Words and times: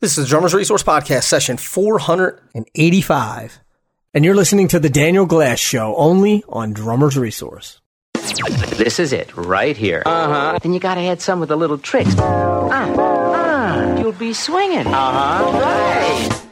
This 0.00 0.16
is 0.16 0.26
the 0.26 0.30
Drummers 0.30 0.54
Resource 0.54 0.84
Podcast, 0.84 1.24
session 1.24 1.56
485. 1.56 3.58
And 4.14 4.24
you're 4.24 4.36
listening 4.36 4.68
to 4.68 4.78
The 4.78 4.88
Daniel 4.88 5.26
Glass 5.26 5.58
Show 5.58 5.96
only 5.96 6.44
on 6.48 6.72
Drummers 6.72 7.18
Resource. 7.18 7.80
This 8.76 9.00
is 9.00 9.12
it, 9.12 9.36
right 9.36 9.76
here. 9.76 10.04
Uh 10.06 10.52
huh. 10.52 10.58
Then 10.62 10.72
you 10.72 10.78
gotta 10.78 11.00
add 11.00 11.20
some 11.20 11.40
with 11.40 11.48
the 11.48 11.56
little 11.56 11.78
tricks. 11.78 12.14
Ah, 12.16 12.94
ah, 12.96 13.98
you'll 13.98 14.12
be 14.12 14.32
swinging. 14.32 14.86
Uh 14.86 14.92
huh. 14.92 15.58
Right. 15.58 16.42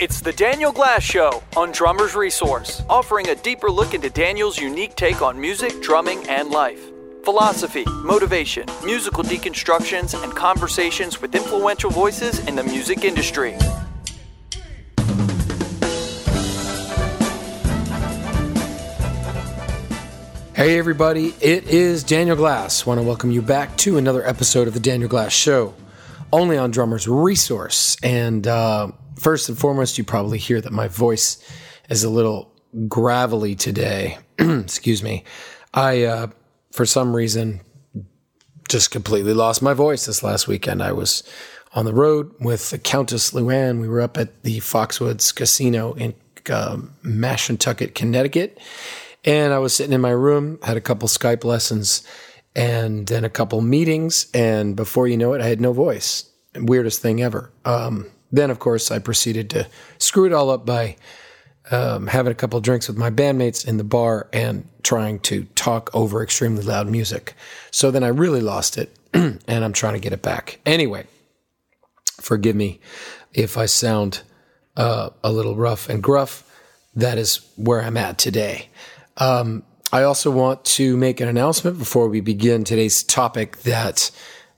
It's 0.00 0.22
the 0.22 0.32
Daniel 0.32 0.72
Glass 0.72 1.02
Show 1.02 1.42
on 1.54 1.72
Drummers 1.72 2.14
Resource, 2.14 2.82
offering 2.88 3.28
a 3.28 3.34
deeper 3.34 3.70
look 3.70 3.92
into 3.92 4.08
Daniel's 4.08 4.56
unique 4.56 4.96
take 4.96 5.20
on 5.20 5.38
music, 5.38 5.82
drumming, 5.82 6.26
and 6.30 6.48
life 6.48 6.80
philosophy, 7.26 7.84
motivation, 8.04 8.64
musical 8.84 9.24
deconstructions, 9.24 10.14
and 10.22 10.32
conversations 10.36 11.20
with 11.20 11.34
influential 11.34 11.90
voices 11.90 12.38
in 12.46 12.54
the 12.54 12.62
music 12.62 13.02
industry. 13.02 13.50
Hey, 20.54 20.78
everybody, 20.78 21.34
it 21.40 21.64
is 21.64 22.04
Daniel 22.04 22.36
Glass. 22.36 22.86
Want 22.86 23.00
to 23.00 23.02
welcome 23.04 23.32
you 23.32 23.42
back 23.42 23.76
to 23.78 23.98
another 23.98 24.24
episode 24.24 24.68
of 24.68 24.74
The 24.74 24.80
Daniel 24.80 25.08
Glass 25.08 25.32
Show, 25.32 25.74
only 26.32 26.56
on 26.56 26.70
Drummers 26.70 27.08
Resource. 27.08 27.96
And 28.04 28.46
uh, 28.46 28.92
first 29.18 29.48
and 29.48 29.58
foremost, 29.58 29.98
you 29.98 30.04
probably 30.04 30.38
hear 30.38 30.60
that 30.60 30.72
my 30.72 30.86
voice 30.86 31.44
is 31.90 32.04
a 32.04 32.08
little 32.08 32.52
gravelly 32.86 33.56
today. 33.56 34.18
Excuse 34.38 35.02
me. 35.02 35.24
I 35.74 36.04
uh, 36.04 36.26
for 36.76 36.84
some 36.84 37.16
reason, 37.16 37.60
just 38.68 38.90
completely 38.90 39.32
lost 39.32 39.62
my 39.62 39.72
voice 39.72 40.06
this 40.06 40.22
last 40.22 40.46
weekend. 40.46 40.82
I 40.82 40.92
was 40.92 41.22
on 41.72 41.86
the 41.86 41.94
road 41.94 42.32
with 42.38 42.70
the 42.70 42.78
Countess 42.78 43.30
Luann. 43.30 43.80
We 43.80 43.88
were 43.88 44.02
up 44.02 44.18
at 44.18 44.42
the 44.42 44.58
Foxwoods 44.58 45.34
Casino 45.34 45.94
in 45.94 46.14
uh, 46.50 46.76
Mashantucket, 47.02 47.94
Connecticut. 47.94 48.58
And 49.24 49.54
I 49.54 49.58
was 49.58 49.74
sitting 49.74 49.94
in 49.94 50.00
my 50.02 50.10
room, 50.10 50.58
had 50.62 50.76
a 50.76 50.82
couple 50.82 51.08
Skype 51.08 51.44
lessons, 51.44 52.06
and 52.54 53.06
then 53.06 53.24
a 53.24 53.30
couple 53.30 53.60
meetings. 53.62 54.26
And 54.34 54.76
before 54.76 55.08
you 55.08 55.16
know 55.16 55.32
it, 55.32 55.40
I 55.40 55.48
had 55.48 55.60
no 55.60 55.72
voice. 55.72 56.30
Weirdest 56.54 57.00
thing 57.00 57.22
ever. 57.22 57.52
Um, 57.64 58.10
then, 58.30 58.50
of 58.50 58.58
course, 58.58 58.90
I 58.90 58.98
proceeded 58.98 59.48
to 59.50 59.66
screw 59.98 60.26
it 60.26 60.32
all 60.32 60.50
up 60.50 60.66
by 60.66 60.96
um, 61.70 62.06
having 62.06 62.30
a 62.30 62.34
couple 62.34 62.60
drinks 62.60 62.88
with 62.88 62.96
my 62.96 63.10
bandmates 63.10 63.66
in 63.66 63.76
the 63.76 63.84
bar 63.84 64.28
and 64.32 64.68
trying 64.82 65.18
to 65.20 65.44
talk 65.54 65.90
over 65.94 66.22
extremely 66.22 66.62
loud 66.62 66.88
music. 66.88 67.34
So 67.70 67.90
then 67.90 68.04
I 68.04 68.08
really 68.08 68.40
lost 68.40 68.78
it 68.78 68.96
and 69.12 69.40
I'm 69.48 69.72
trying 69.72 69.94
to 69.94 70.00
get 70.00 70.12
it 70.12 70.22
back. 70.22 70.60
Anyway, 70.64 71.06
forgive 72.20 72.56
me 72.56 72.80
if 73.34 73.58
I 73.58 73.66
sound 73.66 74.22
uh, 74.76 75.10
a 75.24 75.32
little 75.32 75.56
rough 75.56 75.88
and 75.88 76.02
gruff. 76.02 76.42
That 76.94 77.18
is 77.18 77.40
where 77.56 77.82
I'm 77.82 77.96
at 77.96 78.18
today. 78.18 78.68
Um, 79.16 79.64
I 79.92 80.02
also 80.02 80.30
want 80.30 80.64
to 80.64 80.96
make 80.96 81.20
an 81.20 81.28
announcement 81.28 81.78
before 81.78 82.08
we 82.08 82.20
begin 82.20 82.64
today's 82.64 83.02
topic 83.02 83.58
that 83.62 84.10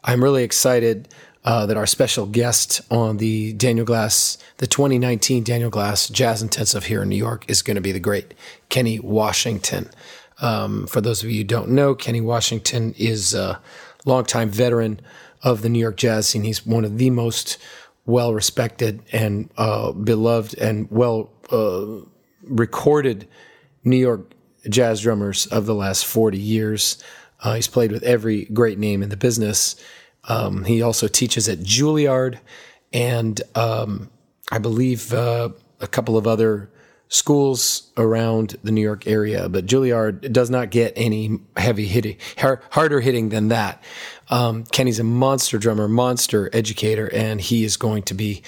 I'm 0.05 0.23
really 0.23 0.45
excited 0.45 1.09
uh, 1.49 1.65
that 1.65 1.79
our 1.79 1.87
special 1.87 2.27
guest 2.27 2.83
on 2.91 3.17
the 3.17 3.55
Daniel 3.55 3.87
Glass, 3.87 4.37
the 4.59 4.67
2019 4.67 5.45
Daniel 5.45 5.71
Glass 5.71 6.07
Jazz 6.11 6.43
Intensive 6.43 6.85
here 6.85 7.01
in 7.01 7.09
New 7.09 7.17
York 7.17 7.47
is 7.49 7.63
going 7.63 7.77
to 7.77 7.81
be 7.81 7.91
the 7.91 7.99
great 7.99 8.35
Kenny 8.69 9.01
Washington. 9.01 9.89
Um, 10.43 10.87
for 10.87 11.01
those 11.01 11.25
of 11.25 11.31
you 11.31 11.39
who 11.39 11.45
don't 11.45 11.71
know, 11.71 11.95
Kenny 11.95 12.21
Washington 12.21 12.95
is 12.99 13.33
a 13.33 13.63
longtime 14.05 14.51
veteran 14.51 15.01
of 15.43 15.63
the 15.63 15.71
New 15.71 15.79
York 15.79 15.97
jazz 15.97 16.29
scene. 16.29 16.43
He's 16.43 16.67
one 16.67 16.85
of 16.85 16.99
the 16.99 17.09
most 17.09 17.57
well 18.05 18.35
respected 18.35 19.03
and 19.11 19.49
uh, 19.57 19.93
beloved 19.93 20.53
and 20.59 20.87
well 20.91 21.31
uh, 21.51 22.05
recorded 22.43 23.27
New 23.85 23.97
York 23.97 24.35
jazz 24.69 25.01
drummers 25.01 25.47
of 25.47 25.65
the 25.65 25.75
last 25.75 26.05
40 26.05 26.37
years. 26.37 27.03
Uh, 27.41 27.55
he's 27.55 27.69
played 27.69 27.91
with 27.91 28.03
every 28.03 28.45
great 28.45 28.79
name 28.79 29.03
in 29.03 29.09
the 29.09 29.17
business. 29.17 29.77
Um, 30.29 30.65
he 30.65 30.83
also 30.83 31.09
teaches 31.09 31.49
at 31.49 31.59
Juilliard 31.59 32.39
and 32.93 33.41
um, 33.55 34.11
I 34.51 34.59
believe 34.59 35.13
uh, 35.13 35.51
a 35.81 35.87
couple 35.87 36.17
of 36.17 36.27
other 36.27 36.71
schools 37.09 37.91
around 37.97 38.57
the 38.63 38.71
New 38.71 38.83
York 38.83 39.07
area, 39.07 39.49
but 39.49 39.67
Juilliard 39.67 40.31
does 40.31 40.51
not 40.51 40.71
get 40.71 40.93
any 40.95 41.39
heavy 41.57 41.87
hitting, 41.87 42.19
harder 42.37 43.01
hitting 43.01 43.31
than 43.31 43.49
that. 43.49 43.83
Um, 44.29 44.65
Kenny's 44.65 44.99
a 44.99 45.05
monster 45.05 45.59
drummer, 45.59 45.89
monster 45.89 46.51
educator, 46.53 47.11
and 47.15 47.41
he 47.41 47.65
is 47.65 47.77
going 47.77 48.03
to 48.05 48.15
be 48.15 48.43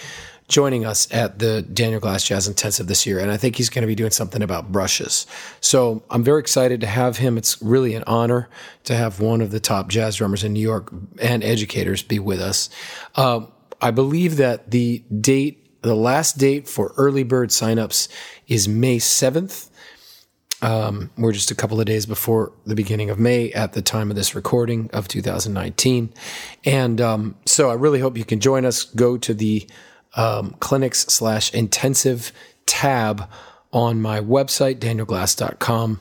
joining 0.51 0.85
us 0.85 1.11
at 1.13 1.39
the 1.39 1.63
Daniel 1.63 2.01
Glass 2.01 2.25
Jazz 2.25 2.47
Intensive 2.47 2.89
this 2.89 3.07
year. 3.07 3.19
And 3.19 3.31
I 3.31 3.37
think 3.37 3.57
he's 3.57 3.71
going 3.71 3.83
to 3.83 3.87
be 3.87 3.95
doing 3.95 4.11
something 4.11 4.43
about 4.43 4.71
brushes. 4.71 5.27
So 5.61 6.03
I'm 6.11 6.23
very 6.23 6.41
excited 6.41 6.81
to 6.83 6.87
have 6.87 7.17
him. 7.17 7.39
It's 7.39 7.63
really 7.63 7.95
an 7.95 8.05
honor 8.07 8.51
to 8.85 8.95
have 8.95 9.21
one 9.21 9.41
of 9.41 9.53
the 9.53 9.61
top 9.61 9.89
jazz 9.89 10.17
drummers 10.17 10.45
in 10.45 10.53
New 10.53 10.61
York 10.61 10.93
and 11.21 11.43
educators 11.43 12.03
be 12.03 12.19
with 12.19 12.41
us. 12.41 12.69
Uh, 13.15 13.47
I 13.81 13.93
believe 13.93 14.37
that 14.37 14.71
the 14.71 15.05
date, 15.21 15.83
the 15.83 15.95
last 15.95 16.37
date 16.37 16.69
for 16.69 16.93
early 16.99 17.23
bird 17.23 17.51
signups 17.51 18.09
is 18.47 18.69
May 18.69 18.99
7th. 18.99 19.69
Um, 20.63 21.11
we're 21.17 21.33
just 21.33 21.51
a 21.51 21.55
couple 21.55 21.81
of 21.81 21.87
days 21.87 22.05
before 22.05 22.53
the 22.67 22.75
beginning 22.75 23.09
of 23.09 23.19
May 23.19 23.51
at 23.53 23.73
the 23.73 23.81
time 23.81 24.11
of 24.11 24.17
this 24.17 24.35
recording 24.35 24.91
of 24.93 25.09
2019. 25.09 26.13
And 26.67 27.01
um, 27.01 27.37
so 27.47 27.71
I 27.71 27.75
really 27.75 28.01
hope 28.01 28.19
you 28.19 28.27
can 28.27 28.41
join 28.41 28.67
us. 28.67 28.85
Go 28.85 29.17
to 29.17 29.33
the 29.33 29.67
um, 30.17 30.57
clinics 30.61 31.01
slash 31.07 31.53
intensive 31.53 32.33
tab 32.67 33.29
on 33.73 34.01
my 34.01 34.21
website, 34.21 34.79
danielglass.com, 34.79 36.01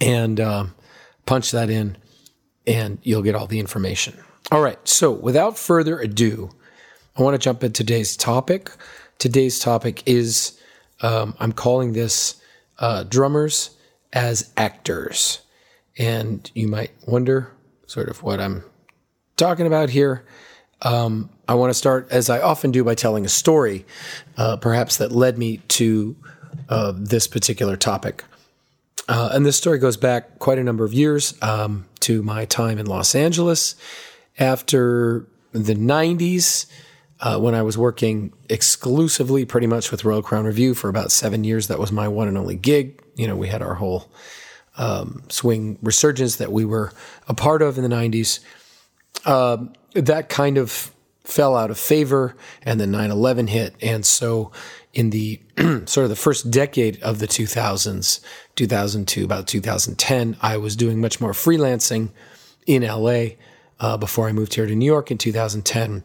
and 0.00 0.40
um, 0.40 0.74
punch 1.24 1.50
that 1.50 1.70
in, 1.70 1.96
and 2.66 2.98
you'll 3.02 3.22
get 3.22 3.34
all 3.34 3.46
the 3.46 3.60
information. 3.60 4.16
All 4.52 4.60
right, 4.60 4.78
so 4.86 5.10
without 5.10 5.58
further 5.58 5.98
ado, 5.98 6.50
I 7.16 7.22
want 7.22 7.34
to 7.34 7.38
jump 7.38 7.64
into 7.64 7.82
today's 7.82 8.16
topic. 8.16 8.70
Today's 9.18 9.58
topic 9.58 10.02
is 10.06 10.58
um, 11.00 11.34
I'm 11.40 11.52
calling 11.52 11.92
this 11.92 12.40
uh, 12.78 13.04
drummers 13.04 13.70
as 14.12 14.52
actors. 14.56 15.40
And 15.98 16.50
you 16.54 16.68
might 16.68 16.92
wonder 17.06 17.52
sort 17.86 18.08
of 18.08 18.22
what 18.22 18.40
I'm 18.40 18.64
talking 19.36 19.66
about 19.66 19.90
here. 19.90 20.24
Um, 20.82 21.30
I 21.48 21.54
want 21.54 21.70
to 21.70 21.74
start, 21.74 22.08
as 22.10 22.28
I 22.28 22.40
often 22.40 22.70
do, 22.70 22.84
by 22.84 22.94
telling 22.94 23.24
a 23.24 23.28
story, 23.28 23.84
uh, 24.36 24.56
perhaps 24.56 24.98
that 24.98 25.12
led 25.12 25.38
me 25.38 25.58
to 25.68 26.16
uh, 26.68 26.92
this 26.96 27.26
particular 27.26 27.76
topic. 27.76 28.24
Uh, 29.08 29.30
and 29.32 29.46
this 29.46 29.56
story 29.56 29.78
goes 29.78 29.96
back 29.96 30.38
quite 30.38 30.58
a 30.58 30.64
number 30.64 30.84
of 30.84 30.92
years 30.92 31.40
um, 31.42 31.86
to 32.00 32.22
my 32.22 32.44
time 32.44 32.78
in 32.78 32.86
Los 32.86 33.14
Angeles. 33.14 33.76
After 34.38 35.26
the 35.52 35.74
90s, 35.74 36.66
uh, 37.20 37.38
when 37.38 37.54
I 37.54 37.62
was 37.62 37.78
working 37.78 38.32
exclusively 38.50 39.44
pretty 39.44 39.66
much 39.66 39.90
with 39.90 40.04
Royal 40.04 40.22
Crown 40.22 40.44
Revue 40.44 40.74
for 40.74 40.88
about 40.88 41.12
seven 41.12 41.44
years, 41.44 41.68
that 41.68 41.78
was 41.78 41.92
my 41.92 42.08
one 42.08 42.28
and 42.28 42.36
only 42.36 42.56
gig. 42.56 43.00
You 43.14 43.26
know, 43.26 43.36
we 43.36 43.48
had 43.48 43.62
our 43.62 43.74
whole 43.74 44.10
um, 44.76 45.22
swing 45.28 45.78
resurgence 45.82 46.36
that 46.36 46.52
we 46.52 46.64
were 46.64 46.92
a 47.28 47.34
part 47.34 47.62
of 47.62 47.78
in 47.78 47.88
the 47.88 47.94
90s. 47.94 48.40
Um, 49.26 49.72
that 50.04 50.28
kind 50.28 50.58
of 50.58 50.92
fell 51.24 51.56
out 51.56 51.70
of 51.70 51.78
favor 51.78 52.36
and 52.62 52.80
then 52.80 52.92
9-11 52.92 53.48
hit. 53.48 53.74
And 53.82 54.06
so 54.06 54.52
in 54.92 55.10
the 55.10 55.40
sort 55.86 56.04
of 56.04 56.08
the 56.08 56.16
first 56.16 56.50
decade 56.50 57.00
of 57.02 57.18
the 57.18 57.26
2000s 57.26 58.20
2002 58.54 59.24
about 59.24 59.46
2010 59.46 60.36
i 60.40 60.56
was 60.56 60.74
doing 60.74 61.02
much 61.02 61.20
more 61.20 61.32
freelancing 61.32 62.08
in 62.66 62.82
la 62.82 63.26
uh, 63.78 63.96
before 63.98 64.26
i 64.26 64.32
moved 64.32 64.54
here 64.54 64.66
to 64.66 64.74
new 64.74 64.86
york 64.86 65.10
in 65.10 65.18
2010 65.18 66.02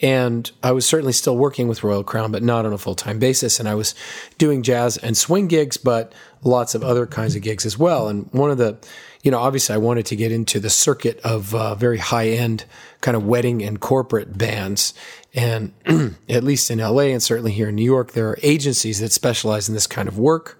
and 0.00 0.52
i 0.62 0.70
was 0.70 0.86
certainly 0.86 1.12
still 1.12 1.36
working 1.36 1.66
with 1.66 1.82
royal 1.82 2.04
crown 2.04 2.30
but 2.30 2.42
not 2.42 2.64
on 2.64 2.72
a 2.72 2.78
full-time 2.78 3.18
basis. 3.18 3.58
And 3.58 3.68
i 3.68 3.74
was 3.74 3.92
doing 4.38 4.62
jazz 4.62 4.96
and 4.96 5.16
swing 5.16 5.48
gigs 5.48 5.76
but 5.76 6.12
lots 6.42 6.74
of 6.74 6.84
other 6.84 7.06
kinds 7.06 7.34
of 7.36 7.42
gigs 7.42 7.66
as 7.66 7.78
well. 7.78 8.08
And 8.08 8.28
one 8.32 8.50
of 8.50 8.58
the 8.58 8.78
you 9.22 9.30
know, 9.30 9.38
obviously 9.38 9.74
I 9.74 9.78
wanted 9.78 10.06
to 10.06 10.16
get 10.16 10.32
into 10.32 10.60
the 10.60 10.70
circuit 10.70 11.18
of 11.20 11.54
uh, 11.54 11.74
very 11.74 11.98
high 11.98 12.28
end 12.28 12.64
kind 13.00 13.16
of 13.16 13.26
wedding 13.26 13.62
and 13.62 13.80
corporate 13.80 14.38
bands. 14.38 14.94
And 15.34 15.72
at 16.28 16.44
least 16.44 16.70
in 16.70 16.78
LA 16.78 17.02
and 17.02 17.22
certainly 17.22 17.52
here 17.52 17.68
in 17.68 17.74
New 17.74 17.84
York, 17.84 18.12
there 18.12 18.28
are 18.28 18.38
agencies 18.42 19.00
that 19.00 19.12
specialize 19.12 19.68
in 19.68 19.74
this 19.74 19.86
kind 19.86 20.08
of 20.08 20.18
work. 20.18 20.58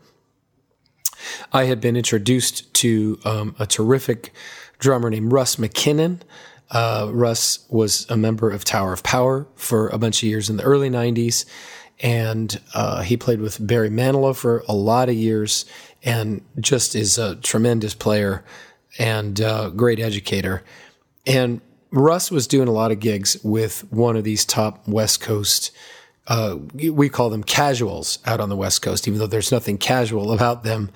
I 1.52 1.64
had 1.64 1.80
been 1.80 1.96
introduced 1.96 2.72
to 2.74 3.18
um, 3.24 3.56
a 3.58 3.66
terrific 3.66 4.32
drummer 4.78 5.10
named 5.10 5.32
Russ 5.32 5.56
McKinnon. 5.56 6.20
Uh, 6.70 7.10
Russ 7.12 7.66
was 7.70 8.08
a 8.10 8.16
member 8.16 8.50
of 8.50 8.64
Tower 8.64 8.92
of 8.92 9.02
Power 9.02 9.46
for 9.54 9.88
a 9.88 9.98
bunch 9.98 10.22
of 10.22 10.28
years 10.28 10.50
in 10.50 10.58
the 10.58 10.62
early 10.62 10.90
90s. 10.90 11.44
And 12.00 12.60
uh, 12.74 13.02
he 13.02 13.16
played 13.16 13.40
with 13.40 13.64
Barry 13.64 13.90
Manilow 13.90 14.36
for 14.36 14.62
a 14.68 14.74
lot 14.74 15.08
of 15.08 15.14
years 15.14 15.64
and 16.02 16.42
just 16.60 16.94
is 16.94 17.18
a 17.18 17.36
tremendous 17.36 17.94
player 17.94 18.44
and 18.98 19.40
uh, 19.40 19.70
great 19.70 19.98
educator. 19.98 20.62
And 21.26 21.60
Russ 21.90 22.30
was 22.30 22.46
doing 22.46 22.68
a 22.68 22.72
lot 22.72 22.92
of 22.92 23.00
gigs 23.00 23.36
with 23.42 23.90
one 23.92 24.16
of 24.16 24.24
these 24.24 24.44
top 24.44 24.86
West 24.86 25.20
Coast. 25.20 25.70
Uh, 26.26 26.58
we 26.74 27.08
call 27.08 27.30
them 27.30 27.42
casuals 27.42 28.18
out 28.26 28.40
on 28.40 28.48
the 28.48 28.56
West 28.56 28.82
Coast, 28.82 29.08
even 29.08 29.18
though 29.18 29.26
there's 29.26 29.50
nothing 29.50 29.78
casual 29.78 30.32
about 30.38 30.62
them. 30.62 30.90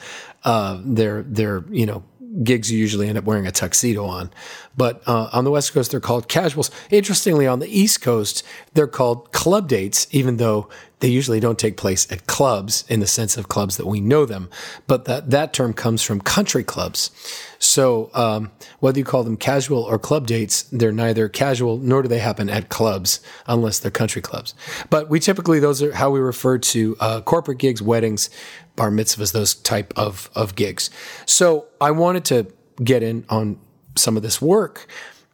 Uh, 0.44 0.81
they're 0.84 1.22
they're 1.22 1.64
you 1.70 1.87
know 1.87 2.04
gigs 2.43 2.72
you 2.72 2.78
usually 2.78 3.08
end 3.08 3.19
up 3.19 3.25
wearing 3.25 3.46
a 3.46 3.52
tuxedo 3.52 4.04
on. 4.06 4.31
But 4.76 5.02
uh, 5.06 5.28
on 5.32 5.44
the 5.44 5.50
West 5.50 5.72
Coast, 5.72 5.90
they're 5.90 6.00
called 6.00 6.28
casuals. 6.28 6.70
Interestingly, 6.90 7.46
on 7.46 7.58
the 7.58 7.69
East 7.69 8.00
Coast, 8.00 8.43
they're 8.75 8.87
called 8.87 9.32
club 9.32 9.69
dates, 9.69 10.06
even 10.10 10.38
though 10.38 10.69
they 11.02 11.08
usually 11.08 11.40
don't 11.40 11.58
take 11.58 11.76
place 11.76 12.10
at 12.12 12.28
clubs 12.28 12.84
in 12.88 13.00
the 13.00 13.08
sense 13.08 13.37
of 13.37 13.49
clubs 13.49 13.76
that 13.76 13.87
we 13.87 14.00
know 14.00 14.25
them. 14.25 14.49
But 14.87 15.04
that, 15.06 15.31
that 15.31 15.52
term 15.52 15.72
comes 15.72 16.00
from 16.00 16.20
country 16.20 16.62
clubs. 16.62 17.10
So 17.58 18.08
um, 18.14 18.52
whether 18.78 19.00
you 19.00 19.04
call 19.04 19.25
them 19.25 19.37
casual 19.37 19.82
or 19.82 19.99
club 19.99 20.28
dates, 20.28 20.62
they're 20.62 20.93
neither 20.93 21.28
casual 21.28 21.78
nor 21.78 22.02
do 22.02 22.08
they 22.08 22.20
happen 22.20 22.49
at 22.49 22.69
clubs 22.69 23.19
unless 23.49 23.81
they're 23.81 23.90
country 23.90 24.22
clubs. 24.22 24.54
But 24.90 25.10
we 25.10 25.19
typically, 25.19 25.58
those 25.58 25.82
are 25.82 25.93
how 25.93 26.08
we 26.10 26.20
refer 26.20 26.58
to 26.58 26.96
uh, 27.00 27.20
corporate 27.22 27.58
gigs, 27.58 27.82
weddings, 27.82 28.31
bar 28.76 28.93
mitzvahs, 28.93 29.32
those 29.32 29.56
type 29.56 29.93
of, 29.96 30.31
of 30.37 30.54
gigs. 30.54 30.88
So 31.26 31.66
I 31.81 31.90
wanted 31.90 32.25
to 32.26 32.46
get 32.84 33.02
in 33.02 33.25
on 33.28 33.58
some 33.96 34.16
of 34.16 34.22
this 34.22 34.40
work. 34.40 34.87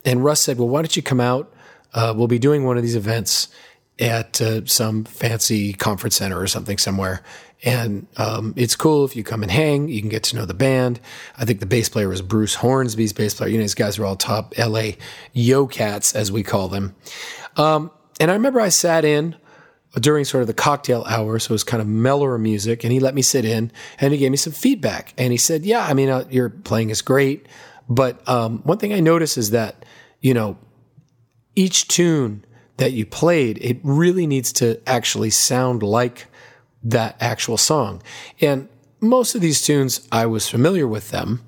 And 0.06 0.24
Russ 0.24 0.40
said, 0.40 0.58
well, 0.58 0.68
why 0.68 0.80
don't 0.80 0.96
you 0.96 1.02
come 1.02 1.20
out? 1.20 1.52
Uh, 1.92 2.14
we'll 2.16 2.26
be 2.26 2.38
doing 2.38 2.64
one 2.64 2.78
of 2.78 2.82
these 2.82 2.96
events 2.96 3.48
at 3.98 4.40
uh, 4.40 4.64
some 4.66 5.04
fancy 5.04 5.72
conference 5.72 6.16
center 6.16 6.40
or 6.40 6.46
something 6.46 6.78
somewhere. 6.78 7.22
And 7.64 8.06
um, 8.16 8.54
it's 8.56 8.76
cool 8.76 9.04
if 9.04 9.16
you 9.16 9.24
come 9.24 9.42
and 9.42 9.50
hang. 9.50 9.88
You 9.88 10.00
can 10.00 10.08
get 10.08 10.22
to 10.24 10.36
know 10.36 10.44
the 10.44 10.54
band. 10.54 11.00
I 11.36 11.44
think 11.44 11.58
the 11.60 11.66
bass 11.66 11.88
player 11.88 12.08
was 12.08 12.22
Bruce 12.22 12.54
Hornsby's 12.54 13.12
bass 13.12 13.34
player. 13.34 13.50
You 13.50 13.58
know, 13.58 13.64
these 13.64 13.74
guys 13.74 13.98
are 13.98 14.04
all 14.04 14.14
top 14.14 14.54
LA 14.56 14.92
yo 15.32 15.66
cats, 15.66 16.14
as 16.14 16.30
we 16.30 16.44
call 16.44 16.68
them. 16.68 16.94
Um, 17.56 17.90
and 18.20 18.30
I 18.30 18.34
remember 18.34 18.60
I 18.60 18.68
sat 18.68 19.04
in 19.04 19.34
during 19.94 20.24
sort 20.24 20.42
of 20.42 20.46
the 20.46 20.54
cocktail 20.54 21.04
hour, 21.08 21.38
so 21.40 21.50
it 21.50 21.54
was 21.54 21.64
kind 21.64 21.80
of 21.80 21.88
mellower 21.88 22.38
music, 22.38 22.84
and 22.84 22.92
he 22.92 23.00
let 23.00 23.14
me 23.14 23.22
sit 23.22 23.44
in 23.44 23.72
and 23.98 24.12
he 24.12 24.18
gave 24.18 24.30
me 24.30 24.36
some 24.36 24.52
feedback. 24.52 25.14
And 25.18 25.32
he 25.32 25.38
said, 25.38 25.64
"Yeah, 25.64 25.84
I 25.84 25.94
mean, 25.94 26.08
uh, 26.08 26.24
your 26.30 26.50
playing 26.50 26.90
is 26.90 27.02
great, 27.02 27.46
but 27.88 28.26
um, 28.28 28.58
one 28.64 28.78
thing 28.78 28.92
I 28.92 29.00
notice 29.00 29.36
is 29.36 29.50
that 29.50 29.84
you 30.20 30.34
know 30.34 30.58
each 31.56 31.88
tune 31.88 32.44
that 32.78 32.92
you 32.92 33.04
played, 33.04 33.58
it 33.58 33.78
really 33.82 34.26
needs 34.26 34.52
to 34.54 34.80
actually 34.88 35.30
sound 35.30 35.82
like 35.82 36.26
that 36.82 37.16
actual 37.20 37.56
song. 37.56 38.02
And 38.40 38.68
most 39.00 39.34
of 39.34 39.40
these 39.40 39.62
tunes, 39.62 40.08
I 40.10 40.26
was 40.26 40.48
familiar 40.48 40.88
with 40.88 41.10
them. 41.10 41.44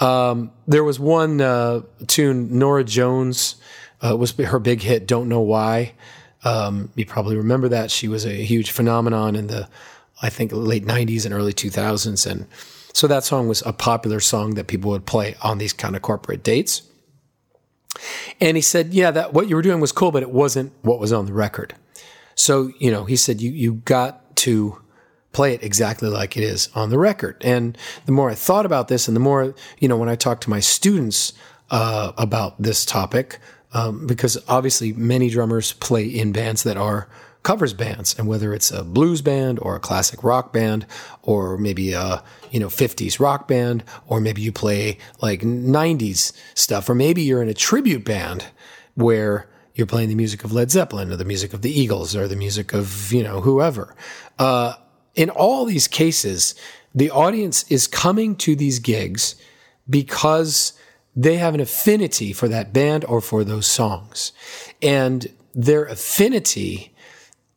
Um, 0.00 0.50
there 0.66 0.82
was 0.82 0.98
one 0.98 1.40
uh, 1.40 1.82
tune, 2.06 2.58
Norah 2.58 2.84
Jones 2.84 3.56
uh, 4.02 4.16
was 4.16 4.32
her 4.32 4.58
big 4.58 4.82
hit, 4.82 5.06
"Don't 5.06 5.28
Know 5.28 5.40
Why." 5.40 5.92
Um, 6.44 6.90
you 6.96 7.06
probably 7.06 7.36
remember 7.36 7.68
that. 7.68 7.90
She 7.90 8.08
was 8.08 8.26
a 8.26 8.32
huge 8.32 8.70
phenomenon 8.70 9.36
in 9.36 9.46
the, 9.46 9.68
I 10.20 10.28
think, 10.28 10.50
late 10.52 10.84
90s 10.84 11.24
and 11.24 11.32
early 11.32 11.52
2000s. 11.52 12.28
And 12.28 12.46
so 12.92 13.06
that 13.06 13.22
song 13.22 13.46
was 13.46 13.62
a 13.64 13.72
popular 13.72 14.18
song 14.18 14.54
that 14.54 14.66
people 14.66 14.90
would 14.90 15.06
play 15.06 15.36
on 15.42 15.58
these 15.58 15.72
kind 15.72 15.94
of 15.94 16.02
corporate 16.02 16.42
dates. 16.42 16.82
And 18.40 18.56
he 18.56 18.60
said, 18.60 18.94
Yeah, 18.94 19.10
that 19.10 19.32
what 19.32 19.48
you 19.48 19.56
were 19.56 19.62
doing 19.62 19.80
was 19.80 19.92
cool, 19.92 20.12
but 20.12 20.22
it 20.22 20.30
wasn't 20.30 20.72
what 20.82 20.98
was 20.98 21.12
on 21.12 21.26
the 21.26 21.32
record. 21.32 21.74
So, 22.34 22.72
you 22.78 22.90
know, 22.90 23.04
he 23.04 23.16
said, 23.16 23.40
You, 23.40 23.50
you 23.50 23.74
got 23.74 24.36
to 24.36 24.78
play 25.32 25.54
it 25.54 25.62
exactly 25.62 26.08
like 26.08 26.36
it 26.36 26.42
is 26.42 26.68
on 26.74 26.90
the 26.90 26.98
record. 26.98 27.36
And 27.40 27.76
the 28.06 28.12
more 28.12 28.30
I 28.30 28.34
thought 28.34 28.66
about 28.66 28.88
this, 28.88 29.08
and 29.08 29.16
the 29.16 29.20
more, 29.20 29.54
you 29.78 29.88
know, 29.88 29.96
when 29.96 30.08
I 30.08 30.14
talk 30.14 30.40
to 30.42 30.50
my 30.50 30.60
students 30.60 31.32
uh, 31.70 32.12
about 32.18 32.60
this 32.60 32.84
topic, 32.84 33.38
um, 33.72 34.06
because 34.06 34.36
obviously 34.48 34.92
many 34.92 35.30
drummers 35.30 35.72
play 35.72 36.04
in 36.04 36.32
bands 36.32 36.62
that 36.64 36.76
are 36.76 37.08
covers 37.42 37.72
bands, 37.72 38.14
and 38.18 38.28
whether 38.28 38.54
it's 38.54 38.70
a 38.70 38.84
blues 38.84 39.22
band 39.22 39.58
or 39.60 39.76
a 39.76 39.80
classic 39.80 40.22
rock 40.22 40.52
band, 40.52 40.86
or 41.22 41.58
maybe 41.58 41.92
a 41.92 42.22
you 42.50 42.60
know 42.60 42.68
50s 42.68 43.18
rock 43.18 43.48
band, 43.48 43.84
or 44.06 44.20
maybe 44.20 44.42
you 44.42 44.52
play 44.52 44.98
like 45.20 45.40
90s 45.40 46.32
stuff, 46.54 46.88
or 46.88 46.94
maybe 46.94 47.22
you're 47.22 47.42
in 47.42 47.48
a 47.48 47.54
tribute 47.54 48.04
band 48.04 48.46
where 48.94 49.48
you're 49.74 49.86
playing 49.86 50.08
the 50.08 50.14
music 50.14 50.44
of 50.44 50.52
Led 50.52 50.70
Zeppelin 50.70 51.10
or 51.10 51.16
the 51.16 51.24
music 51.24 51.54
of 51.54 51.62
the 51.62 51.70
Eagles 51.70 52.14
or 52.14 52.28
the 52.28 52.36
music 52.36 52.72
of 52.72 53.12
you 53.12 53.22
know 53.22 53.40
whoever. 53.40 53.94
Uh, 54.38 54.74
in 55.14 55.30
all 55.30 55.64
these 55.64 55.88
cases, 55.88 56.54
the 56.94 57.10
audience 57.10 57.64
is 57.70 57.86
coming 57.86 58.36
to 58.36 58.54
these 58.56 58.78
gigs 58.78 59.34
because 59.88 60.72
they 61.14 61.36
have 61.36 61.54
an 61.54 61.60
affinity 61.60 62.32
for 62.32 62.48
that 62.48 62.72
band 62.72 63.04
or 63.04 63.20
for 63.20 63.44
those 63.44 63.66
songs. 63.66 64.32
And 64.80 65.28
their 65.54 65.84
affinity 65.84 66.91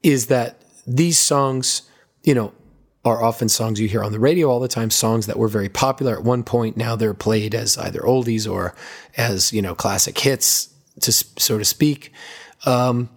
is 0.06 0.28
that 0.28 0.62
these 0.86 1.18
songs, 1.18 1.82
you 2.24 2.36
know, 2.36 2.54
are 3.04 3.24
often 3.24 3.50
songs 3.50 3.80
you 3.80 3.88
hear 3.88 4.04
on 4.04 4.12
the 4.12 4.20
radio 4.20 4.48
all 4.48 4.60
the 4.60 4.68
time, 4.68 4.92
songs 4.92 5.26
that 5.26 5.38
were 5.38 5.48
very 5.48 5.68
popular 5.68 6.16
at 6.16 6.24
one 6.24 6.44
point. 6.44 6.78
Now 6.78 6.96
they're 6.96 7.16
played 7.16 7.56
as 7.56 7.76
either 7.76 8.02
oldies 8.02 8.50
or 8.50 8.76
as, 9.18 9.52
you 9.52 9.64
know, 9.64 9.74
classic 9.74 10.18
hits, 10.20 10.70
to 11.02 11.12
so 11.12 11.58
to 11.58 11.66
speak. 11.66 12.14
Um, 12.68 13.10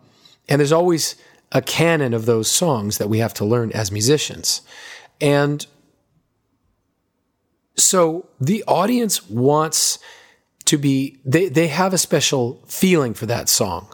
and 0.49 0.58
there's 0.58 0.73
always 0.73 1.14
a 1.52 1.61
canon 1.61 2.14
of 2.14 2.25
those 2.25 2.50
songs 2.50 2.96
that 2.96 3.08
we 3.08 3.19
have 3.19 3.35
to 3.35 3.44
learn 3.44 3.70
as 3.73 3.93
musicians. 3.93 4.62
And 5.20 5.67
so 7.76 8.29
the 8.40 8.64
audience 8.67 9.29
wants 9.29 9.99
to 10.64 10.79
be 10.79 11.19
they 11.25 11.49
they 11.49 11.69
have 11.69 11.93
a 11.93 11.99
special 11.99 12.62
feeling 12.67 13.12
for 13.12 13.26
that 13.26 13.49
song. 13.49 13.88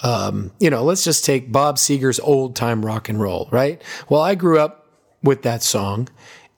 Um, 0.00 0.52
you 0.60 0.70
know, 0.70 0.84
let's 0.84 1.04
just 1.04 1.24
take 1.24 1.50
Bob 1.50 1.76
Seger's 1.76 2.20
old 2.20 2.54
time 2.54 2.84
rock 2.84 3.08
and 3.08 3.20
roll, 3.20 3.48
right? 3.50 3.80
Well, 4.08 4.20
I 4.20 4.34
grew 4.34 4.58
up 4.58 4.86
with 5.22 5.42
that 5.42 5.62
song, 5.62 6.08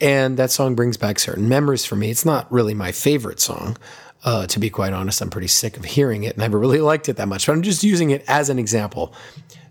and 0.00 0.36
that 0.36 0.50
song 0.50 0.74
brings 0.74 0.96
back 0.96 1.18
certain 1.18 1.48
memories 1.48 1.84
for 1.84 1.96
me. 1.96 2.10
It's 2.10 2.24
not 2.24 2.50
really 2.52 2.74
my 2.74 2.92
favorite 2.92 3.40
song. 3.40 3.76
Uh, 4.24 4.46
to 4.48 4.58
be 4.58 4.68
quite 4.68 4.92
honest, 4.92 5.20
I'm 5.20 5.30
pretty 5.30 5.46
sick 5.46 5.76
of 5.76 5.84
hearing 5.84 6.24
it. 6.24 6.36
Never 6.36 6.58
really 6.58 6.80
liked 6.80 7.08
it 7.08 7.16
that 7.16 7.28
much, 7.28 7.46
but 7.46 7.52
I'm 7.52 7.62
just 7.62 7.84
using 7.84 8.10
it 8.10 8.24
as 8.28 8.50
an 8.50 8.58
example. 8.58 9.14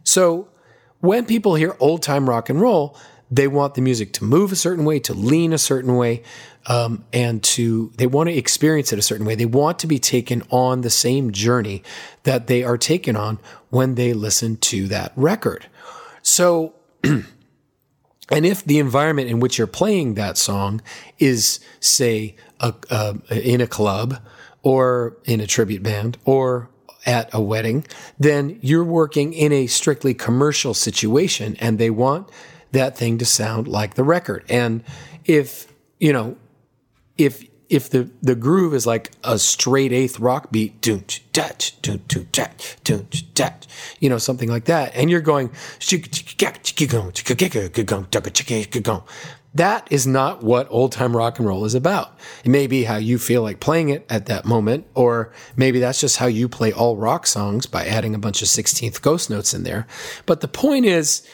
So 0.03 0.47
when 0.99 1.25
people 1.25 1.55
hear 1.55 1.75
old 1.79 2.01
time 2.01 2.29
rock 2.29 2.49
and 2.49 2.61
roll, 2.61 2.97
they 3.29 3.47
want 3.47 3.75
the 3.75 3.81
music 3.81 4.13
to 4.13 4.23
move 4.23 4.51
a 4.51 4.55
certain 4.55 4.85
way, 4.85 4.99
to 4.99 5.13
lean 5.13 5.53
a 5.53 5.57
certain 5.57 5.95
way, 5.95 6.23
um, 6.67 7.03
and 7.11 7.43
to 7.43 7.91
they 7.97 8.07
want 8.07 8.29
to 8.29 8.35
experience 8.35 8.93
it 8.93 8.99
a 8.99 9.01
certain 9.01 9.25
way. 9.25 9.35
They 9.35 9.45
want 9.45 9.79
to 9.79 9.87
be 9.87 9.99
taken 9.99 10.43
on 10.49 10.81
the 10.81 10.89
same 10.89 11.31
journey 11.31 11.83
that 12.23 12.47
they 12.47 12.63
are 12.63 12.77
taken 12.77 13.15
on 13.15 13.39
when 13.69 13.95
they 13.95 14.13
listen 14.13 14.57
to 14.57 14.87
that 14.87 15.11
record. 15.15 15.67
So, 16.21 16.73
and 17.03 17.25
if 18.29 18.63
the 18.63 18.79
environment 18.79 19.29
in 19.29 19.39
which 19.39 19.57
you're 19.57 19.67
playing 19.67 20.15
that 20.15 20.37
song 20.37 20.81
is, 21.19 21.59
say, 21.79 22.35
a, 22.59 22.73
in 23.29 23.61
a 23.61 23.67
club 23.67 24.19
or 24.63 25.17
in 25.25 25.39
a 25.39 25.47
tribute 25.47 25.83
band 25.83 26.17
or 26.25 26.69
at 27.05 27.29
a 27.33 27.41
wedding, 27.41 27.85
then 28.19 28.59
you're 28.61 28.83
working 28.83 29.33
in 29.33 29.53
a 29.53 29.67
strictly 29.67 30.13
commercial 30.13 30.73
situation 30.73 31.55
and 31.59 31.77
they 31.77 31.89
want 31.89 32.29
that 32.71 32.97
thing 32.97 33.17
to 33.17 33.25
sound 33.25 33.67
like 33.67 33.95
the 33.95 34.03
record. 34.03 34.43
And 34.49 34.83
if, 35.25 35.73
you 35.99 36.13
know, 36.13 36.37
if 37.17 37.43
if 37.69 37.89
the, 37.89 38.09
the 38.21 38.35
groove 38.35 38.73
is 38.73 38.87
like 38.87 39.11
a 39.23 39.37
straight 39.37 39.91
eighth 39.91 40.19
rock 40.19 40.51
beat, 40.51 40.87
you 40.87 41.03
know, 44.09 44.17
something 44.17 44.49
like 44.49 44.65
that, 44.65 44.95
and 44.95 45.09
you're 45.09 45.21
going, 45.21 45.51
that 49.53 49.87
is 49.89 50.05
not 50.05 50.43
what 50.43 50.67
old 50.69 50.91
time 50.91 51.17
rock 51.17 51.39
and 51.39 51.47
roll 51.47 51.65
is 51.65 51.73
about. 51.73 52.17
It 52.43 52.49
may 52.49 52.67
be 52.67 52.83
how 52.83 52.97
you 52.97 53.17
feel 53.17 53.41
like 53.41 53.59
playing 53.59 53.89
it 53.89 54.05
at 54.09 54.27
that 54.27 54.45
moment, 54.45 54.85
or 54.93 55.33
maybe 55.55 55.79
that's 55.79 55.99
just 55.99 56.17
how 56.17 56.27
you 56.27 56.47
play 56.47 56.71
all 56.71 56.95
rock 56.95 57.25
songs 57.25 57.65
by 57.65 57.85
adding 57.85 58.13
a 58.13 58.19
bunch 58.19 58.41
of 58.41 58.47
16th 58.47 59.01
ghost 59.01 59.29
notes 59.29 59.53
in 59.53 59.63
there. 59.63 59.87
But 60.25 60.41
the 60.41 60.47
point 60.47 60.85
is, 60.85 61.27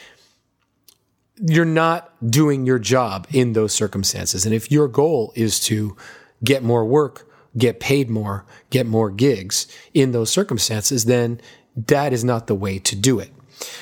you're 1.38 1.66
not 1.66 2.14
doing 2.30 2.66
your 2.66 2.80
job 2.80 3.28
in 3.32 3.54
those 3.54 3.74
circumstances. 3.74 4.46
And 4.46 4.54
if 4.54 4.72
your 4.72 4.88
goal 4.88 5.34
is 5.36 5.60
to 5.62 5.98
get 6.44 6.64
more 6.64 6.86
work, 6.86 7.30
get 7.58 7.80
paid 7.80 8.10
more, 8.10 8.46
get 8.70 8.86
more 8.86 9.10
gigs 9.10 9.68
in 9.94 10.12
those 10.12 10.30
circumstances, 10.30 11.06
then 11.06 11.42
that 11.76 12.14
is 12.14 12.24
not 12.24 12.48
the 12.48 12.56
way 12.56 12.80
to 12.80 12.96
do 12.96 13.20
it. 13.20 13.32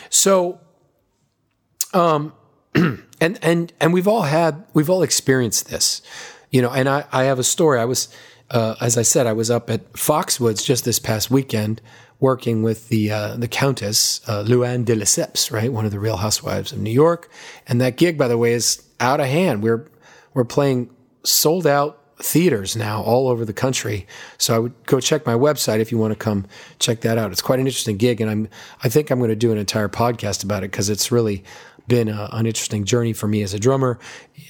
So, 0.10 0.60
um, 1.94 2.34
and 2.76 3.04
and 3.42 3.74
and 3.82 3.94
we've 3.94 4.08
all 4.08 4.24
had 4.24 4.64
we've 4.74 4.90
all 4.90 5.04
experienced 5.04 5.70
this, 5.70 6.02
you 6.52 6.62
know. 6.62 6.70
And 6.70 6.88
I 6.88 7.06
I 7.12 7.24
have 7.24 7.38
a 7.38 7.44
story. 7.44 7.80
I 7.80 7.86
was, 7.86 8.08
uh, 8.50 8.76
as 8.80 8.98
I 8.98 9.02
said, 9.02 9.28
I 9.28 9.34
was 9.34 9.52
up 9.52 9.70
at 9.70 9.92
Foxwoods 9.94 10.64
just 10.66 10.86
this 10.86 11.00
past 11.00 11.30
weekend 11.30 11.82
working 12.22 12.64
with 12.64 12.88
the 12.88 13.12
uh, 13.12 13.36
the 13.36 13.50
Countess 13.50 14.22
uh, 14.30 14.44
Luann 14.44 14.86
de 14.86 14.96
Lesseps, 14.96 15.52
right, 15.52 15.74
one 15.74 15.86
of 15.86 15.92
the 15.92 16.00
Real 16.00 16.18
Housewives 16.18 16.72
of 16.72 16.80
New 16.80 16.92
York, 16.92 17.30
and 17.68 17.82
that 17.82 17.98
gig, 17.98 18.18
by 18.18 18.30
the 18.30 18.38
way, 18.38 18.54
is 18.54 18.82
out 19.02 19.20
of 19.20 19.26
hand. 19.26 19.62
We're 19.62 19.90
we're 20.34 20.46
playing 20.46 20.90
sold 21.24 21.68
out 21.68 21.98
theaters 22.24 22.76
now 22.76 23.02
all 23.02 23.28
over 23.28 23.44
the 23.44 23.54
country. 23.54 24.08
So 24.38 24.56
I 24.56 24.60
would 24.60 24.86
go 24.86 25.00
check 25.00 25.26
my 25.26 25.34
website 25.34 25.80
if 25.80 25.92
you 25.92 25.98
want 25.98 26.12
to 26.12 26.16
come 26.16 26.46
check 26.80 27.02
that 27.02 27.18
out. 27.18 27.32
It's 27.32 27.42
quite 27.42 27.60
an 27.60 27.66
interesting 27.66 27.98
gig, 27.98 28.22
and 28.22 28.30
I'm 28.30 28.48
I 28.84 28.90
think 28.90 29.10
I'm 29.10 29.20
going 29.20 29.30
to 29.30 29.36
do 29.36 29.52
an 29.52 29.58
entire 29.58 29.90
podcast 29.90 30.44
about 30.44 30.64
it 30.64 30.72
because 30.72 30.90
it's 30.90 31.12
really 31.12 31.44
been 31.88 32.08
a, 32.08 32.30
an 32.32 32.46
interesting 32.46 32.86
journey 32.86 33.12
for 33.12 33.28
me 33.28 33.42
as 33.42 33.54
a 33.54 33.60
drummer. 33.60 34.00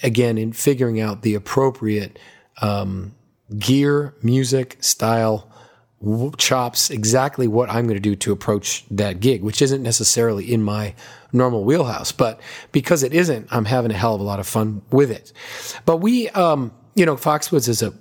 Again, 0.03 0.37
in 0.37 0.51
figuring 0.51 0.99
out 0.99 1.21
the 1.21 1.33
appropriate 1.33 2.19
um, 2.61 3.15
gear, 3.57 4.13
music, 4.21 4.77
style, 4.81 5.50
chops, 6.37 6.89
exactly 6.89 7.47
what 7.47 7.69
I'm 7.69 7.85
going 7.85 7.95
to 7.95 7.99
do 7.99 8.15
to 8.15 8.31
approach 8.31 8.85
that 8.91 9.19
gig, 9.19 9.43
which 9.43 9.61
isn't 9.61 9.83
necessarily 9.83 10.51
in 10.51 10.63
my 10.63 10.95
normal 11.31 11.63
wheelhouse. 11.63 12.11
But 12.11 12.39
because 12.71 13.03
it 13.03 13.13
isn't, 13.13 13.47
I'm 13.51 13.65
having 13.65 13.91
a 13.91 13.95
hell 13.95 14.15
of 14.15 14.21
a 14.21 14.23
lot 14.23 14.39
of 14.39 14.47
fun 14.47 14.81
with 14.91 15.11
it. 15.11 15.31
But 15.85 15.97
we, 15.97 16.29
um, 16.29 16.71
you 16.95 17.05
know, 17.05 17.15
Foxwoods 17.15 17.69
is 17.69 17.81
a 17.81 17.91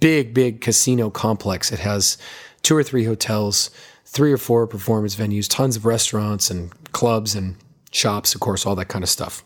big, 0.00 0.32
big 0.32 0.60
casino 0.60 1.10
complex. 1.10 1.70
It 1.70 1.80
has 1.80 2.16
two 2.62 2.76
or 2.76 2.82
three 2.82 3.04
hotels, 3.04 3.70
three 4.04 4.32
or 4.32 4.38
four 4.38 4.66
performance 4.66 5.14
venues, 5.14 5.48
tons 5.48 5.76
of 5.76 5.84
restaurants 5.84 6.50
and 6.50 6.72
clubs 6.92 7.34
and 7.34 7.56
shops, 7.90 8.34
of 8.34 8.40
course, 8.40 8.64
all 8.64 8.76
that 8.76 8.88
kind 8.88 9.04
of 9.04 9.10
stuff 9.10 9.44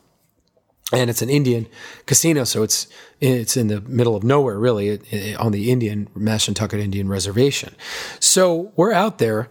and 0.92 1.08
it's 1.08 1.22
an 1.22 1.30
Indian 1.30 1.66
casino, 2.06 2.44
so 2.44 2.62
it's 2.62 2.86
it's 3.20 3.56
in 3.56 3.68
the 3.68 3.80
middle 3.82 4.14
of 4.16 4.22
nowhere, 4.22 4.58
really, 4.58 5.36
on 5.36 5.52
the 5.52 5.70
Indian 5.70 6.08
Mashantucket 6.16 6.78
Indian 6.78 7.08
Reservation. 7.08 7.74
So 8.20 8.72
we're 8.76 8.92
out 8.92 9.18
there, 9.18 9.48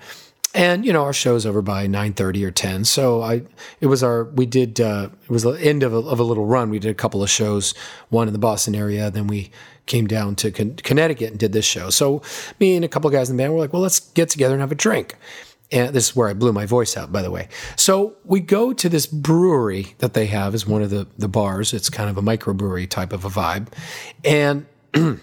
and 0.53 0.85
you 0.85 0.93
know 0.93 1.03
our 1.03 1.13
show's 1.13 1.45
over 1.45 1.61
by 1.61 1.87
nine 1.87 2.13
thirty 2.13 2.45
or 2.45 2.51
ten. 2.51 2.85
So 2.85 3.23
I 3.23 3.43
it 3.81 3.87
was 3.87 4.03
our 4.03 4.25
we 4.25 4.45
did 4.45 4.79
uh, 4.79 5.09
it 5.23 5.29
was 5.29 5.43
the 5.43 5.53
end 5.53 5.81
of 5.81 5.93
a, 5.93 5.97
of 5.97 6.19
a 6.19 6.23
little 6.23 6.45
run. 6.45 6.69
We 6.69 6.79
did 6.79 6.91
a 6.91 6.95
couple 6.95 7.23
of 7.23 7.29
shows, 7.29 7.73
one 8.09 8.27
in 8.27 8.33
the 8.33 8.39
Boston 8.39 8.75
area, 8.75 9.09
then 9.09 9.27
we 9.27 9.51
came 9.85 10.07
down 10.07 10.35
to 10.35 10.51
Con- 10.51 10.75
Connecticut 10.77 11.31
and 11.31 11.39
did 11.39 11.51
this 11.51 11.65
show. 11.65 11.89
So 11.89 12.21
me 12.59 12.75
and 12.75 12.85
a 12.85 12.87
couple 12.87 13.07
of 13.07 13.13
guys 13.13 13.29
in 13.29 13.35
the 13.35 13.43
band 13.43 13.53
were 13.53 13.59
like, 13.59 13.73
well, 13.73 13.81
let's 13.81 13.99
get 13.99 14.29
together 14.29 14.53
and 14.53 14.61
have 14.61 14.71
a 14.71 14.75
drink. 14.75 15.15
And 15.72 15.93
this 15.96 16.10
is 16.10 16.15
where 16.15 16.29
I 16.29 16.34
blew 16.34 16.53
my 16.53 16.65
voice 16.65 16.96
out, 16.96 17.12
by 17.12 17.22
the 17.22 17.32
way. 17.32 17.48
So 17.75 18.15
we 18.24 18.39
go 18.39 18.74
to 18.74 18.89
this 18.89 19.08
brewery 19.08 19.96
that 20.00 20.13
they 20.13 20.27
have 20.27 20.53
as 20.53 20.67
one 20.67 20.82
of 20.82 20.89
the, 20.89 21.08
the 21.17 21.27
bars. 21.27 21.74
It's 21.74 21.89
kind 21.89 22.10
of 22.10 22.17
a 22.17 22.22
microbrewery 22.22 22.89
type 22.89 23.12
of 23.12 23.25
a 23.25 23.29
vibe. 23.29 23.70
And, 24.24 24.67
and 24.93 25.20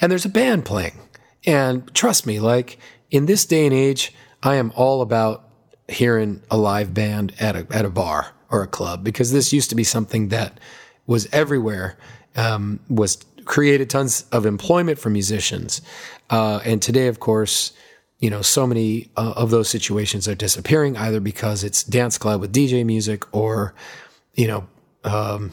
there's 0.00 0.24
a 0.24 0.30
band 0.30 0.64
playing. 0.64 0.98
And 1.44 1.92
trust 1.94 2.26
me, 2.26 2.40
like 2.40 2.78
in 3.10 3.26
this 3.26 3.44
day 3.44 3.66
and 3.66 3.74
age, 3.74 4.14
I 4.42 4.56
am 4.56 4.72
all 4.74 5.02
about 5.02 5.48
hearing 5.88 6.42
a 6.50 6.56
live 6.56 6.94
band 6.94 7.34
at 7.38 7.54
a, 7.54 7.66
at 7.70 7.84
a 7.84 7.90
bar 7.90 8.32
or 8.50 8.62
a 8.62 8.66
club 8.66 9.04
because 9.04 9.32
this 9.32 9.52
used 9.52 9.70
to 9.70 9.76
be 9.76 9.84
something 9.84 10.28
that 10.28 10.58
was 11.06 11.28
everywhere, 11.32 11.98
um, 12.36 12.80
was 12.88 13.18
created 13.44 13.90
tons 13.90 14.24
of 14.32 14.46
employment 14.46 14.98
for 14.98 15.10
musicians. 15.10 15.82
Uh, 16.30 16.60
and 16.64 16.80
today, 16.80 17.08
of 17.08 17.20
course, 17.20 17.72
you 18.22 18.30
know, 18.30 18.40
so 18.40 18.68
many 18.68 19.10
uh, 19.16 19.34
of 19.36 19.50
those 19.50 19.68
situations 19.68 20.28
are 20.28 20.36
disappearing 20.36 20.96
either 20.96 21.18
because 21.18 21.64
it's 21.64 21.82
dance 21.82 22.16
club 22.16 22.40
with 22.40 22.54
DJ 22.54 22.86
music 22.86 23.24
or, 23.34 23.74
you 24.34 24.46
know, 24.46 24.68
um, 25.02 25.52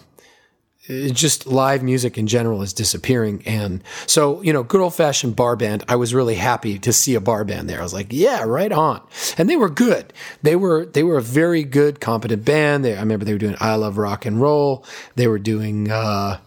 just 0.87 1.47
live 1.47 1.81
music 1.81 2.15
in 2.15 2.27
general 2.27 2.61
is 2.61 2.71
disappearing. 2.71 3.41
And 3.47 3.83
so, 4.05 4.41
you 4.43 4.53
know, 4.53 4.61
good 4.61 4.81
old 4.81 4.93
fashioned 4.93 5.35
bar 5.35 5.55
band, 5.55 5.83
I 5.87 5.95
was 5.95 6.13
really 6.13 6.35
happy 6.35 6.77
to 6.79 6.93
see 6.93 7.15
a 7.15 7.19
bar 7.19 7.43
band 7.43 7.67
there. 7.67 7.79
I 7.79 7.83
was 7.83 7.93
like, 7.93 8.07
yeah, 8.11 8.43
right 8.43 8.71
on. 8.71 9.01
And 9.39 9.49
they 9.49 9.55
were 9.55 9.69
good. 9.69 10.13
They 10.43 10.55
were, 10.55 10.85
they 10.85 11.01
were 11.01 11.17
a 11.17 11.23
very 11.23 11.63
good, 11.63 11.99
competent 11.99 12.45
band. 12.45 12.85
They, 12.85 12.95
I 12.95 12.99
remember 12.99 13.25
they 13.25 13.33
were 13.33 13.39
doing 13.39 13.57
I 13.59 13.75
Love 13.75 13.97
Rock 13.97 14.27
and 14.27 14.39
Roll. 14.39 14.85
They 15.15 15.27
were 15.27 15.39
doing, 15.39 15.89
uh, 15.89 16.39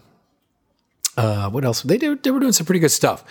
uh, 1.15 1.49
what 1.49 1.63
else? 1.63 1.83
They 1.83 1.97
they 1.97 2.09
were 2.09 2.39
doing 2.39 2.53
some 2.53 2.65
pretty 2.65 2.79
good 2.79 2.89
stuff. 2.91 3.23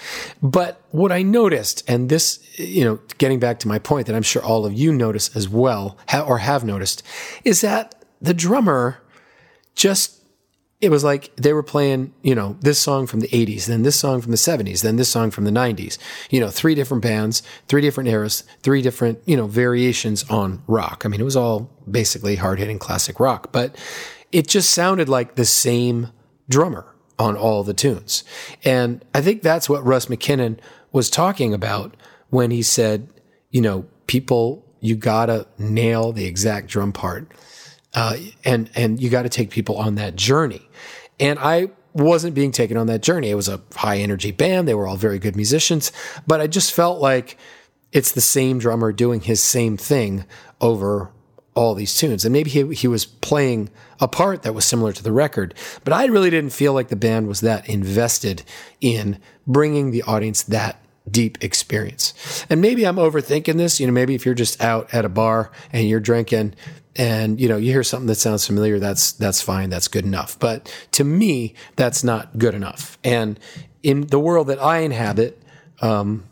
But 0.42 0.80
what 0.90 1.10
I 1.10 1.22
noticed, 1.22 1.82
and 1.88 2.08
this, 2.08 2.38
you 2.58 2.84
know, 2.84 3.00
getting 3.18 3.40
back 3.40 3.58
to 3.60 3.68
my 3.68 3.78
point 3.78 4.06
that 4.06 4.14
I'm 4.14 4.22
sure 4.22 4.42
all 4.42 4.64
of 4.64 4.72
you 4.72 4.92
notice 4.92 5.34
as 5.34 5.48
well, 5.48 5.98
or 6.26 6.38
have 6.38 6.64
noticed, 6.64 7.02
is 7.44 7.60
that 7.62 7.94
the 8.20 8.34
drummer 8.34 9.02
just, 9.74 10.22
it 10.80 10.90
was 10.90 11.02
like 11.02 11.34
they 11.36 11.52
were 11.52 11.62
playing, 11.62 12.14
you 12.22 12.36
know, 12.36 12.56
this 12.60 12.78
song 12.78 13.06
from 13.08 13.18
the 13.18 13.28
80s, 13.28 13.66
then 13.66 13.82
this 13.82 13.98
song 13.98 14.20
from 14.20 14.30
the 14.30 14.36
70s, 14.36 14.82
then 14.82 14.96
this 14.96 15.08
song 15.08 15.32
from 15.32 15.44
the 15.44 15.50
90s. 15.50 15.98
You 16.30 16.38
know, 16.38 16.50
three 16.50 16.76
different 16.76 17.02
bands, 17.02 17.42
three 17.66 17.80
different 17.80 18.08
eras, 18.08 18.44
three 18.62 18.82
different, 18.82 19.18
you 19.26 19.36
know, 19.36 19.46
variations 19.48 20.22
on 20.30 20.62
rock. 20.68 21.02
I 21.04 21.08
mean, 21.08 21.20
it 21.20 21.24
was 21.24 21.36
all 21.36 21.68
basically 21.90 22.36
hard 22.36 22.60
hitting 22.60 22.78
classic 22.78 23.18
rock, 23.18 23.50
but 23.50 23.76
it 24.30 24.46
just 24.46 24.70
sounded 24.70 25.08
like 25.08 25.34
the 25.34 25.44
same 25.44 26.12
drummer 26.48 26.91
on 27.18 27.36
all 27.36 27.62
the 27.62 27.74
tunes. 27.74 28.24
And 28.64 29.04
I 29.14 29.20
think 29.20 29.42
that's 29.42 29.68
what 29.68 29.84
Russ 29.84 30.06
McKinnon 30.06 30.58
was 30.92 31.10
talking 31.10 31.54
about 31.54 31.96
when 32.30 32.50
he 32.50 32.62
said, 32.62 33.08
you 33.50 33.60
know, 33.60 33.86
people, 34.06 34.64
you 34.80 34.96
gotta 34.96 35.46
nail 35.58 36.12
the 36.12 36.24
exact 36.24 36.68
drum 36.68 36.92
part. 36.92 37.30
Uh, 37.94 38.16
and, 38.44 38.70
and 38.74 39.00
you 39.00 39.10
got 39.10 39.22
to 39.22 39.28
take 39.28 39.50
people 39.50 39.76
on 39.76 39.96
that 39.96 40.16
journey. 40.16 40.66
And 41.20 41.38
I 41.38 41.70
wasn't 41.92 42.34
being 42.34 42.52
taken 42.52 42.76
on 42.76 42.86
that 42.86 43.02
journey. 43.02 43.28
It 43.28 43.34
was 43.34 43.48
a 43.48 43.60
high 43.74 43.98
energy 43.98 44.32
band. 44.32 44.66
They 44.66 44.74
were 44.74 44.86
all 44.86 44.96
very 44.96 45.18
good 45.18 45.36
musicians, 45.36 45.92
but 46.26 46.40
I 46.40 46.46
just 46.46 46.72
felt 46.72 47.00
like 47.00 47.36
it's 47.92 48.12
the 48.12 48.22
same 48.22 48.58
drummer 48.58 48.92
doing 48.92 49.20
his 49.20 49.42
same 49.42 49.76
thing 49.76 50.24
over 50.60 51.10
all 51.54 51.74
these 51.74 51.96
tunes. 51.96 52.24
And 52.24 52.32
maybe 52.32 52.50
he, 52.50 52.74
he 52.74 52.88
was 52.88 53.04
playing 53.04 53.68
a 54.00 54.08
part 54.08 54.42
that 54.42 54.54
was 54.54 54.64
similar 54.64 54.92
to 54.92 55.02
the 55.02 55.12
record, 55.12 55.54
but 55.84 55.92
I 55.92 56.06
really 56.06 56.30
didn't 56.30 56.52
feel 56.52 56.72
like 56.72 56.88
the 56.88 56.96
band 56.96 57.28
was 57.28 57.40
that 57.40 57.68
invested 57.68 58.42
in 58.80 59.18
bringing 59.46 59.90
the 59.90 60.02
audience 60.02 60.42
that 60.44 60.78
deep 61.10 61.42
experience. 61.42 62.46
And 62.48 62.60
maybe 62.60 62.86
I'm 62.86 62.96
overthinking 62.96 63.56
this. 63.56 63.80
You 63.80 63.86
know, 63.86 63.92
maybe 63.92 64.14
if 64.14 64.24
you're 64.24 64.34
just 64.34 64.62
out 64.62 64.92
at 64.94 65.04
a 65.04 65.08
bar 65.08 65.50
and 65.72 65.88
you're 65.88 66.00
drinking 66.00 66.54
and 66.96 67.40
you 67.40 67.48
know 67.48 67.56
you 67.56 67.72
hear 67.72 67.82
something 67.82 68.06
that 68.06 68.16
sounds 68.16 68.46
familiar 68.46 68.78
that's 68.78 69.12
that's 69.12 69.40
fine 69.40 69.70
that's 69.70 69.88
good 69.88 70.04
enough 70.04 70.38
but 70.38 70.70
to 70.90 71.04
me 71.04 71.54
that's 71.76 72.04
not 72.04 72.36
good 72.38 72.54
enough 72.54 72.98
and 73.02 73.40
in 73.82 74.06
the 74.08 74.18
world 74.18 74.46
that 74.48 74.62
i 74.62 74.80
inhabit 74.80 75.40
um, 75.80 76.24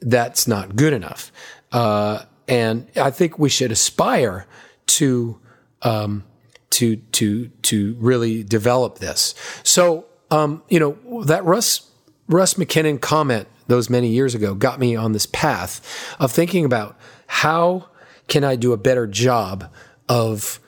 that's 0.00 0.48
not 0.48 0.74
good 0.74 0.92
enough 0.92 1.30
uh, 1.72 2.24
and 2.50 2.88
I 2.96 3.10
think 3.10 3.38
we 3.38 3.48
should 3.48 3.70
aspire 3.70 4.46
to 4.86 5.38
um, 5.82 6.24
to 6.70 6.96
to 6.96 7.48
to 7.48 7.96
really 7.98 8.42
develop 8.42 8.98
this. 8.98 9.34
So 9.62 10.04
um, 10.30 10.62
you 10.68 10.80
know 10.80 11.24
that 11.24 11.44
Russ 11.44 11.88
Russ 12.28 12.54
McKinnon 12.54 13.00
comment 13.00 13.48
those 13.68 13.88
many 13.88 14.08
years 14.08 14.34
ago 14.34 14.54
got 14.54 14.80
me 14.80 14.96
on 14.96 15.12
this 15.12 15.26
path 15.26 15.80
of 16.18 16.32
thinking 16.32 16.64
about 16.64 16.98
how 17.28 17.88
can 18.26 18.42
I 18.42 18.56
do 18.56 18.72
a 18.72 18.76
better 18.76 19.06
job 19.06 19.72
of 20.08 20.58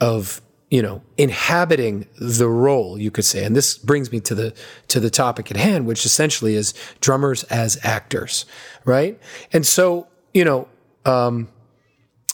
of 0.00 0.42
you 0.70 0.82
know 0.82 1.02
inhabiting 1.16 2.08
the 2.18 2.48
role 2.48 2.98
you 2.98 3.12
could 3.12 3.24
say 3.24 3.44
and 3.44 3.54
this 3.54 3.78
brings 3.78 4.10
me 4.10 4.20
to 4.20 4.34
the 4.34 4.54
to 4.88 5.00
the 5.00 5.08
topic 5.08 5.50
at 5.50 5.56
hand 5.56 5.86
which 5.86 6.04
essentially 6.04 6.54
is 6.54 6.74
drummers 7.00 7.44
as 7.44 7.78
actors 7.82 8.44
right 8.84 9.18
and 9.52 9.64
so 9.64 10.06
you 10.34 10.44
know 10.44 10.68
um, 11.08 11.48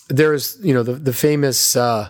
there's 0.08 0.58
you 0.62 0.74
know 0.74 0.82
the 0.82 0.94
the 0.94 1.12
famous 1.12 1.76
uh, 1.76 2.08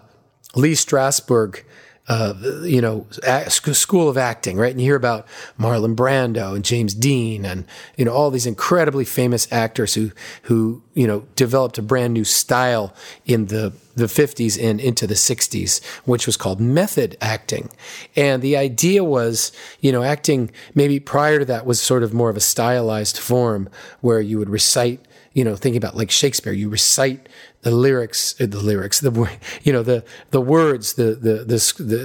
Lee 0.55 0.73
Strasberg. 0.73 1.63
Uh, 2.07 2.35
you 2.65 2.83
know, 2.83 3.07
school 3.49 4.11
of 4.11 4.19
acting, 4.19 4.59
right? 4.59 4.73
And 4.73 4.79
you 4.79 4.89
hear 4.89 4.95
about 4.95 5.27
Marlon 5.59 5.97
Brando 5.97 6.55
and 6.55 6.63
James 6.63 6.93
Dean 6.93 7.47
and, 7.47 7.65
you 7.97 8.05
know, 8.05 8.13
all 8.13 8.31
these 8.31 8.45
incredibly 8.45 9.07
famous 9.07 9.51
actors 9.51 9.95
who, 9.95 10.13
who, 10.43 10.83
you 10.93 11.07
know, 11.07 11.21
developed 11.35 11.79
a 11.79 11.83
brand 11.83 12.13
new 12.13 12.25
style 12.25 12.93
in 13.25 13.47
the, 13.47 13.73
the 13.95 14.05
50s 14.05 14.63
and 14.63 14.83
into 14.83 15.07
the 15.07 15.15
60s, 15.15 15.83
which 16.05 16.27
was 16.27 16.37
called 16.37 16.61
method 16.61 17.17
acting. 17.23 17.71
And 18.15 18.43
the 18.43 18.59
idea 18.59 19.03
was, 19.03 19.51
you 19.81 19.91
know, 19.91 20.03
acting 20.03 20.51
maybe 20.75 21.01
prior 21.01 21.39
to 21.39 21.47
that 21.47 21.65
was 21.65 21.81
sort 21.81 22.03
of 22.03 22.13
more 22.13 22.29
of 22.29 22.37
a 22.37 22.41
stylized 22.41 23.17
form 23.17 23.71
where 24.03 24.21
you 24.21 24.39
would 24.39 24.51
recite 24.51 25.01
you 25.35 25.45
know, 25.45 25.57
thinking 25.57 25.77
about 25.77 25.97
like 25.97 26.11
Shakespeare, 26.11 26.53
you 26.53 26.69
recite 26.69 27.29
the 27.63 27.73
lyrics, 27.73 28.41
uh, 28.41 28.47
the 28.47 28.61
lyrics, 28.61 29.01
the 29.01 29.11
you 29.65 29.73
know 29.73 29.83
the 29.83 30.05
the 30.31 30.41
words, 30.41 30.95
the 30.95 31.15
the 31.15 31.45
the, 31.45 31.83
the, 31.83 31.97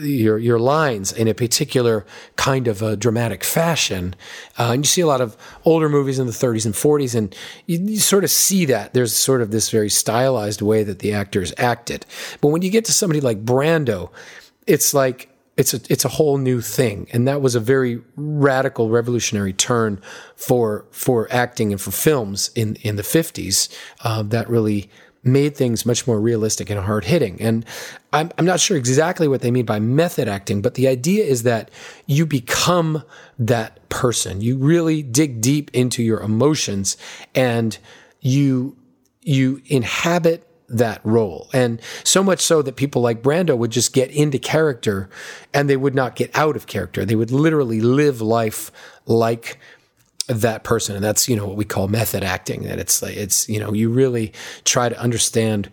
the 0.00 0.10
your 0.10 0.38
your 0.38 0.58
lines 0.58 1.12
in 1.12 1.28
a 1.28 1.34
particular 1.34 2.06
kind 2.36 2.66
of 2.66 2.80
a 2.80 2.96
dramatic 2.96 3.44
fashion, 3.44 4.16
uh, 4.58 4.70
and 4.72 4.84
you 4.84 4.88
see 4.88 5.02
a 5.02 5.06
lot 5.06 5.20
of 5.20 5.36
older 5.64 5.88
movies 5.88 6.18
in 6.18 6.26
the 6.26 6.32
30s 6.32 6.64
and 6.64 6.74
40s, 6.74 7.14
and 7.14 7.36
you, 7.66 7.78
you 7.78 7.98
sort 7.98 8.24
of 8.24 8.30
see 8.30 8.64
that 8.64 8.94
there's 8.94 9.14
sort 9.14 9.42
of 9.42 9.50
this 9.50 9.70
very 9.70 9.90
stylized 9.90 10.62
way 10.62 10.82
that 10.82 11.00
the 11.00 11.12
actors 11.12 11.52
acted. 11.58 12.06
But 12.40 12.48
when 12.48 12.62
you 12.62 12.70
get 12.70 12.86
to 12.86 12.92
somebody 12.92 13.20
like 13.20 13.44
Brando, 13.44 14.10
it's 14.66 14.94
like 14.94 15.28
it's 15.58 15.74
a 15.74 15.80
it's 15.90 16.04
a 16.04 16.08
whole 16.08 16.38
new 16.38 16.60
thing, 16.60 17.08
and 17.12 17.26
that 17.26 17.42
was 17.42 17.54
a 17.54 17.60
very 17.60 18.00
radical, 18.16 18.88
revolutionary 18.88 19.52
turn 19.52 20.00
for 20.36 20.86
for 20.90 21.26
acting 21.30 21.72
and 21.72 21.80
for 21.80 21.90
films 21.90 22.50
in 22.54 22.76
in 22.76 22.96
the 22.96 23.02
fifties. 23.02 23.68
Uh, 24.00 24.22
that 24.22 24.48
really 24.48 24.88
made 25.24 25.56
things 25.56 25.84
much 25.84 26.06
more 26.06 26.20
realistic 26.20 26.70
and 26.70 26.80
hard 26.80 27.04
hitting. 27.04 27.40
And 27.42 27.64
I'm, 28.12 28.30
I'm 28.38 28.44
not 28.44 28.60
sure 28.60 28.76
exactly 28.76 29.26
what 29.26 29.40
they 29.40 29.50
mean 29.50 29.66
by 29.66 29.80
method 29.80 30.28
acting, 30.28 30.62
but 30.62 30.74
the 30.74 30.86
idea 30.86 31.24
is 31.24 31.42
that 31.42 31.70
you 32.06 32.24
become 32.24 33.02
that 33.36 33.86
person. 33.88 34.40
You 34.40 34.56
really 34.56 35.02
dig 35.02 35.40
deep 35.40 35.70
into 35.74 36.04
your 36.04 36.20
emotions 36.20 36.96
and 37.34 37.76
you, 38.20 38.76
you 39.22 39.60
inhabit 39.66 40.47
that 40.68 41.00
role. 41.04 41.48
And 41.52 41.80
so 42.04 42.22
much 42.22 42.40
so 42.40 42.62
that 42.62 42.76
people 42.76 43.02
like 43.02 43.22
Brando 43.22 43.56
would 43.56 43.70
just 43.70 43.92
get 43.92 44.10
into 44.10 44.38
character 44.38 45.08
and 45.54 45.68
they 45.68 45.76
would 45.76 45.94
not 45.94 46.16
get 46.16 46.30
out 46.36 46.56
of 46.56 46.66
character. 46.66 47.04
They 47.04 47.14
would 47.14 47.30
literally 47.30 47.80
live 47.80 48.20
life 48.20 48.70
like 49.06 49.58
that 50.28 50.62
person 50.62 50.94
and 50.94 51.02
that's 51.02 51.26
you 51.26 51.34
know 51.34 51.46
what 51.46 51.56
we 51.56 51.64
call 51.64 51.88
method 51.88 52.22
acting 52.22 52.64
that 52.64 52.78
it's 52.78 53.00
like 53.00 53.16
it's 53.16 53.48
you 53.48 53.58
know 53.58 53.72
you 53.72 53.88
really 53.88 54.30
try 54.64 54.86
to 54.88 55.00
understand 55.00 55.70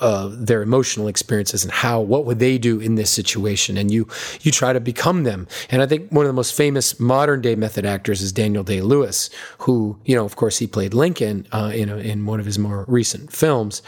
uh, 0.00 0.30
their 0.32 0.62
emotional 0.62 1.08
experiences 1.08 1.62
and 1.62 1.72
how 1.72 2.00
what 2.00 2.24
would 2.24 2.38
they 2.38 2.56
do 2.56 2.80
in 2.80 2.94
this 2.94 3.10
situation 3.10 3.76
and 3.76 3.90
you 3.90 4.08
you 4.40 4.50
try 4.50 4.72
to 4.72 4.80
become 4.80 5.24
them 5.24 5.46
and 5.70 5.82
i 5.82 5.86
think 5.86 6.10
one 6.10 6.24
of 6.24 6.28
the 6.28 6.34
most 6.34 6.54
famous 6.54 6.98
modern 6.98 7.40
day 7.40 7.54
method 7.54 7.84
actors 7.84 8.22
is 8.22 8.32
daniel 8.32 8.62
day 8.62 8.80
lewis 8.80 9.28
who 9.58 9.98
you 10.04 10.14
know 10.14 10.24
of 10.24 10.36
course 10.36 10.58
he 10.58 10.66
played 10.66 10.94
lincoln 10.94 11.46
uh, 11.52 11.70
in, 11.74 11.90
a, 11.90 11.96
in 11.96 12.24
one 12.24 12.40
of 12.40 12.46
his 12.46 12.58
more 12.58 12.84
recent 12.88 13.30
films 13.32 13.82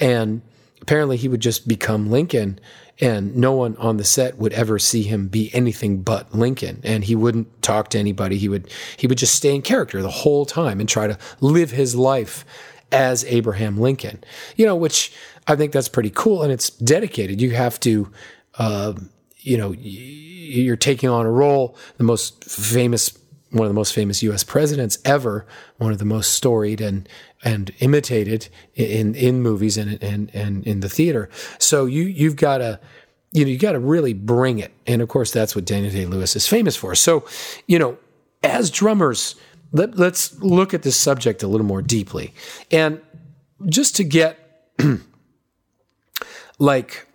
and 0.00 0.42
apparently 0.82 1.16
he 1.16 1.28
would 1.28 1.40
just 1.40 1.68
become 1.68 2.10
lincoln 2.10 2.58
and 3.00 3.34
no 3.34 3.52
one 3.52 3.76
on 3.76 3.96
the 3.96 4.04
set 4.04 4.36
would 4.36 4.52
ever 4.52 4.78
see 4.78 5.02
him 5.02 5.28
be 5.28 5.50
anything 5.54 6.02
but 6.02 6.34
Lincoln. 6.34 6.80
And 6.84 7.04
he 7.04 7.14
wouldn't 7.14 7.62
talk 7.62 7.88
to 7.90 7.98
anybody. 7.98 8.36
He 8.36 8.48
would 8.48 8.70
he 8.96 9.06
would 9.06 9.18
just 9.18 9.34
stay 9.34 9.54
in 9.54 9.62
character 9.62 10.02
the 10.02 10.10
whole 10.10 10.44
time 10.44 10.80
and 10.80 10.88
try 10.88 11.06
to 11.06 11.18
live 11.40 11.70
his 11.70 11.94
life 11.94 12.44
as 12.92 13.24
Abraham 13.24 13.78
Lincoln. 13.78 14.22
You 14.56 14.66
know 14.66 14.76
which 14.76 15.12
I 15.46 15.56
think 15.56 15.72
that's 15.72 15.88
pretty 15.88 16.10
cool 16.10 16.42
and 16.42 16.52
it's 16.52 16.70
dedicated. 16.70 17.40
You 17.40 17.52
have 17.52 17.80
to 17.80 18.10
uh, 18.58 18.94
you 19.38 19.56
know 19.56 19.72
you're 19.72 20.76
taking 20.76 21.08
on 21.08 21.24
a 21.24 21.30
role 21.30 21.76
the 21.96 22.04
most 22.04 22.44
famous 22.44 23.16
one 23.50 23.66
of 23.66 23.70
the 23.70 23.74
most 23.74 23.92
famous 23.92 24.22
U.S. 24.22 24.44
presidents 24.44 24.98
ever, 25.04 25.46
one 25.78 25.92
of 25.92 25.98
the 25.98 26.04
most 26.04 26.34
storied 26.34 26.80
and 26.80 27.08
and 27.42 27.72
imitated 27.80 28.48
in 28.74 29.14
in 29.14 29.42
movies 29.42 29.76
and 29.76 30.02
and 30.02 30.30
and 30.34 30.66
in 30.66 30.80
the 30.80 30.88
theater. 30.88 31.28
So 31.58 31.86
you 31.86 32.04
you've 32.04 32.36
got 32.36 32.58
to 32.58 32.80
you 33.32 33.44
know 33.44 33.50
you 33.50 33.58
got 33.58 33.72
to 33.72 33.80
really 33.80 34.12
bring 34.12 34.58
it, 34.58 34.72
and 34.86 35.02
of 35.02 35.08
course 35.08 35.32
that's 35.32 35.56
what 35.56 35.64
Daniel 35.64 35.92
Day 35.92 36.06
Lewis 36.06 36.36
is 36.36 36.46
famous 36.46 36.76
for. 36.76 36.94
So 36.94 37.24
you 37.66 37.78
know, 37.78 37.98
as 38.42 38.70
drummers, 38.70 39.34
let, 39.72 39.96
let's 39.96 40.38
look 40.40 40.72
at 40.74 40.82
this 40.82 40.96
subject 40.96 41.42
a 41.42 41.48
little 41.48 41.66
more 41.66 41.82
deeply, 41.82 42.32
and 42.70 43.00
just 43.66 43.96
to 43.96 44.04
get 44.04 44.38
like 46.58 47.06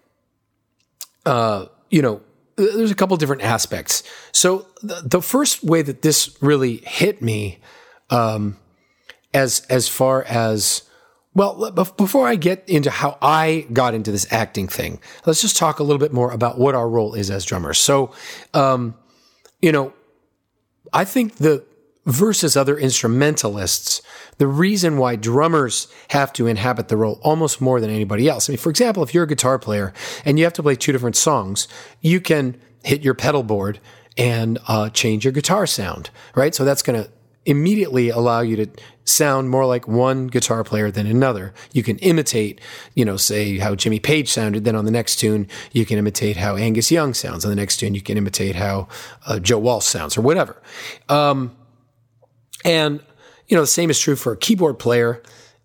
uh 1.25 1.65
you 1.89 2.01
know 2.01 2.21
there's 2.55 2.91
a 2.91 2.95
couple 2.95 3.17
different 3.17 3.41
aspects. 3.41 4.03
So 4.31 4.67
the, 4.81 5.01
the, 5.05 5.21
first 5.21 5.63
way 5.63 5.81
that 5.81 6.01
this 6.01 6.37
really 6.41 6.77
hit 6.77 7.21
me, 7.21 7.59
um, 8.09 8.57
as 9.33 9.65
as 9.69 9.87
far 9.87 10.23
as 10.23 10.83
well, 11.33 11.69
before 11.71 12.27
I 12.27 12.35
get 12.35 12.67
into 12.69 12.89
how 12.89 13.17
I 13.21 13.67
got 13.73 13.93
into 13.93 14.11
this 14.11 14.31
acting 14.31 14.69
thing, 14.69 14.99
let's 15.25 15.41
just 15.41 15.57
talk 15.57 15.79
a 15.79 15.83
little 15.83 15.99
bit 15.99 16.13
more 16.13 16.31
about 16.31 16.57
what 16.57 16.75
our 16.75 16.87
role 16.87 17.13
is 17.13 17.29
as 17.29 17.43
drummers. 17.43 17.77
So, 17.77 18.13
um, 18.53 18.95
you 19.61 19.73
know, 19.73 19.93
I 20.93 21.03
think 21.03 21.35
the 21.35 21.65
versus 22.05 22.55
other 22.55 22.77
instrumentalists, 22.77 24.01
the 24.37 24.47
reason 24.47 24.97
why 24.97 25.15
drummers 25.15 25.87
have 26.09 26.31
to 26.33 26.47
inhabit 26.47 26.87
the 26.87 26.97
role 26.97 27.19
almost 27.23 27.59
more 27.59 27.79
than 27.79 27.89
anybody 27.89 28.29
else. 28.29 28.49
I 28.49 28.51
mean, 28.51 28.57
for 28.57 28.69
example, 28.69 29.03
if 29.03 29.13
you're 29.13 29.23
a 29.23 29.27
guitar 29.27 29.57
player 29.57 29.93
and 30.23 30.37
you 30.37 30.43
have 30.43 30.53
to 30.53 30.63
play 30.63 30.75
two 30.75 30.91
different 30.91 31.15
songs, 31.15 31.67
you 32.01 32.21
can 32.21 32.59
hit 32.83 33.03
your 33.03 33.15
pedal 33.15 33.43
board 33.43 33.79
and 34.17 34.59
uh, 34.67 34.89
change 34.89 35.25
your 35.25 35.33
guitar 35.33 35.65
sound, 35.65 36.09
right? 36.35 36.53
So 36.53 36.63
that's 36.63 36.83
going 36.83 37.03
to 37.03 37.09
immediately 37.45 38.09
allow 38.09 38.41
you 38.41 38.55
to 38.55 38.67
sound 39.03 39.49
more 39.49 39.65
like 39.65 39.87
one 39.87 40.27
guitar 40.27 40.63
player 40.63 40.89
than 40.89 41.05
another. 41.05 41.53
You 41.73 41.83
can 41.83 41.97
imitate, 41.99 42.59
you 42.95 43.05
know, 43.05 43.17
say 43.17 43.59
how 43.59 43.75
Jimmy 43.75 43.99
Page 43.99 44.29
sounded. 44.29 44.63
Then 44.63 44.75
on 44.75 44.85
the 44.85 44.91
next 44.91 45.17
tune, 45.17 45.47
you 45.71 45.85
can 45.85 45.97
imitate 45.97 46.37
how 46.37 46.55
Angus 46.55 46.91
Young 46.91 47.13
sounds. 47.13 47.45
On 47.45 47.49
the 47.49 47.55
next 47.55 47.77
tune, 47.77 47.93
you 47.93 48.01
can 48.01 48.17
imitate 48.17 48.55
how 48.55 48.87
uh, 49.27 49.39
Joe 49.39 49.59
Walsh 49.59 49.85
sounds 49.85 50.17
or 50.17 50.21
whatever. 50.21 50.61
Um, 51.07 51.55
and 52.65 52.99
you 53.47 53.55
know, 53.55 53.61
the 53.61 53.67
same 53.67 53.89
is 53.89 53.99
true 53.99 54.15
for 54.15 54.33
a 54.33 54.37
keyboard 54.37 54.79
player. 54.79 55.21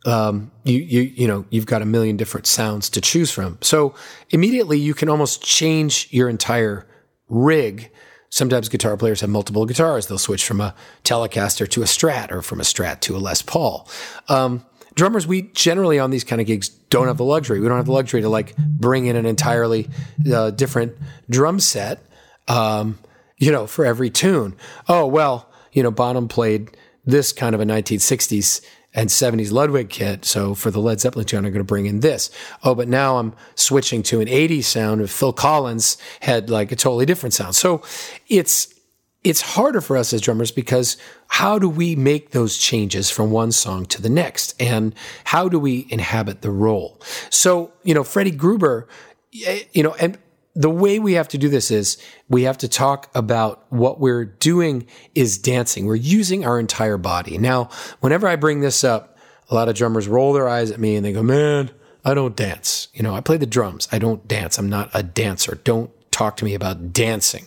Um, 0.06 0.50
you 0.64 0.78
you 0.78 1.00
you 1.00 1.26
know, 1.26 1.44
you've 1.50 1.66
got 1.66 1.82
a 1.82 1.86
million 1.86 2.16
different 2.16 2.46
sounds 2.46 2.88
to 2.90 3.00
choose 3.00 3.32
from. 3.32 3.58
So 3.60 3.94
immediately, 4.30 4.78
you 4.78 4.94
can 4.94 5.08
almost 5.08 5.42
change 5.42 6.08
your 6.10 6.28
entire 6.28 6.86
rig. 7.28 7.90
Sometimes 8.28 8.68
guitar 8.68 8.96
players 8.96 9.22
have 9.22 9.30
multiple 9.30 9.66
guitars. 9.66 10.06
They'll 10.06 10.18
switch 10.18 10.44
from 10.44 10.60
a 10.60 10.74
Telecaster 11.02 11.68
to 11.70 11.82
a 11.82 11.86
Strat 11.86 12.30
or 12.30 12.42
from 12.42 12.60
a 12.60 12.62
Strat 12.62 13.00
to 13.00 13.16
a 13.16 13.18
Les 13.18 13.42
Paul. 13.42 13.88
Um, 14.28 14.64
drummers, 14.94 15.26
we 15.26 15.42
generally 15.52 15.98
on 15.98 16.10
these 16.10 16.22
kind 16.22 16.40
of 16.40 16.46
gigs 16.46 16.68
don't 16.68 17.08
have 17.08 17.16
the 17.16 17.24
luxury. 17.24 17.58
We 17.58 17.66
don't 17.66 17.76
have 17.76 17.86
the 17.86 17.92
luxury 17.92 18.22
to 18.22 18.28
like 18.28 18.56
bring 18.56 19.06
in 19.06 19.16
an 19.16 19.26
entirely 19.26 19.88
uh, 20.32 20.50
different 20.50 20.96
drum 21.28 21.58
set, 21.58 22.04
um, 22.46 22.98
you 23.36 23.50
know, 23.50 23.66
for 23.66 23.84
every 23.84 24.10
tune. 24.10 24.54
Oh, 24.88 25.06
well, 25.06 25.50
you 25.72 25.82
know, 25.82 25.90
Bonham 25.90 26.28
played 26.28 26.76
this 27.04 27.32
kind 27.32 27.54
of 27.54 27.60
a 27.60 27.64
1960s 27.64 28.64
and 28.92 29.08
70s 29.08 29.52
Ludwig 29.52 29.88
kit. 29.88 30.24
So 30.24 30.54
for 30.54 30.70
the 30.70 30.80
Led 30.80 31.00
Zeppelin 31.00 31.26
tune, 31.26 31.44
I'm 31.44 31.52
going 31.52 31.58
to 31.58 31.64
bring 31.64 31.86
in 31.86 32.00
this. 32.00 32.30
Oh, 32.64 32.74
but 32.74 32.88
now 32.88 33.18
I'm 33.18 33.34
switching 33.54 34.02
to 34.04 34.20
an 34.20 34.26
80s 34.26 34.64
sound 34.64 35.00
of 35.00 35.10
Phil 35.10 35.32
Collins 35.32 35.96
had 36.20 36.50
like 36.50 36.72
a 36.72 36.76
totally 36.76 37.06
different 37.06 37.34
sound. 37.34 37.54
So 37.54 37.82
it's, 38.28 38.74
it's 39.22 39.42
harder 39.42 39.80
for 39.80 39.96
us 39.96 40.12
as 40.12 40.20
drummers 40.20 40.50
because 40.50 40.96
how 41.28 41.58
do 41.58 41.68
we 41.68 41.94
make 41.94 42.30
those 42.30 42.58
changes 42.58 43.10
from 43.10 43.30
one 43.30 43.52
song 43.52 43.86
to 43.86 44.02
the 44.02 44.08
next? 44.08 44.60
And 44.60 44.94
how 45.24 45.48
do 45.48 45.58
we 45.60 45.86
inhabit 45.90 46.42
the 46.42 46.50
role? 46.50 47.00
So, 47.28 47.72
you 47.84 47.94
know, 47.94 48.02
Freddie 48.02 48.30
Gruber, 48.32 48.88
you 49.30 49.82
know, 49.82 49.94
and 50.00 50.18
the 50.54 50.70
way 50.70 50.98
we 50.98 51.14
have 51.14 51.28
to 51.28 51.38
do 51.38 51.48
this 51.48 51.70
is 51.70 51.96
we 52.28 52.42
have 52.42 52.58
to 52.58 52.68
talk 52.68 53.10
about 53.14 53.64
what 53.70 54.00
we're 54.00 54.24
doing 54.24 54.86
is 55.14 55.38
dancing. 55.38 55.86
We're 55.86 55.94
using 55.94 56.44
our 56.44 56.58
entire 56.58 56.98
body. 56.98 57.38
Now, 57.38 57.70
whenever 58.00 58.26
I 58.26 58.36
bring 58.36 58.60
this 58.60 58.82
up, 58.82 59.16
a 59.48 59.54
lot 59.54 59.68
of 59.68 59.74
drummers 59.74 60.08
roll 60.08 60.32
their 60.32 60.48
eyes 60.48 60.70
at 60.70 60.80
me 60.80 60.96
and 60.96 61.04
they 61.04 61.12
go, 61.12 61.22
man, 61.22 61.70
I 62.04 62.14
don't 62.14 62.36
dance. 62.36 62.88
You 62.94 63.02
know, 63.02 63.14
I 63.14 63.20
play 63.20 63.36
the 63.36 63.46
drums. 63.46 63.88
I 63.92 63.98
don't 63.98 64.26
dance. 64.26 64.58
I'm 64.58 64.68
not 64.68 64.90
a 64.94 65.02
dancer. 65.02 65.60
Don't 65.64 65.90
talk 66.10 66.36
to 66.38 66.44
me 66.44 66.54
about 66.54 66.92
dancing. 66.92 67.46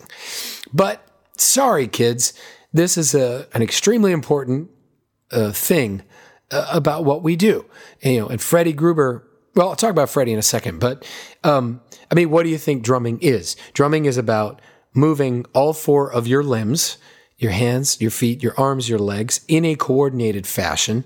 But 0.72 1.06
sorry, 1.36 1.88
kids, 1.88 2.32
this 2.72 2.96
is 2.96 3.14
a, 3.14 3.46
an 3.52 3.62
extremely 3.62 4.12
important 4.12 4.70
uh, 5.30 5.52
thing 5.52 6.02
uh, 6.50 6.68
about 6.72 7.04
what 7.04 7.22
we 7.22 7.36
do. 7.36 7.66
And, 8.02 8.14
you 8.14 8.20
know, 8.20 8.28
and 8.28 8.40
Freddie 8.40 8.72
Gruber 8.72 9.26
well, 9.54 9.70
I'll 9.70 9.76
talk 9.76 9.90
about 9.90 10.10
Freddie 10.10 10.32
in 10.32 10.38
a 10.38 10.42
second, 10.42 10.80
but 10.80 11.06
um, 11.44 11.80
I 12.10 12.14
mean, 12.14 12.30
what 12.30 12.42
do 12.42 12.48
you 12.48 12.58
think 12.58 12.82
drumming 12.82 13.18
is? 13.20 13.56
Drumming 13.72 14.04
is 14.04 14.16
about 14.16 14.60
moving 14.94 15.46
all 15.52 15.72
four 15.72 16.10
of 16.12 16.26
your 16.26 16.42
limbs, 16.42 16.98
your 17.38 17.52
hands, 17.52 18.00
your 18.00 18.10
feet, 18.10 18.42
your 18.42 18.54
arms, 18.58 18.88
your 18.88 18.98
legs 18.98 19.44
in 19.48 19.64
a 19.64 19.74
coordinated 19.74 20.46
fashion, 20.46 21.04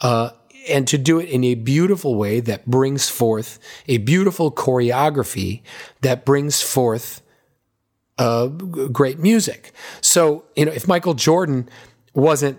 uh, 0.00 0.30
and 0.68 0.88
to 0.88 0.98
do 0.98 1.18
it 1.18 1.28
in 1.28 1.44
a 1.44 1.54
beautiful 1.54 2.16
way 2.16 2.40
that 2.40 2.66
brings 2.66 3.08
forth 3.08 3.58
a 3.86 3.98
beautiful 3.98 4.50
choreography 4.50 5.62
that 6.00 6.24
brings 6.24 6.60
forth 6.60 7.22
uh, 8.18 8.46
great 8.46 9.18
music. 9.18 9.72
So, 10.00 10.44
you 10.56 10.64
know, 10.64 10.72
if 10.72 10.88
Michael 10.88 11.14
Jordan 11.14 11.68
wasn't 12.14 12.58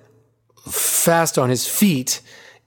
fast 0.70 1.38
on 1.38 1.50
his 1.50 1.68
feet 1.68 2.22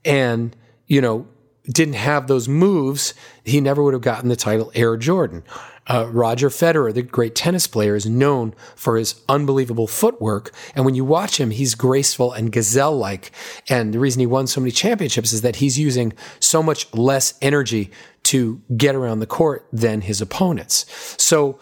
and, 0.04 0.54
you 0.86 1.00
know, 1.00 1.26
didn't 1.70 1.94
have 1.94 2.26
those 2.26 2.48
moves, 2.48 3.14
he 3.44 3.60
never 3.60 3.82
would 3.82 3.94
have 3.94 4.02
gotten 4.02 4.28
the 4.28 4.36
title 4.36 4.72
Air 4.74 4.96
Jordan. 4.96 5.42
Uh, 5.86 6.08
Roger 6.08 6.50
Federer, 6.50 6.94
the 6.94 7.02
great 7.02 7.34
tennis 7.34 7.66
player, 7.66 7.96
is 7.96 8.06
known 8.06 8.54
for 8.76 8.96
his 8.96 9.20
unbelievable 9.28 9.88
footwork. 9.88 10.52
And 10.74 10.84
when 10.84 10.94
you 10.94 11.04
watch 11.04 11.40
him, 11.40 11.50
he's 11.50 11.74
graceful 11.74 12.32
and 12.32 12.52
gazelle 12.52 12.96
like. 12.96 13.32
And 13.68 13.92
the 13.92 13.98
reason 13.98 14.20
he 14.20 14.26
won 14.26 14.46
so 14.46 14.60
many 14.60 14.70
championships 14.70 15.32
is 15.32 15.42
that 15.42 15.56
he's 15.56 15.78
using 15.78 16.12
so 16.38 16.62
much 16.62 16.92
less 16.94 17.34
energy 17.42 17.90
to 18.24 18.60
get 18.76 18.94
around 18.94 19.18
the 19.18 19.26
court 19.26 19.66
than 19.72 20.02
his 20.02 20.20
opponents. 20.20 20.86
So 21.18 21.58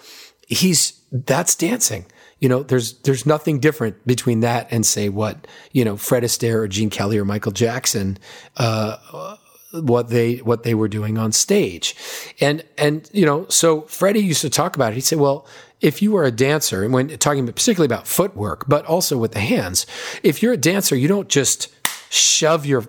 he's, 0.46 1.00
that's 1.10 1.54
dancing. 1.54 2.04
You 2.40 2.48
know, 2.48 2.62
there's 2.62 2.98
there's 3.00 3.26
nothing 3.26 3.58
different 3.58 4.06
between 4.06 4.40
that 4.40 4.68
and 4.70 4.86
say 4.86 5.08
what 5.08 5.48
you 5.72 5.84
know 5.84 5.96
Fred 5.96 6.22
Astaire 6.22 6.54
or 6.54 6.68
Gene 6.68 6.88
Kelly 6.88 7.18
or 7.18 7.24
Michael 7.24 7.50
Jackson 7.50 8.16
uh, 8.56 9.36
what 9.82 10.08
they 10.08 10.36
what 10.36 10.62
they 10.62 10.74
were 10.74 10.88
doing 10.88 11.18
on 11.18 11.32
stage. 11.32 11.94
And 12.40 12.64
and 12.76 13.08
you 13.12 13.26
know, 13.26 13.46
so 13.48 13.82
Freddie 13.82 14.20
used 14.20 14.42
to 14.42 14.50
talk 14.50 14.76
about 14.76 14.92
it. 14.92 14.96
He'd 14.96 15.00
say, 15.02 15.16
well, 15.16 15.46
if 15.80 16.02
you 16.02 16.12
were 16.12 16.24
a 16.24 16.30
dancer, 16.30 16.82
and 16.82 16.92
when 16.92 17.08
talking 17.18 17.46
particularly 17.46 17.86
about 17.86 18.06
footwork, 18.06 18.68
but 18.68 18.84
also 18.86 19.16
with 19.16 19.32
the 19.32 19.40
hands, 19.40 19.86
if 20.22 20.42
you're 20.42 20.52
a 20.52 20.58
dancer, 20.58 20.96
you 20.96 21.08
don't 21.08 21.28
just 21.28 21.68
shove 22.10 22.66
your 22.66 22.84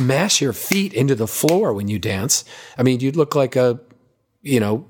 mash 0.00 0.40
your 0.40 0.52
feet 0.52 0.92
into 0.94 1.14
the 1.14 1.26
floor 1.26 1.72
when 1.72 1.88
you 1.88 1.98
dance. 1.98 2.44
I 2.78 2.82
mean, 2.82 3.00
you'd 3.00 3.16
look 3.16 3.34
like 3.34 3.54
a, 3.54 3.80
you 4.42 4.60
know, 4.60 4.86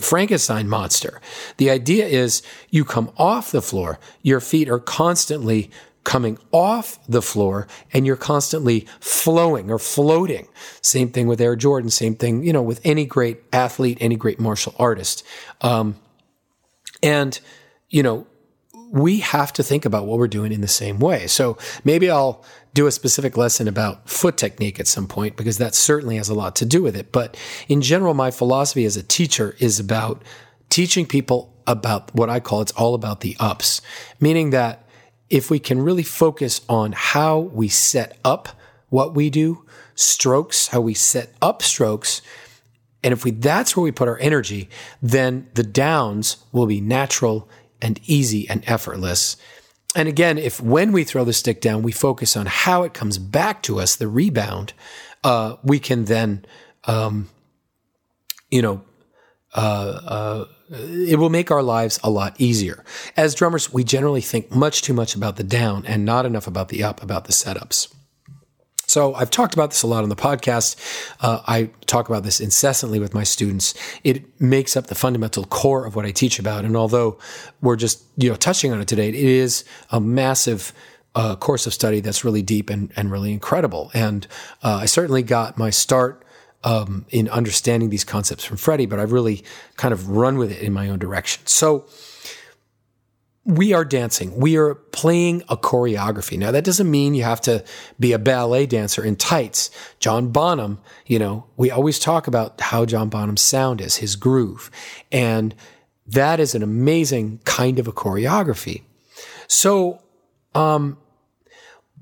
Frankenstein 0.00 0.68
monster. 0.68 1.20
The 1.56 1.70
idea 1.70 2.06
is 2.06 2.42
you 2.70 2.84
come 2.84 3.10
off 3.16 3.50
the 3.50 3.62
floor, 3.62 3.98
your 4.22 4.40
feet 4.40 4.68
are 4.68 4.78
constantly 4.78 5.70
coming 6.04 6.38
off 6.52 6.98
the 7.08 7.22
floor 7.22 7.66
and 7.92 8.06
you're 8.06 8.16
constantly 8.16 8.86
flowing 9.00 9.70
or 9.70 9.78
floating. 9.78 10.46
Same 10.82 11.10
thing 11.10 11.26
with 11.26 11.40
Air 11.40 11.56
Jordan, 11.56 11.90
same 11.90 12.14
thing, 12.14 12.44
you 12.44 12.52
know, 12.52 12.62
with 12.62 12.80
any 12.84 13.06
great 13.06 13.42
athlete, 13.52 13.98
any 14.00 14.16
great 14.16 14.38
martial 14.38 14.74
artist. 14.78 15.24
Um, 15.62 15.96
and, 17.02 17.38
you 17.88 18.02
know, 18.02 18.26
we 18.90 19.20
have 19.20 19.52
to 19.54 19.62
think 19.62 19.84
about 19.84 20.06
what 20.06 20.18
we're 20.18 20.28
doing 20.28 20.52
in 20.52 20.60
the 20.60 20.68
same 20.68 20.98
way. 21.00 21.26
So 21.26 21.58
maybe 21.82 22.10
I'll 22.10 22.44
do 22.74 22.86
a 22.86 22.92
specific 22.92 23.36
lesson 23.36 23.66
about 23.66 24.08
foot 24.08 24.36
technique 24.36 24.78
at 24.78 24.86
some 24.86 25.08
point 25.08 25.36
because 25.36 25.58
that 25.58 25.74
certainly 25.74 26.16
has 26.16 26.28
a 26.28 26.34
lot 26.34 26.54
to 26.56 26.66
do 26.66 26.82
with 26.82 26.96
it. 26.96 27.12
But 27.12 27.36
in 27.66 27.80
general, 27.82 28.14
my 28.14 28.30
philosophy 28.30 28.84
as 28.84 28.96
a 28.96 29.02
teacher 29.02 29.56
is 29.58 29.80
about 29.80 30.22
teaching 30.68 31.06
people 31.06 31.52
about 31.66 32.14
what 32.14 32.28
I 32.28 32.40
call 32.40 32.60
it's 32.60 32.72
all 32.72 32.94
about 32.94 33.20
the 33.20 33.36
ups, 33.40 33.80
meaning 34.20 34.50
that 34.50 34.83
if 35.34 35.50
we 35.50 35.58
can 35.58 35.82
really 35.82 36.04
focus 36.04 36.60
on 36.68 36.92
how 36.92 37.38
we 37.40 37.66
set 37.66 38.16
up 38.24 38.50
what 38.88 39.16
we 39.16 39.28
do, 39.30 39.64
strokes, 39.96 40.68
how 40.68 40.80
we 40.80 40.94
set 40.94 41.34
up 41.42 41.60
strokes, 41.60 42.22
and 43.02 43.12
if 43.12 43.24
we 43.24 43.32
that's 43.32 43.76
where 43.76 43.82
we 43.82 43.90
put 43.90 44.06
our 44.06 44.18
energy, 44.20 44.70
then 45.02 45.48
the 45.54 45.64
downs 45.64 46.36
will 46.52 46.66
be 46.66 46.80
natural 46.80 47.48
and 47.82 47.98
easy 48.04 48.48
and 48.48 48.62
effortless. 48.68 49.36
And 49.96 50.08
again, 50.08 50.38
if 50.38 50.60
when 50.60 50.92
we 50.92 51.02
throw 51.02 51.24
the 51.24 51.32
stick 51.32 51.60
down, 51.60 51.82
we 51.82 51.90
focus 51.90 52.36
on 52.36 52.46
how 52.46 52.84
it 52.84 52.94
comes 52.94 53.18
back 53.18 53.60
to 53.64 53.80
us, 53.80 53.96
the 53.96 54.06
rebound, 54.06 54.72
uh, 55.24 55.56
we 55.64 55.80
can 55.80 56.04
then, 56.04 56.44
um, 56.84 57.28
you 58.52 58.62
know, 58.62 58.84
uh, 59.54 59.58
uh, 59.58 60.44
it 60.70 61.18
will 61.18 61.30
make 61.30 61.50
our 61.50 61.62
lives 61.62 62.00
a 62.02 62.10
lot 62.10 62.34
easier. 62.38 62.84
As 63.16 63.34
drummers, 63.34 63.72
we 63.72 63.84
generally 63.84 64.20
think 64.20 64.54
much 64.54 64.82
too 64.82 64.94
much 64.94 65.14
about 65.14 65.36
the 65.36 65.44
down 65.44 65.84
and 65.86 66.04
not 66.04 66.26
enough 66.26 66.46
about 66.46 66.68
the 66.68 66.82
up, 66.82 67.02
about 67.02 67.26
the 67.26 67.32
setups. 67.32 67.92
So 68.86 69.14
I've 69.14 69.30
talked 69.30 69.54
about 69.54 69.70
this 69.70 69.82
a 69.82 69.86
lot 69.86 70.02
on 70.02 70.08
the 70.08 70.16
podcast. 70.16 70.76
Uh, 71.20 71.40
I 71.46 71.70
talk 71.86 72.08
about 72.08 72.22
this 72.22 72.40
incessantly 72.40 72.98
with 72.98 73.14
my 73.14 73.24
students. 73.24 73.74
It 74.04 74.40
makes 74.40 74.76
up 74.76 74.88
the 74.88 74.94
fundamental 74.94 75.44
core 75.44 75.86
of 75.86 75.96
what 75.96 76.04
I 76.04 76.10
teach 76.10 76.38
about. 76.38 76.64
And 76.64 76.76
although 76.76 77.18
we're 77.60 77.76
just 77.76 78.02
you 78.16 78.28
know 78.28 78.36
touching 78.36 78.72
on 78.72 78.80
it 78.80 78.88
today, 78.88 79.08
it 79.08 79.14
is 79.14 79.64
a 79.90 80.00
massive 80.00 80.72
uh, 81.14 81.36
course 81.36 81.66
of 81.66 81.72
study 81.72 82.00
that's 82.00 82.24
really 82.24 82.42
deep 82.42 82.70
and, 82.70 82.92
and 82.96 83.10
really 83.10 83.32
incredible. 83.32 83.90
And 83.94 84.26
uh, 84.62 84.78
I 84.82 84.86
certainly 84.86 85.22
got 85.22 85.56
my 85.56 85.70
start 85.70 86.23
um, 86.64 87.06
in 87.10 87.28
understanding 87.28 87.90
these 87.90 88.04
concepts 88.04 88.44
from 88.44 88.56
Freddie, 88.56 88.86
but 88.86 88.98
I've 88.98 89.12
really 89.12 89.44
kind 89.76 89.92
of 89.92 90.08
run 90.08 90.38
with 90.38 90.50
it 90.50 90.62
in 90.62 90.72
my 90.72 90.88
own 90.88 90.98
direction. 90.98 91.46
So 91.46 91.86
we 93.44 93.74
are 93.74 93.84
dancing. 93.84 94.34
We 94.36 94.56
are 94.56 94.74
playing 94.74 95.42
a 95.50 95.56
choreography. 95.56 96.38
Now, 96.38 96.50
that 96.50 96.64
doesn't 96.64 96.90
mean 96.90 97.14
you 97.14 97.24
have 97.24 97.42
to 97.42 97.62
be 98.00 98.12
a 98.12 98.18
ballet 98.18 98.64
dancer 98.64 99.04
in 99.04 99.16
tights. 99.16 99.70
John 100.00 100.30
Bonham, 100.30 100.80
you 101.06 101.18
know, 101.18 101.44
we 101.56 101.70
always 101.70 101.98
talk 101.98 102.26
about 102.26 102.58
how 102.60 102.86
John 102.86 103.10
Bonham's 103.10 103.42
sound 103.42 103.82
is, 103.82 103.96
his 103.96 104.16
groove. 104.16 104.70
And 105.12 105.54
that 106.06 106.40
is 106.40 106.54
an 106.54 106.62
amazing 106.62 107.40
kind 107.44 107.78
of 107.78 107.86
a 107.86 107.92
choreography. 107.92 108.82
So, 109.46 110.00
um, 110.54 110.96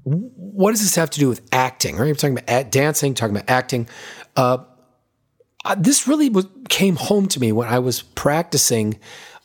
what 0.05 0.73
does 0.73 0.81
this 0.81 0.97
have 0.97 1.11
to 1.11 1.21
do 1.21 1.29
with 1.29 1.41
acting? 1.53 1.97
Right? 1.97 2.07
We're 2.07 2.15
talking 2.15 2.39
about 2.39 2.71
dancing, 2.71 3.15
talking 3.15 3.37
about 3.37 3.49
acting. 3.49 3.89
Uh, 4.37 4.59
this 5.77 6.09
really 6.09 6.29
was, 6.29 6.47
came 6.69 6.97
home 6.97 7.29
to 7.29 7.41
me 7.41 7.53
when 7.53 7.69
I 7.69 7.79
was 7.79 8.03
practicing 8.03 8.99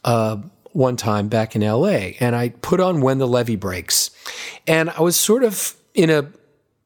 uh, 0.04 0.38
one 0.72 0.96
time 0.96 1.28
back 1.28 1.56
in 1.56 1.62
LA 1.62 2.14
and 2.20 2.36
I 2.36 2.50
put 2.50 2.80
on 2.80 3.02
When 3.02 3.18
the 3.18 3.28
Levee 3.28 3.56
Breaks. 3.56 4.12
And 4.66 4.90
I 4.90 5.02
was 5.02 5.16
sort 5.16 5.44
of 5.44 5.76
in 5.94 6.10
a 6.10 6.32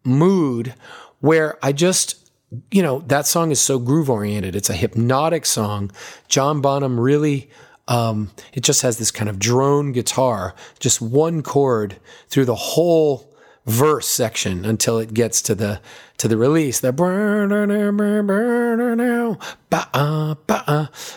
mood 0.03 0.73
where 1.19 1.63
I 1.63 1.71
just, 1.71 2.31
you 2.71 2.81
know, 2.81 2.99
that 3.07 3.27
song 3.27 3.51
is 3.51 3.61
so 3.61 3.79
groove 3.79 4.09
oriented. 4.09 4.55
It's 4.55 4.69
a 4.69 4.75
hypnotic 4.75 5.45
song. 5.45 5.91
John 6.27 6.61
Bonham 6.61 6.99
really, 6.99 7.49
um, 7.87 8.31
it 8.53 8.63
just 8.63 8.81
has 8.81 8.97
this 8.97 9.11
kind 9.11 9.29
of 9.29 9.39
drone 9.39 9.91
guitar, 9.91 10.55
just 10.79 11.01
one 11.01 11.43
chord 11.43 11.97
through 12.27 12.45
the 12.45 12.55
whole 12.55 13.31
verse 13.65 14.07
section 14.07 14.65
until 14.65 14.97
it 14.97 15.13
gets 15.13 15.41
to 15.43 15.55
the 15.55 15.79
to 16.21 16.27
the 16.27 16.37
release. 16.37 16.79
The 16.81 16.93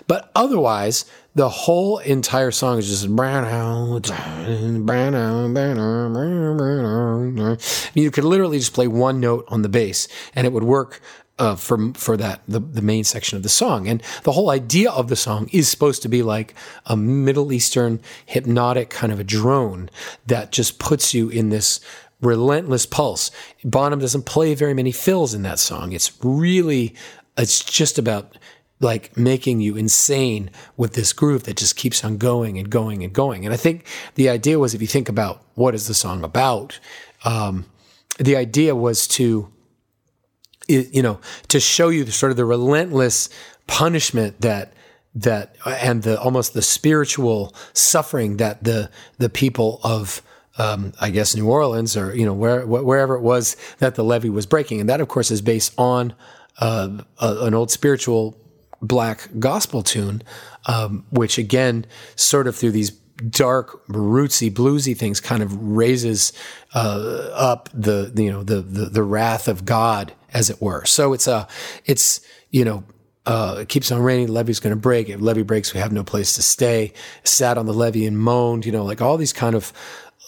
but 0.09 0.31
otherwise, 0.35 1.05
the 1.35 1.49
whole 1.51 1.99
entire 1.99 2.51
song 2.51 2.79
is 2.79 2.89
just 2.89 3.07
you 7.95 8.11
could 8.11 8.25
literally 8.25 8.59
just 8.59 8.73
play 8.73 8.89
one 8.89 9.21
note 9.21 9.45
on 9.49 9.61
the 9.61 9.69
bass 9.69 10.09
and 10.35 10.47
it 10.47 10.55
would 10.55 10.65
work 10.65 11.03
uh, 11.39 11.57
for 11.57 11.93
for 11.95 12.17
that 12.17 12.41
the, 12.47 12.61
the 12.61 12.81
main 12.81 13.03
section 13.03 13.37
of 13.37 13.43
the 13.43 13.49
song 13.49 13.89
and 13.89 14.03
the 14.23 14.33
whole 14.33 14.51
idea 14.51 14.91
of 14.91 15.09
the 15.09 15.17
song 15.17 15.49
is 15.53 15.69
supposed 15.69 16.01
to 16.03 16.09
be 16.09 16.23
like 16.23 16.55
a 16.87 16.97
middle 16.97 17.53
eastern 17.53 18.01
hypnotic 18.25 18.89
kind 18.89 19.13
of 19.13 19.19
a 19.19 19.25
drone 19.25 19.91
that 20.27 20.53
just 20.53 20.79
puts 20.79 21.13
you 21.13 21.29
in 21.29 21.49
this 21.49 21.81
relentless 22.25 22.87
pulse 22.87 23.31
bonham 23.65 24.01
doesn't 24.01 24.25
play 24.25 24.55
very 24.55 24.75
many 24.75 24.93
fills 24.93 25.35
in 25.35 25.43
that 25.43 25.59
song 25.59 25.93
it's 25.93 26.13
really 26.23 26.95
it's 27.37 27.65
just 27.65 27.99
about 27.99 28.37
like 28.81 29.17
making 29.17 29.61
you 29.61 29.77
insane 29.77 30.51
with 30.77 30.95
this 30.95 31.13
groove 31.13 31.45
that 31.45 31.57
just 31.57 31.77
keeps 31.77 32.05
on 32.05 32.19
going 32.19 32.59
and 32.59 32.71
going 32.71 33.03
and 33.03 33.13
going. 33.13 33.45
And 33.45 33.53
I 33.53 33.57
think 33.57 33.87
the 34.15 34.29
idea 34.29 34.59
was 34.59 34.75
if 34.75 34.81
you 34.81 34.87
think 34.87 35.09
about 35.09 35.43
what 35.55 35.75
is 35.75 35.87
the 35.87 35.95
song 35.95 36.23
about, 36.23 36.79
um, 37.25 37.67
the 38.19 38.37
idea 38.37 38.75
was 38.77 39.09
to, 39.09 39.51
you 40.69 41.03
know, 41.03 41.21
to 41.49 41.61
show 41.61 41.89
you 41.89 42.05
the 42.05 42.13
sort 42.13 42.31
of 42.31 42.37
the 42.37 42.45
relentless 42.45 43.29
punishment 43.67 44.41
that 44.41 44.73
that 45.17 45.57
and 45.65 46.03
the 46.03 46.21
almost 46.21 46.55
the 46.55 46.63
spiritual 46.63 47.55
suffering 47.73 48.37
that 48.39 48.65
the 48.65 48.91
the 49.19 49.29
people 49.29 49.81
of 49.85 50.21
um, 50.59 50.93
I 51.01 51.11
guess 51.11 51.35
New 51.35 51.49
Orleans 51.49 51.97
or 51.97 52.15
you 52.15 52.25
know 52.25 52.35
where 52.35 52.67
wherever 52.67 53.15
it 53.15 53.23
was 53.23 53.57
that 53.79 53.95
the 53.95 54.05
levee 54.05 54.31
was 54.31 54.47
breaking, 54.47 54.81
and 54.81 54.89
that 54.89 55.01
of 55.01 55.09
course 55.09 55.31
is 55.31 55.43
based 55.43 55.75
on 55.77 56.15
uh, 56.59 57.03
a, 57.21 57.37
an 57.47 57.55
old 57.55 57.71
spiritual 57.71 58.39
black 58.81 59.29
gospel 59.39 59.83
tune, 59.83 60.23
um, 60.67 61.05
which 61.11 61.39
again, 61.39 61.87
sort 62.17 62.47
of 62.47 62.55
through 62.55 62.73
these 62.73 62.91
dark, 62.91 63.87
rootsy, 63.89 64.53
bluesy 64.53 64.97
things, 64.97 65.21
kind 65.21 65.43
of 65.43 65.57
raises 65.57 66.33
uh, 66.75 67.31
up 67.35 67.69
the 67.73 68.13
you 68.17 68.31
know 68.31 68.43
the, 68.43 68.61
the 68.61 68.87
the 68.87 69.03
wrath 69.03 69.49
of 69.49 69.65
God, 69.65 70.13
as 70.33 70.51
it 70.51 70.61
were. 70.61 70.85
So 70.85 71.13
it's 71.13 71.27
a 71.27 71.49
it's 71.85 72.21
you 72.51 72.65
know 72.65 72.85
uh, 73.27 73.59
it 73.61 73.69
keeps 73.69 73.91
on 73.91 74.03
raining. 74.03 74.27
The 74.27 74.33
levee's 74.33 74.61
going 74.61 74.75
to 74.75 74.81
break. 74.81 75.09
If 75.09 75.21
levee 75.21 75.43
breaks, 75.43 75.73
we 75.73 75.81
have 75.81 75.93
no 75.93 76.05
place 76.05 76.35
to 76.35 76.43
stay. 76.43 76.93
Sat 77.23 77.57
on 77.57 77.67
the 77.67 77.73
levee 77.73 78.07
and 78.07 78.19
moaned. 78.19 78.67
You 78.67 78.73
know, 78.73 78.85
like 78.85 79.01
all 79.01 79.17
these 79.17 79.33
kind 79.33 79.55
of 79.55 79.73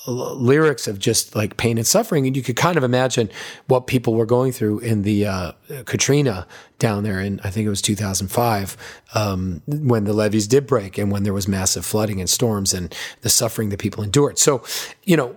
lyrics 0.07 0.87
of 0.87 0.99
just 0.99 1.35
like 1.35 1.57
pain 1.57 1.79
and 1.79 1.87
suffering. 1.87 2.27
And 2.27 2.37
you 2.37 2.43
could 2.43 2.57
kind 2.57 2.77
of 2.77 2.85
imagine 2.85 3.31
what 3.67 3.87
people 3.87 4.15
were 4.15 4.27
going 4.27 4.53
through 4.53 4.81
in 4.81 5.03
the 5.03 5.27
uh, 5.27 5.53
Katrina 5.85 6.47
down 6.79 7.03
there 7.03 7.21
in, 7.21 7.41
I 7.43 7.51
think 7.51 7.67
it 7.67 7.71
was 7.71 7.83
2005, 7.83 8.77
um, 9.15 9.63
when 9.67 10.05
the 10.05 10.13
levees 10.13 10.47
did 10.47 10.67
break 10.67 10.99
and 10.99 11.11
when 11.11 11.23
there 11.23 11.33
was 11.33 11.49
massive 11.49 11.85
flooding 11.87 12.21
and 12.21 12.29
storms 12.29 12.75
and 12.75 12.95
the 13.23 13.31
suffering 13.31 13.71
that 13.71 13.79
people 13.79 14.03
endured. 14.03 14.39
So, 14.39 14.63
you 15.05 15.17
know, 15.17 15.37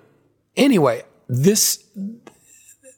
anyway, 0.55 1.03
this, 1.27 1.83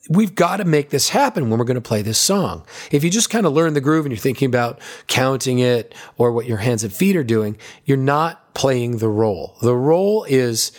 we've 0.09 0.35
got 0.35 0.57
to 0.57 0.65
make 0.65 0.89
this 0.89 1.09
happen 1.09 1.49
when 1.49 1.59
we're 1.59 1.65
going 1.65 1.75
to 1.75 1.81
play 1.81 2.01
this 2.01 2.17
song. 2.17 2.65
If 2.91 3.03
you 3.03 3.09
just 3.09 3.29
kind 3.29 3.45
of 3.45 3.53
learn 3.53 3.73
the 3.73 3.81
groove 3.81 4.05
and 4.05 4.11
you're 4.11 4.19
thinking 4.19 4.47
about 4.47 4.79
counting 5.07 5.59
it 5.59 5.93
or 6.17 6.31
what 6.31 6.45
your 6.45 6.57
hands 6.57 6.83
and 6.83 6.91
feet 6.91 7.15
are 7.15 7.23
doing, 7.23 7.57
you're 7.85 7.97
not 7.97 8.53
playing 8.53 8.97
the 8.97 9.09
role. 9.09 9.55
The 9.61 9.75
role 9.75 10.25
is, 10.25 10.71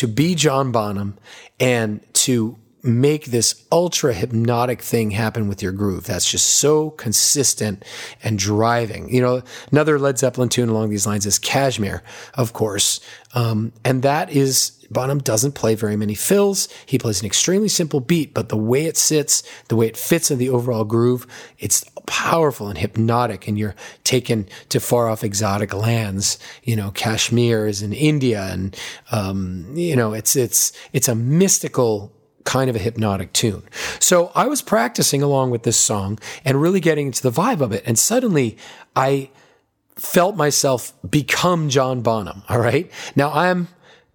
to 0.00 0.08
be 0.08 0.34
John 0.34 0.72
Bonham 0.72 1.18
and 1.60 2.00
to 2.14 2.56
make 2.82 3.26
this 3.26 3.66
ultra 3.70 4.14
hypnotic 4.14 4.80
thing 4.80 5.10
happen 5.10 5.46
with 5.46 5.62
your 5.62 5.72
groove. 5.72 6.04
That's 6.04 6.30
just 6.30 6.46
so 6.46 6.88
consistent 6.92 7.84
and 8.24 8.38
driving. 8.38 9.12
You 9.14 9.20
know, 9.20 9.42
another 9.70 9.98
Led 9.98 10.18
Zeppelin 10.18 10.48
tune 10.48 10.70
along 10.70 10.88
these 10.88 11.06
lines 11.06 11.26
is 11.26 11.38
Kashmir, 11.38 12.02
of 12.32 12.54
course. 12.54 13.00
Um, 13.34 13.74
and 13.84 14.02
that 14.02 14.30
is, 14.30 14.79
Bonham 14.90 15.18
doesn't 15.18 15.52
play 15.52 15.74
very 15.74 15.96
many 15.96 16.14
fills. 16.14 16.68
He 16.84 16.98
plays 16.98 17.20
an 17.20 17.26
extremely 17.26 17.68
simple 17.68 18.00
beat, 18.00 18.34
but 18.34 18.48
the 18.48 18.56
way 18.56 18.86
it 18.86 18.96
sits, 18.96 19.42
the 19.68 19.76
way 19.76 19.86
it 19.86 19.96
fits 19.96 20.30
in 20.30 20.38
the 20.38 20.50
overall 20.50 20.84
groove, 20.84 21.26
it's 21.58 21.84
powerful 22.06 22.68
and 22.68 22.76
hypnotic 22.76 23.46
and 23.46 23.56
you're 23.56 23.76
taken 24.02 24.48
to 24.68 24.80
far 24.80 25.08
off 25.08 25.22
exotic 25.22 25.72
lands. 25.72 26.38
You 26.64 26.74
know, 26.74 26.90
Kashmir 26.90 27.66
is 27.66 27.82
in 27.82 27.92
India 27.92 28.42
and, 28.50 28.76
um, 29.12 29.66
you 29.74 29.94
know, 29.94 30.12
it's, 30.12 30.34
it's, 30.34 30.72
it's 30.92 31.08
a 31.08 31.14
mystical 31.14 32.12
kind 32.44 32.68
of 32.68 32.74
a 32.74 32.80
hypnotic 32.80 33.32
tune. 33.32 33.62
So 34.00 34.32
I 34.34 34.46
was 34.46 34.60
practicing 34.60 35.22
along 35.22 35.50
with 35.50 35.62
this 35.62 35.76
song 35.76 36.18
and 36.44 36.60
really 36.60 36.80
getting 36.80 37.06
into 37.06 37.22
the 37.22 37.30
vibe 37.30 37.60
of 37.60 37.70
it. 37.70 37.84
And 37.86 37.96
suddenly 37.96 38.56
I 38.96 39.30
felt 39.94 40.34
myself 40.34 40.92
become 41.08 41.68
John 41.68 42.00
Bonham. 42.00 42.42
All 42.48 42.58
right. 42.58 42.90
Now 43.14 43.30
I'm 43.30 43.68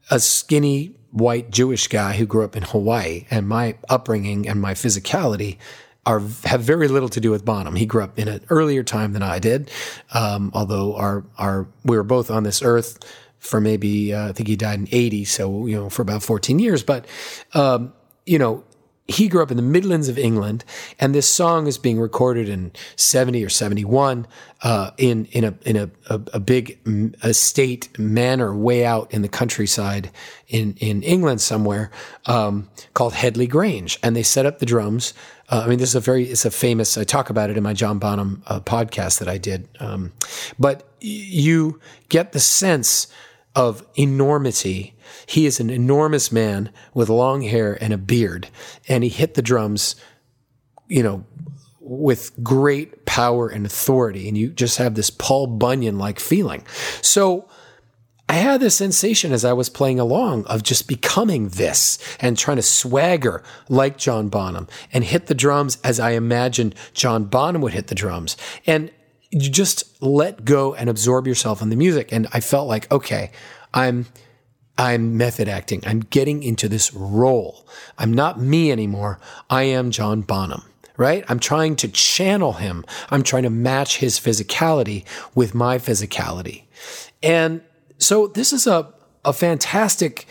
a 0.09 0.19
skinny 0.19 0.95
white 1.11 1.49
Jewish 1.49 1.87
guy 1.87 2.13
who 2.13 2.25
grew 2.25 2.43
up 2.43 2.55
in 2.55 2.63
Hawaii 2.63 3.25
and 3.31 3.47
my 3.47 3.77
upbringing 3.89 4.47
and 4.47 4.61
my 4.61 4.73
physicality 4.73 5.57
are 6.05 6.19
have 6.43 6.61
very 6.61 6.87
little 6.87 7.09
to 7.09 7.19
do 7.19 7.31
with 7.31 7.43
Bonham. 7.43 7.75
He 7.75 7.85
grew 7.85 8.03
up 8.03 8.19
in 8.19 8.27
an 8.27 8.45
earlier 8.49 8.83
time 8.83 9.13
than 9.13 9.23
I 9.23 9.39
did, 9.39 9.71
um, 10.13 10.51
although 10.53 10.95
our 10.95 11.25
our 11.37 11.67
we 11.83 11.97
were 11.97 12.03
both 12.03 12.29
on 12.29 12.43
this 12.43 12.61
earth 12.61 12.99
for 13.39 13.59
maybe 13.59 14.13
uh, 14.13 14.29
I 14.29 14.31
think 14.31 14.47
he 14.47 14.55
died 14.55 14.79
in 14.79 14.87
eighty, 14.91 15.25
so 15.25 15.65
you 15.65 15.75
know 15.75 15.89
for 15.89 16.01
about 16.01 16.21
fourteen 16.21 16.59
years. 16.59 16.83
But 16.83 17.07
um, 17.53 17.93
you 18.25 18.37
know 18.37 18.63
he 19.07 19.27
grew 19.27 19.43
up 19.43 19.51
in 19.51 19.57
the 19.57 19.63
Midlands 19.63 20.09
of 20.09 20.17
England, 20.17 20.65
and 20.99 21.13
this 21.13 21.29
song 21.29 21.67
is 21.67 21.77
being 21.77 21.99
recorded 21.99 22.49
in 22.49 22.71
seventy 22.95 23.43
or 23.43 23.49
seventy 23.49 23.85
one 23.85 24.25
uh, 24.61 24.91
in 24.97 25.25
in 25.25 25.43
a 25.43 25.53
in 25.63 25.75
a, 25.75 25.91
a, 26.09 26.21
a 26.33 26.39
big 26.39 26.79
estate 27.23 27.97
manor 27.99 28.55
way 28.55 28.83
out 28.83 29.11
in 29.13 29.21
the 29.21 29.29
countryside 29.29 30.09
in 30.47 30.75
in 30.79 31.03
England 31.03 31.39
somewhere 31.39 31.91
um, 32.25 32.67
called 32.95 33.13
Headley 33.13 33.45
Grange, 33.45 33.99
and 34.01 34.15
they 34.15 34.23
set 34.23 34.47
up 34.47 34.57
the 34.57 34.65
drums. 34.65 35.13
Uh, 35.49 35.61
I 35.63 35.69
mean, 35.69 35.77
this 35.77 35.89
is 35.89 35.95
a 35.95 35.99
very 35.99 36.25
it's 36.25 36.45
a 36.45 36.51
famous. 36.51 36.97
I 36.97 37.03
talk 37.03 37.29
about 37.29 37.51
it 37.51 37.57
in 37.57 37.63
my 37.63 37.73
John 37.73 37.99
Bonham 37.99 38.41
uh, 38.47 38.59
podcast 38.59 39.19
that 39.19 39.27
I 39.27 39.37
did, 39.37 39.67
um, 39.79 40.13
but 40.57 40.89
you 40.99 41.79
get 42.09 42.31
the 42.31 42.39
sense 42.39 43.05
of 43.55 43.85
enormity 43.95 44.95
he 45.25 45.45
is 45.45 45.59
an 45.59 45.69
enormous 45.69 46.31
man 46.31 46.71
with 46.93 47.09
long 47.09 47.41
hair 47.41 47.77
and 47.81 47.93
a 47.93 47.97
beard, 47.97 48.49
and 48.87 49.03
he 49.03 49.09
hit 49.09 49.33
the 49.33 49.41
drums, 49.41 49.95
you 50.87 51.03
know, 51.03 51.25
with 51.79 52.31
great 52.43 53.05
power 53.05 53.47
and 53.47 53.65
authority. 53.65 54.27
And 54.27 54.37
you 54.37 54.49
just 54.49 54.77
have 54.77 54.95
this 54.95 55.09
Paul 55.09 55.47
Bunyan 55.47 55.97
like 55.97 56.19
feeling. 56.19 56.63
So, 57.01 57.47
I 58.27 58.33
had 58.33 58.59
this 58.59 58.75
sensation 58.75 59.31
as 59.31 59.45
I 59.45 59.53
was 59.53 59.69
playing 59.69 59.99
along 59.99 60.45
of 60.45 60.63
just 60.63 60.87
becoming 60.87 61.49
this 61.49 61.99
and 62.19 62.35
trying 62.35 62.57
to 62.57 62.63
swagger 62.63 63.43
like 63.69 63.99
John 63.99 64.29
Bonham 64.29 64.67
and 64.91 65.03
hit 65.03 65.27
the 65.27 65.35
drums 65.35 65.77
as 65.83 65.99
I 65.99 66.11
imagined 66.11 66.73
John 66.95 67.25
Bonham 67.25 67.61
would 67.61 67.73
hit 67.73 67.85
the 67.85 67.93
drums. 67.93 68.35
And 68.65 68.89
you 69.35 69.49
just 69.49 70.01
let 70.01 70.45
go 70.45 70.73
and 70.73 70.89
absorb 70.89 71.27
yourself 71.27 71.61
in 71.61 71.69
the 71.69 71.75
music. 71.75 72.13
And 72.13 72.25
I 72.31 72.39
felt 72.39 72.69
like, 72.69 72.89
okay, 72.89 73.31
I'm 73.73 74.05
I'm 74.77 75.17
method 75.17 75.49
acting. 75.49 75.83
I'm 75.85 75.99
getting 75.99 76.41
into 76.41 76.69
this 76.69 76.93
role. 76.93 77.67
I'm 77.97 78.13
not 78.13 78.39
me 78.39 78.71
anymore. 78.71 79.19
I 79.49 79.63
am 79.63 79.91
John 79.91 80.21
Bonham, 80.21 80.63
right? 80.95 81.25
I'm 81.27 81.39
trying 81.39 81.75
to 81.77 81.89
channel 81.89 82.53
him. 82.53 82.85
I'm 83.09 83.23
trying 83.23 83.43
to 83.43 83.49
match 83.49 83.97
his 83.97 84.19
physicality 84.19 85.03
with 85.33 85.53
my 85.53 85.79
physicality. 85.79 86.63
And 87.21 87.61
so 87.97 88.27
this 88.27 88.53
is 88.53 88.67
a, 88.67 88.93
a 89.25 89.33
fantastic, 89.33 90.27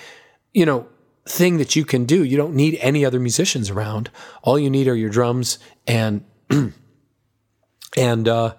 you 0.54 0.64
know, 0.64 0.88
thing 1.26 1.58
that 1.58 1.76
you 1.76 1.84
can 1.84 2.04
do. 2.06 2.24
You 2.24 2.38
don't 2.38 2.54
need 2.54 2.78
any 2.80 3.04
other 3.04 3.20
musicians 3.20 3.68
around. 3.68 4.10
All 4.42 4.58
you 4.58 4.70
need 4.70 4.88
are 4.88 4.96
your 4.96 5.10
drums 5.10 5.58
and, 5.86 6.24
and, 7.96 8.28
uh, 8.28 8.54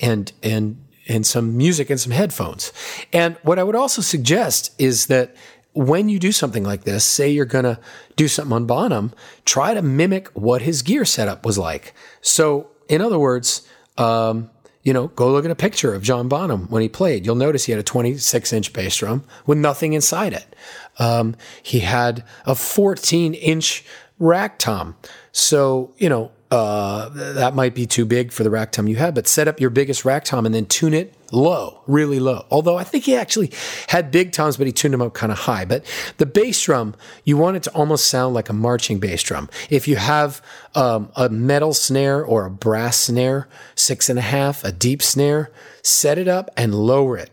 and, 0.00 0.32
and, 0.42 0.84
and 1.08 1.26
some 1.26 1.56
music 1.56 1.90
and 1.90 1.98
some 1.98 2.12
headphones. 2.12 2.72
And 3.12 3.36
what 3.42 3.58
I 3.58 3.62
would 3.62 3.76
also 3.76 4.02
suggest 4.02 4.74
is 4.78 5.06
that 5.06 5.34
when 5.72 6.08
you 6.08 6.18
do 6.18 6.32
something 6.32 6.64
like 6.64 6.84
this, 6.84 7.04
say 7.04 7.30
you're 7.30 7.44
going 7.44 7.64
to 7.64 7.78
do 8.16 8.26
something 8.28 8.52
on 8.52 8.66
Bonham, 8.66 9.12
try 9.44 9.74
to 9.74 9.82
mimic 9.82 10.28
what 10.28 10.62
his 10.62 10.82
gear 10.82 11.04
setup 11.04 11.46
was 11.46 11.56
like. 11.56 11.94
So, 12.20 12.68
in 12.88 13.00
other 13.00 13.18
words, 13.18 13.68
um, 13.96 14.50
you 14.82 14.92
know, 14.92 15.08
go 15.08 15.30
look 15.30 15.44
at 15.44 15.50
a 15.50 15.56
picture 15.56 15.94
of 15.94 16.02
John 16.02 16.28
Bonham 16.28 16.66
when 16.68 16.82
he 16.82 16.88
played. 16.88 17.26
You'll 17.26 17.34
notice 17.34 17.66
he 17.66 17.72
had 17.72 17.78
a 17.78 17.84
26 17.84 18.52
inch 18.52 18.72
bass 18.72 18.96
drum 18.96 19.24
with 19.46 19.58
nothing 19.58 19.92
inside 19.92 20.32
it. 20.32 20.56
Um, 20.98 21.36
he 21.62 21.80
had 21.80 22.24
a 22.46 22.54
14 22.54 23.34
inch 23.34 23.84
rack 24.18 24.58
tom. 24.58 24.96
So, 25.30 25.94
you 25.98 26.08
know, 26.08 26.32
uh, 26.50 27.10
that 27.10 27.54
might 27.54 27.74
be 27.74 27.86
too 27.86 28.06
big 28.06 28.32
for 28.32 28.42
the 28.42 28.50
rack 28.50 28.72
tom 28.72 28.88
you 28.88 28.96
have, 28.96 29.14
but 29.14 29.26
set 29.26 29.48
up 29.48 29.60
your 29.60 29.70
biggest 29.70 30.04
rack 30.04 30.24
tom 30.24 30.46
and 30.46 30.54
then 30.54 30.64
tune 30.64 30.94
it 30.94 31.14
low, 31.30 31.82
really 31.86 32.18
low. 32.18 32.46
Although 32.50 32.78
I 32.78 32.84
think 32.84 33.04
he 33.04 33.14
actually 33.14 33.52
had 33.88 34.10
big 34.10 34.32
toms, 34.32 34.56
but 34.56 34.66
he 34.66 34.72
tuned 34.72 34.94
them 34.94 35.02
up 35.02 35.12
kind 35.12 35.30
of 35.30 35.40
high. 35.40 35.66
But 35.66 35.84
the 36.16 36.24
bass 36.24 36.62
drum, 36.62 36.94
you 37.24 37.36
want 37.36 37.58
it 37.58 37.64
to 37.64 37.70
almost 37.72 38.06
sound 38.06 38.34
like 38.34 38.48
a 38.48 38.54
marching 38.54 38.98
bass 38.98 39.22
drum. 39.22 39.50
If 39.68 39.86
you 39.86 39.96
have 39.96 40.42
um, 40.74 41.10
a 41.16 41.28
metal 41.28 41.74
snare 41.74 42.24
or 42.24 42.46
a 42.46 42.50
brass 42.50 42.96
snare, 42.96 43.46
six 43.74 44.08
and 44.08 44.18
a 44.18 44.22
half, 44.22 44.64
a 44.64 44.72
deep 44.72 45.02
snare, 45.02 45.50
set 45.82 46.16
it 46.16 46.28
up 46.28 46.50
and 46.56 46.74
lower 46.74 47.18
it. 47.18 47.30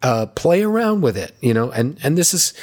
Uh, 0.00 0.26
play 0.26 0.62
around 0.62 1.00
with 1.00 1.16
it, 1.16 1.34
you 1.40 1.52
know, 1.52 1.72
and, 1.72 1.98
and 2.04 2.16
this 2.16 2.32
is, 2.32 2.54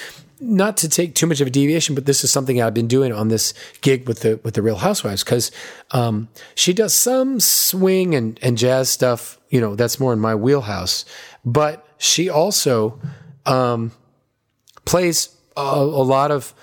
not 0.46 0.78
to 0.78 0.90
take 0.90 1.16
too 1.16 1.26
much 1.28 1.42
of 1.42 1.48
a 1.48 1.50
deviation, 1.50 1.96
but 1.96 2.06
this 2.06 2.24
is 2.24 2.32
something 2.32 2.62
I've 2.62 2.74
been 2.74 2.88
doing 2.88 3.12
on 3.12 3.28
this 3.30 3.54
gig 3.82 4.08
with 4.08 4.22
the 4.22 4.40
with 4.44 4.54
the 4.54 4.62
Real 4.62 4.78
Housewives 4.78 5.24
because 5.24 5.52
um, 5.92 6.30
she 6.56 6.74
does 6.74 6.94
some 6.94 7.40
swing 7.40 8.16
and 8.16 8.40
and 8.42 8.58
jazz 8.58 8.90
stuff. 8.90 9.40
You 9.50 9.62
know, 9.62 9.76
that's 9.76 10.00
more 10.00 10.14
in 10.14 10.20
my 10.20 10.36
wheelhouse. 10.36 11.06
But 11.44 11.86
she 11.98 12.30
also 12.30 13.00
um, 13.46 13.92
plays 14.86 15.30
a, 15.56 15.62
a, 15.62 16.04
lot 16.04 16.32
of 16.32 16.54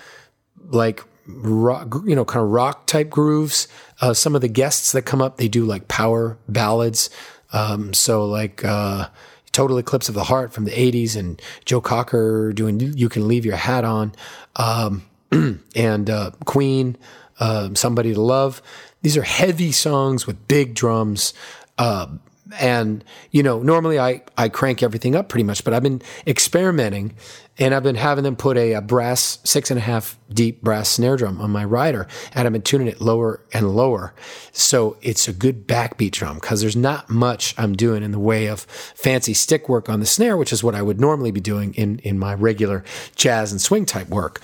like 0.65 1.03
rock, 1.25 1.95
you 2.05 2.15
know, 2.15 2.25
kind 2.25 2.43
of 2.43 2.51
rock 2.51 2.87
type 2.87 3.09
grooves. 3.09 3.67
Uh, 4.01 4.13
some 4.13 4.35
of 4.35 4.41
the 4.41 4.47
guests 4.47 4.91
that 4.91 5.03
come 5.03 5.21
up, 5.21 5.37
they 5.37 5.47
do 5.47 5.65
like 5.65 5.87
power 5.87 6.37
ballads. 6.47 7.09
Um, 7.51 7.93
so 7.93 8.25
like. 8.25 8.63
Uh, 8.63 9.09
Total 9.53 9.77
Eclipse 9.77 10.09
of 10.09 10.15
the 10.15 10.25
Heart 10.25 10.51
from 10.51 10.65
the 10.65 10.71
80s 10.71 11.15
and 11.15 11.41
Joe 11.63 11.79
Cocker 11.79 12.51
doing 12.53 12.79
You 12.79 13.07
Can 13.07 13.27
Leave 13.27 13.45
Your 13.45 13.55
Hat 13.55 13.85
On, 13.85 14.13
um, 14.57 15.05
and 15.75 16.09
uh, 16.09 16.31
Queen, 16.45 16.97
uh, 17.39 17.69
Somebody 17.73 18.13
to 18.13 18.21
Love. 18.21 18.61
These 19.01 19.15
are 19.15 19.23
heavy 19.23 19.71
songs 19.71 20.27
with 20.27 20.47
big 20.47 20.75
drums. 20.75 21.33
Uh, 21.77 22.07
and, 22.59 23.03
you 23.31 23.43
know, 23.43 23.61
normally 23.61 23.99
I, 23.99 24.21
I 24.37 24.49
crank 24.49 24.83
everything 24.83 25.15
up 25.15 25.29
pretty 25.29 25.43
much, 25.43 25.63
but 25.63 25.73
I've 25.73 25.83
been 25.83 26.01
experimenting 26.27 27.15
and 27.57 27.73
I've 27.73 27.83
been 27.83 27.95
having 27.95 28.23
them 28.23 28.35
put 28.35 28.57
a, 28.57 28.73
a, 28.73 28.81
brass 28.81 29.39
six 29.43 29.69
and 29.69 29.77
a 29.77 29.81
half 29.81 30.17
deep 30.29 30.61
brass 30.61 30.89
snare 30.89 31.17
drum 31.17 31.39
on 31.39 31.51
my 31.51 31.63
rider, 31.63 32.07
and 32.33 32.47
I've 32.47 32.53
been 32.53 32.63
tuning 32.63 32.87
it 32.87 32.99
lower 32.99 33.41
and 33.53 33.75
lower. 33.75 34.13
So 34.51 34.97
it's 35.01 35.27
a 35.27 35.33
good 35.33 35.67
backbeat 35.67 36.11
drum 36.11 36.35
because 36.35 36.61
there's 36.61 36.75
not 36.75 37.09
much 37.09 37.53
I'm 37.57 37.75
doing 37.75 38.01
in 38.01 38.11
the 38.11 38.19
way 38.19 38.47
of 38.47 38.61
fancy 38.61 39.33
stick 39.33 39.69
work 39.69 39.87
on 39.87 39.99
the 39.99 40.05
snare, 40.05 40.35
which 40.35 40.51
is 40.51 40.63
what 40.63 40.75
I 40.75 40.81
would 40.81 40.99
normally 40.99 41.31
be 41.31 41.41
doing 41.41 41.73
in, 41.75 41.99
in 41.99 42.17
my 42.17 42.33
regular 42.33 42.83
jazz 43.15 43.51
and 43.51 43.61
swing 43.61 43.85
type 43.85 44.09
work. 44.09 44.41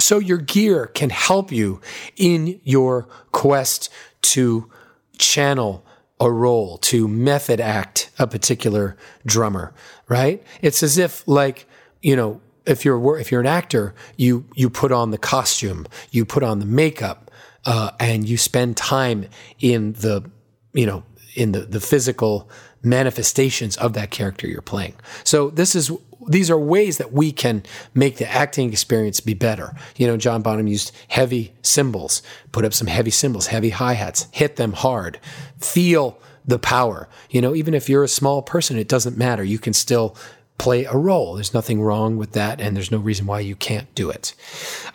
So 0.00 0.18
your 0.18 0.38
gear 0.38 0.86
can 0.86 1.10
help 1.10 1.52
you 1.52 1.80
in 2.16 2.60
your 2.64 3.08
quest 3.32 3.90
to 4.22 4.70
channel 5.18 5.84
a 6.20 6.30
role, 6.30 6.78
to 6.78 7.06
method 7.06 7.60
act 7.60 8.10
a 8.18 8.26
particular 8.26 8.96
drummer, 9.24 9.72
right? 10.08 10.42
It's 10.62 10.82
as 10.82 10.98
if 10.98 11.26
like, 11.28 11.66
you 12.02 12.16
know, 12.16 12.40
if 12.66 12.84
you're 12.84 13.18
if 13.18 13.32
you're 13.32 13.40
an 13.40 13.46
actor, 13.46 13.94
you 14.16 14.44
you 14.54 14.68
put 14.68 14.92
on 14.92 15.10
the 15.10 15.18
costume, 15.18 15.86
you 16.10 16.24
put 16.24 16.42
on 16.42 16.58
the 16.58 16.66
makeup, 16.66 17.30
uh, 17.64 17.92
and 17.98 18.28
you 18.28 18.36
spend 18.36 18.76
time 18.76 19.26
in 19.58 19.94
the 19.94 20.30
you 20.74 20.86
know 20.86 21.02
in 21.34 21.52
the 21.52 21.60
the 21.60 21.80
physical 21.80 22.48
manifestations 22.82 23.76
of 23.78 23.94
that 23.94 24.10
character 24.10 24.46
you're 24.46 24.62
playing. 24.62 24.94
So 25.24 25.50
this 25.50 25.74
is 25.74 25.90
these 26.28 26.50
are 26.50 26.58
ways 26.58 26.98
that 26.98 27.12
we 27.12 27.32
can 27.32 27.62
make 27.94 28.16
the 28.18 28.30
acting 28.30 28.70
experience 28.70 29.20
be 29.20 29.34
better. 29.34 29.74
You 29.96 30.06
know, 30.06 30.16
John 30.16 30.42
Bonham 30.42 30.66
used 30.66 30.92
heavy 31.08 31.52
cymbals, 31.62 32.22
put 32.52 32.64
up 32.64 32.74
some 32.74 32.86
heavy 32.86 33.10
cymbals, 33.10 33.48
heavy 33.48 33.70
hi 33.70 33.94
hats, 33.94 34.26
hit 34.30 34.56
them 34.56 34.72
hard, 34.72 35.18
feel 35.58 36.18
the 36.44 36.58
power. 36.58 37.08
You 37.30 37.40
know, 37.40 37.54
even 37.54 37.74
if 37.74 37.88
you're 37.88 38.04
a 38.04 38.08
small 38.08 38.42
person, 38.42 38.78
it 38.78 38.88
doesn't 38.88 39.16
matter. 39.16 39.44
You 39.44 39.58
can 39.58 39.72
still 39.72 40.16
play 40.58 40.84
a 40.84 40.96
role. 40.96 41.34
There's 41.34 41.54
nothing 41.54 41.80
wrong 41.80 42.16
with 42.16 42.32
that, 42.32 42.60
and 42.60 42.74
there's 42.76 42.90
no 42.90 42.98
reason 42.98 43.26
why 43.26 43.40
you 43.40 43.54
can't 43.54 43.92
do 43.94 44.10
it. 44.10 44.34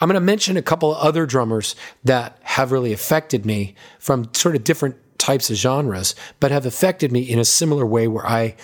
I'm 0.02 0.10
going 0.10 0.16
to 0.16 0.20
mention 0.20 0.58
a 0.58 0.62
couple 0.62 0.94
of 0.94 1.02
other 1.02 1.26
drummers 1.26 1.76
that 2.04 2.38
have 2.42 2.72
really 2.72 2.92
affected 2.92 3.46
me 3.46 3.76
from 3.98 4.34
sort 4.34 4.56
of 4.56 4.64
different 4.64 4.98
types 5.18 5.50
of 5.50 5.56
genres, 5.56 6.16
but 6.42 6.52
have 6.52 6.66
affected 6.66 7.12
me 7.12 7.22
in 7.22 7.40
a 7.40 7.46
similar 7.46 7.86
way 7.86 8.10
where 8.10 8.28
I 8.28 8.56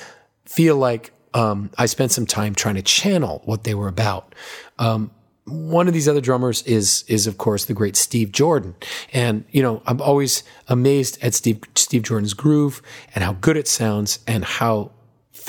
feel 0.44 0.76
like 0.76 1.14
um, 1.34 1.70
I 1.78 1.86
spent 1.86 2.12
some 2.12 2.26
time 2.26 2.56
trying 2.56 2.76
to 2.76 2.82
channel 2.82 3.42
what 3.46 3.64
they 3.64 3.76
were 3.76 3.88
about. 3.88 4.34
Um, 4.78 5.12
one 5.46 5.88
of 5.88 5.94
these 5.94 6.08
other 6.08 6.22
drummers 6.22 6.62
is 6.64 7.04
is 7.08 7.26
of 7.26 7.38
course 7.38 7.66
the 7.66 7.74
great 7.74 7.96
Steve 7.96 8.32
Jordan, 8.32 8.76
and 9.14 9.46
you 9.50 9.64
know 9.64 9.82
I'm 9.88 10.02
always 10.02 10.44
amazed 10.68 11.18
at 11.24 11.34
Steve 11.34 11.62
Steve 11.76 12.04
Jordan's 12.04 12.34
groove 12.34 12.82
and 13.16 13.24
how 13.24 13.34
good 13.34 13.58
it 13.58 13.68
sounds 13.68 14.20
and 14.28 14.46
how 14.46 14.92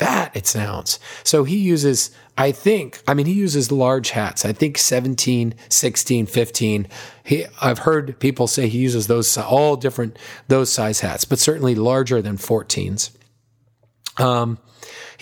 fat 0.01 0.35
it 0.35 0.47
sounds. 0.47 0.99
So 1.23 1.43
he 1.43 1.57
uses, 1.57 2.09
I 2.35 2.51
think, 2.51 3.03
I 3.07 3.13
mean, 3.13 3.27
he 3.27 3.33
uses 3.33 3.71
large 3.71 4.09
hats. 4.09 4.45
I 4.45 4.51
think 4.51 4.79
17, 4.79 5.53
16, 5.69 6.25
15. 6.25 6.87
He, 7.23 7.45
I've 7.61 7.79
heard 7.79 8.19
people 8.19 8.47
say 8.47 8.67
he 8.67 8.79
uses 8.79 9.05
those, 9.05 9.37
all 9.37 9.75
different, 9.75 10.17
those 10.47 10.71
size 10.71 11.01
hats, 11.01 11.23
but 11.23 11.37
certainly 11.37 11.75
larger 11.75 12.19
than 12.19 12.37
14s. 12.37 13.11
Um, 14.17 14.57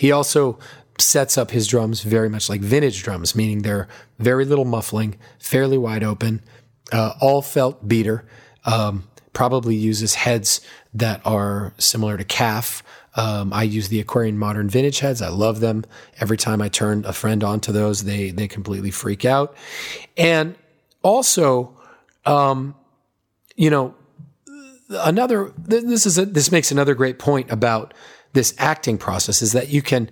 he 0.00 0.10
also 0.12 0.58
sets 0.98 1.36
up 1.36 1.50
his 1.50 1.66
drums 1.66 2.00
very 2.00 2.30
much 2.30 2.48
like 2.48 2.62
vintage 2.62 3.02
drums, 3.02 3.36
meaning 3.36 3.60
they're 3.60 3.86
very 4.18 4.46
little 4.46 4.64
muffling, 4.64 5.18
fairly 5.38 5.76
wide 5.76 6.02
open, 6.02 6.40
uh, 6.90 7.12
all 7.20 7.42
felt 7.42 7.86
beater. 7.86 8.26
Um, 8.64 9.04
probably 9.34 9.74
uses 9.74 10.14
heads 10.14 10.62
that 10.94 11.20
are 11.26 11.74
similar 11.76 12.16
to 12.16 12.24
calf. 12.24 12.82
Um, 13.14 13.52
I 13.52 13.64
use 13.64 13.88
the 13.88 14.00
Aquarian 14.00 14.38
Modern 14.38 14.70
Vintage 14.70 15.00
heads. 15.00 15.20
I 15.20 15.28
love 15.28 15.60
them. 15.60 15.84
Every 16.18 16.38
time 16.38 16.62
I 16.62 16.70
turn 16.70 17.04
a 17.04 17.12
friend 17.12 17.44
onto 17.44 17.70
those, 17.70 18.04
they 18.04 18.30
they 18.30 18.48
completely 18.48 18.90
freak 18.90 19.26
out. 19.26 19.54
And 20.16 20.54
also, 21.02 21.78
um, 22.24 22.74
you 23.54 23.68
know, 23.68 23.94
another 24.88 25.52
this 25.58 26.06
is 26.06 26.16
a, 26.16 26.24
this 26.24 26.50
makes 26.50 26.70
another 26.70 26.94
great 26.94 27.18
point 27.18 27.52
about 27.52 27.92
this 28.32 28.54
acting 28.58 28.98
process 28.98 29.42
is 29.42 29.52
that 29.52 29.68
you 29.68 29.82
can 29.82 30.10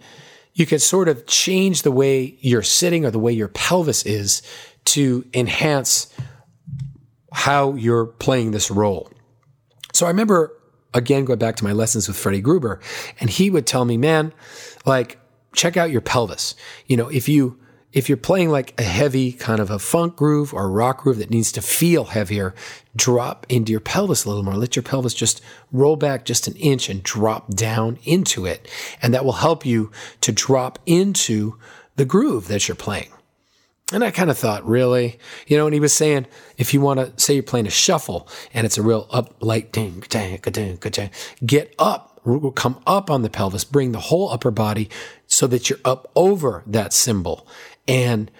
you 0.55 0.67
can 0.67 0.79
sort 0.79 1.09
of 1.09 1.27
change 1.27 1.83
the 1.83 1.93
way 1.93 2.37
you're 2.41 2.63
sitting 2.63 3.05
or 3.05 3.11
the 3.11 3.19
way 3.19 3.33
your 3.33 3.49
pelvis 3.49 4.05
is 4.05 4.43
to 4.85 5.25
enhance 5.33 6.13
how 7.33 7.75
you're 7.75 8.07
playing 8.07 8.51
this 8.51 8.71
role. 8.71 9.09
So 9.93 10.07
I 10.07 10.09
remember 10.09 10.53
again 10.95 11.25
going 11.25 11.39
back 11.39 11.57
to 11.57 11.65
my 11.65 11.73
lessons 11.73 12.09
with 12.09 12.17
Freddie 12.17 12.41
Gruber, 12.41 12.81
and 13.21 13.31
he 13.31 13.51
would 13.51 13.67
tell 13.67 13.85
me, 13.85 13.97
man, 13.97 14.33
like 14.85 15.19
check 15.55 15.77
out 15.77 15.91
your 15.91 16.01
pelvis. 16.01 16.55
You 16.87 16.97
know, 16.97 17.09
if 17.09 17.29
you 17.29 17.59
if 17.99 18.09
you're 18.09 18.17
playing 18.17 18.49
like 18.49 18.79
a 18.79 18.85
heavy 18.85 19.33
kind 19.33 19.59
of 19.59 19.73
a 19.73 19.79
funk 19.81 20.15
groove 20.15 20.55
or 20.55 20.71
rock 20.71 21.03
groove 21.03 21.19
that 21.19 21.31
needs 21.31 21.51
to 21.51 21.61
feel 21.61 22.05
heavier, 22.05 22.55
drop 22.95 23.45
into 23.49 23.73
your 23.73 23.81
pelvis 23.81 24.25
a 24.25 24.29
little 24.29 24.45
more. 24.45 24.55
Let 24.55 24.77
your 24.77 24.85
pelvis 24.85 25.15
just 25.15 25.41
roll 25.73 25.97
back 25.97 26.25
just 26.25 26.47
an 26.47 26.55
inch 26.55 26.89
and 26.89 27.03
drop 27.03 27.49
down 27.49 27.99
into 28.05 28.47
it. 28.47 28.71
And 29.03 29.13
that 29.13 29.25
will 29.25 29.33
help 29.33 29.67
you 29.67 29.91
to 30.21 30.31
drop 30.31 30.79
into 30.87 31.59
the 31.97 32.05
groove 32.05 32.47
that 32.47 32.69
you're 32.69 32.77
playing. 32.77 33.11
And 33.93 34.05
I 34.05 34.13
kind 34.13 34.31
of 34.31 34.39
thought, 34.39 34.65
really? 34.65 35.19
You 35.49 35.57
know, 35.57 35.67
and 35.67 35.75
he 35.75 35.81
was 35.81 35.93
saying, 35.93 36.29
if 36.57 36.73
you 36.73 36.81
want 36.81 37.01
to 37.01 37.21
say 37.21 37.35
you're 37.35 37.43
playing 37.43 37.67
a 37.67 37.71
shuffle 37.71 38.29
and 38.55 38.65
it's 38.65 38.79
a 38.79 38.83
real 38.83 39.09
up, 39.11 39.43
light, 39.43 39.73
ding, 39.73 40.05
ding, 40.09 40.39
ding, 40.41 40.77
ding, 40.77 41.11
get 41.45 41.75
up, 41.81 42.21
come 42.55 42.81
up 42.87 43.11
on 43.11 43.23
the 43.23 43.31
pelvis, 43.31 43.65
bring 43.65 43.91
the 43.91 43.99
whole 43.99 44.31
upper 44.31 44.53
body 44.53 44.89
so 45.27 45.49
that 45.49 45.69
you're 45.69 45.81
up 45.85 46.13
over 46.15 46.63
that 46.67 46.93
cymbal 46.93 47.45
and 47.89 48.31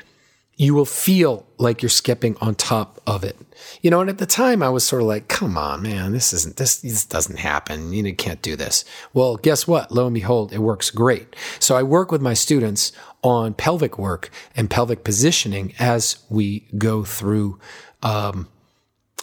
you 0.59 0.75
will 0.75 0.85
feel 0.85 1.47
like 1.57 1.83
you're 1.83 1.89
skipping 1.89 2.37
on 2.41 2.55
top 2.57 3.01
of 3.07 3.23
it. 3.23 3.37
You 3.81 3.91
know, 3.91 4.01
and 4.01 4.11
at 4.11 4.19
the 4.19 4.27
time 4.27 4.61
I 4.61 4.69
was 4.69 4.85
sort 4.85 5.03
of 5.03 5.09
like, 5.09 5.29
come 5.29 5.57
on, 5.57 5.83
man, 5.83 6.13
this 6.13 6.33
isn't, 6.33 6.57
this, 6.57 6.81
this 6.81 7.05
doesn't 7.05 7.39
happen. 7.39 7.93
You 7.93 8.15
can't 8.15 8.43
do 8.43 8.57
this. 8.57 8.85
Well, 9.15 9.37
guess 9.37 9.69
what? 9.69 9.93
Lo 9.93 10.07
and 10.07 10.15
behold, 10.15 10.53
it 10.53 10.59
works 10.59 10.91
great. 10.91 11.37
So 11.61 11.77
I 11.77 11.85
work 11.85 12.11
with 12.11 12.21
my 12.21 12.35
students 12.35 12.91
on 13.23 13.55
pelvic 13.55 13.99
work 13.99 14.31
and 14.57 14.69
pelvic 14.69 15.05
positioning 15.05 15.75
as 15.79 16.19
we 16.29 16.67
go 16.77 17.05
through, 17.05 17.61
um, 18.03 18.49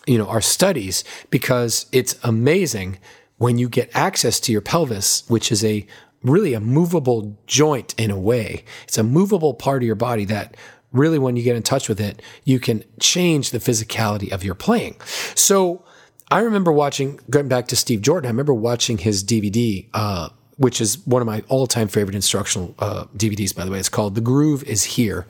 you 0.08 0.18
know, 0.18 0.28
our 0.28 0.42
studies 0.42 1.04
because 1.30 1.86
it's 1.92 2.18
amazing 2.24 2.98
when 3.38 3.58
you 3.58 3.68
get 3.68 3.90
access 3.94 4.40
to 4.40 4.54
your 4.54 4.62
pelvis, 4.62 5.28
which 5.28 5.52
is 5.52 5.66
a 5.66 5.86
really 6.26 6.54
a 6.54 6.60
movable 6.60 7.38
joint 7.48 7.94
in 7.98 8.12
a 8.12 8.20
way. 8.20 8.64
It's 8.84 8.98
a 8.98 9.04
movable 9.04 9.54
part 9.54 9.82
of 9.82 9.88
your 9.88 9.96
body 9.96 10.26
that 10.26 10.58
really, 10.92 11.20
when 11.20 11.36
you 11.36 11.44
get 11.44 11.56
in 11.56 11.64
touch 11.64 11.88
with 11.88 12.00
it, 12.00 12.22
you 12.44 12.60
can 12.60 12.84
change 13.00 13.52
the 13.52 13.60
physicality 13.60 14.32
of 14.32 14.44
your 14.44 14.56
playing. 14.56 14.96
So 15.36 15.84
I 16.32 16.40
remember 16.40 16.72
watching, 16.72 17.20
going 17.30 17.48
back 17.48 17.68
to 17.68 17.76
Steve 17.76 18.02
Jordan, 18.02 18.28
I 18.28 18.32
remember 18.32 18.54
watching 18.54 18.98
his 18.98 19.24
DVD, 19.24 19.88
uh, 19.94 20.30
which 20.58 20.82
is 20.82 21.06
one 21.06 21.22
of 21.22 21.26
my 21.26 21.44
all-time 21.50 21.88
favorite 21.88 22.16
instructional 22.16 22.74
uh, 22.80 23.06
DVDs, 23.16 23.56
by 23.56 23.66
the 23.66 23.72
way. 23.72 23.80
It's 23.80 23.90
called 23.90 24.16
"The 24.16 24.22
Groove 24.22 24.64
Is 24.64 24.84
Here." 24.84 25.28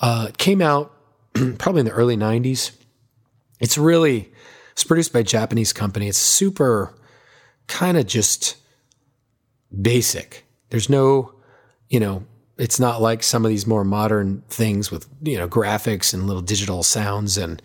Uh, 0.00 0.26
it 0.30 0.38
came 0.38 0.60
out 0.60 0.92
probably 1.58 1.80
in 1.80 1.86
the 1.86 1.92
early 1.92 2.16
'90s. 2.16 2.72
It's 3.60 3.78
really 3.78 4.32
it's 4.72 4.84
produced 4.84 5.12
by 5.12 5.20
a 5.20 5.24
Japanese 5.24 5.72
company. 5.72 6.08
It's 6.08 6.18
super 6.18 6.92
kind 7.68 7.96
of 7.96 8.06
just 8.06 8.56
basic. 9.80 10.44
There's 10.70 10.88
no, 10.88 11.34
you 11.88 12.00
know, 12.00 12.24
it's 12.56 12.78
not 12.78 13.02
like 13.02 13.22
some 13.22 13.44
of 13.44 13.48
these 13.48 13.66
more 13.66 13.84
modern 13.84 14.42
things 14.48 14.90
with 14.90 15.08
you 15.22 15.36
know 15.36 15.48
graphics 15.48 16.14
and 16.14 16.26
little 16.26 16.42
digital 16.42 16.82
sounds 16.82 17.36
and 17.36 17.60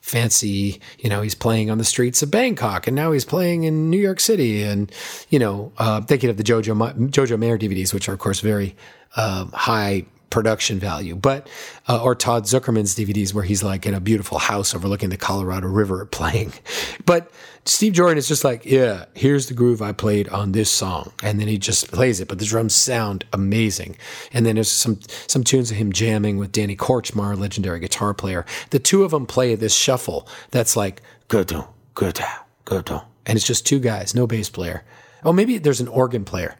fancy 0.00 0.80
you 0.98 1.08
know 1.08 1.22
he's 1.22 1.34
playing 1.34 1.70
on 1.70 1.78
the 1.78 1.84
streets 1.84 2.22
of 2.22 2.30
bangkok 2.30 2.86
and 2.86 2.94
now 2.94 3.10
he's 3.10 3.24
playing 3.24 3.64
in 3.64 3.88
new 3.88 3.98
york 3.98 4.20
city 4.20 4.62
and 4.62 4.92
you 5.30 5.38
know 5.38 5.72
uh, 5.78 6.00
thinking 6.02 6.28
of 6.28 6.36
the 6.36 6.42
jojo 6.42 6.74
jojo 7.10 7.38
mayer 7.38 7.58
dvds 7.58 7.94
which 7.94 8.08
are 8.08 8.12
of 8.12 8.18
course 8.18 8.40
very 8.40 8.76
uh, 9.16 9.46
high 9.46 10.04
production 10.34 10.80
value, 10.80 11.14
but 11.14 11.48
uh, 11.86 12.02
or 12.02 12.16
Todd 12.16 12.42
Sucherman's 12.42 12.96
DVDs 12.96 13.32
where 13.32 13.44
he's 13.44 13.62
like 13.62 13.86
in 13.86 13.94
a 13.94 14.00
beautiful 14.00 14.38
house 14.38 14.74
overlooking 14.74 15.08
the 15.08 15.16
Colorado 15.16 15.68
River 15.68 16.04
playing. 16.04 16.52
But 17.06 17.30
Steve 17.66 17.92
Jordan 17.92 18.18
is 18.18 18.26
just 18.26 18.44
like, 18.44 18.64
yeah, 18.64 19.04
here's 19.14 19.46
the 19.46 19.54
groove 19.54 19.82
I 19.82 19.92
played 19.92 20.28
on 20.28 20.52
this 20.52 20.70
song, 20.70 21.12
and 21.22 21.38
then 21.38 21.48
he 21.48 21.58
just 21.58 21.92
plays 21.92 22.18
it. 22.18 22.28
But 22.28 22.38
the 22.38 22.44
drums 22.46 22.74
sound 22.74 23.24
amazing, 23.32 23.96
and 24.32 24.44
then 24.44 24.56
there's 24.56 24.72
some 24.72 24.98
some 25.26 25.44
tunes 25.44 25.70
of 25.70 25.76
him 25.76 25.92
jamming 25.92 26.38
with 26.38 26.50
Danny 26.50 26.76
Kortchmar, 26.76 27.38
legendary 27.38 27.78
guitar 27.78 28.14
player. 28.14 28.44
The 28.70 28.78
two 28.78 29.04
of 29.04 29.10
them 29.10 29.26
play 29.26 29.54
this 29.54 29.74
shuffle 29.74 30.26
that's 30.50 30.76
like 30.76 31.02
good, 31.28 31.52
good, 31.94 32.18
good, 32.64 32.90
and 32.90 33.36
it's 33.36 33.46
just 33.46 33.66
two 33.66 33.78
guys, 33.78 34.14
no 34.14 34.26
bass 34.26 34.48
player. 34.48 34.82
Oh, 35.22 35.32
maybe 35.32 35.58
there's 35.58 35.80
an 35.80 35.88
organ 35.88 36.24
player. 36.24 36.56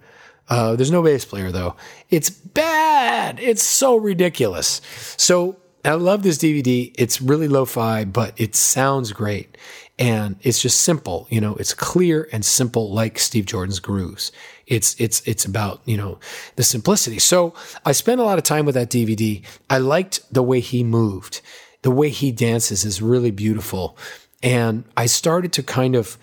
Uh, 0.49 0.77
there's 0.77 0.91
no 0.91 1.03
bass 1.03 1.25
player 1.25 1.51
though. 1.51 1.77
It's 2.11 2.31
bad. 2.31 3.41
It's 3.41 3.63
so 3.63 3.97
ridiculous. 3.97 4.81
So 5.17 5.57
I 5.85 5.95
love 5.95 6.23
this 6.23 6.39
DVD. 6.39 6.95
It's 6.97 7.21
really 7.21 7.49
lo-fi, 7.49 8.05
but 8.05 8.33
it 8.39 8.55
sounds 8.55 9.13
great. 9.13 9.57
And 9.99 10.37
it's 10.43 10.61
just 10.61 10.81
simple, 10.81 11.29
you 11.31 11.41
know, 11.41 11.55
it's 11.57 11.73
clear 11.73 12.29
and 12.33 12.45
simple 12.45 12.93
like 12.93 13.19
Steve 13.19 13.47
Jordan's 13.47 13.79
grooves. 13.79 14.33
It's, 14.67 14.99
it's, 14.99 15.21
it's 15.27 15.45
about, 15.45 15.83
you 15.85 15.97
know, 15.97 16.19
the 16.57 16.65
simplicity. 16.65 17.21
So 17.21 17.55
I 17.85 17.93
spent 17.93 18.21
a 18.21 18.25
lot 18.25 18.39
of 18.39 18.45
time 18.45 18.65
with 18.65 18.75
that 18.75 18.91
DVD. 18.91 19.43
I 19.71 19.79
liked 19.79 20.21
the 20.33 20.43
way 20.43 20.59
he 20.59 20.83
moved. 20.83 21.43
The 21.83 21.93
way 21.93 22.09
he 22.09 22.33
dances 22.33 22.85
is 22.85 23.01
really 23.03 23.31
beautiful. 23.31 23.97
And 24.43 24.85
I 24.97 25.07
started 25.07 25.53
to 25.53 25.63
kind 25.63 25.95
of, 25.95 26.19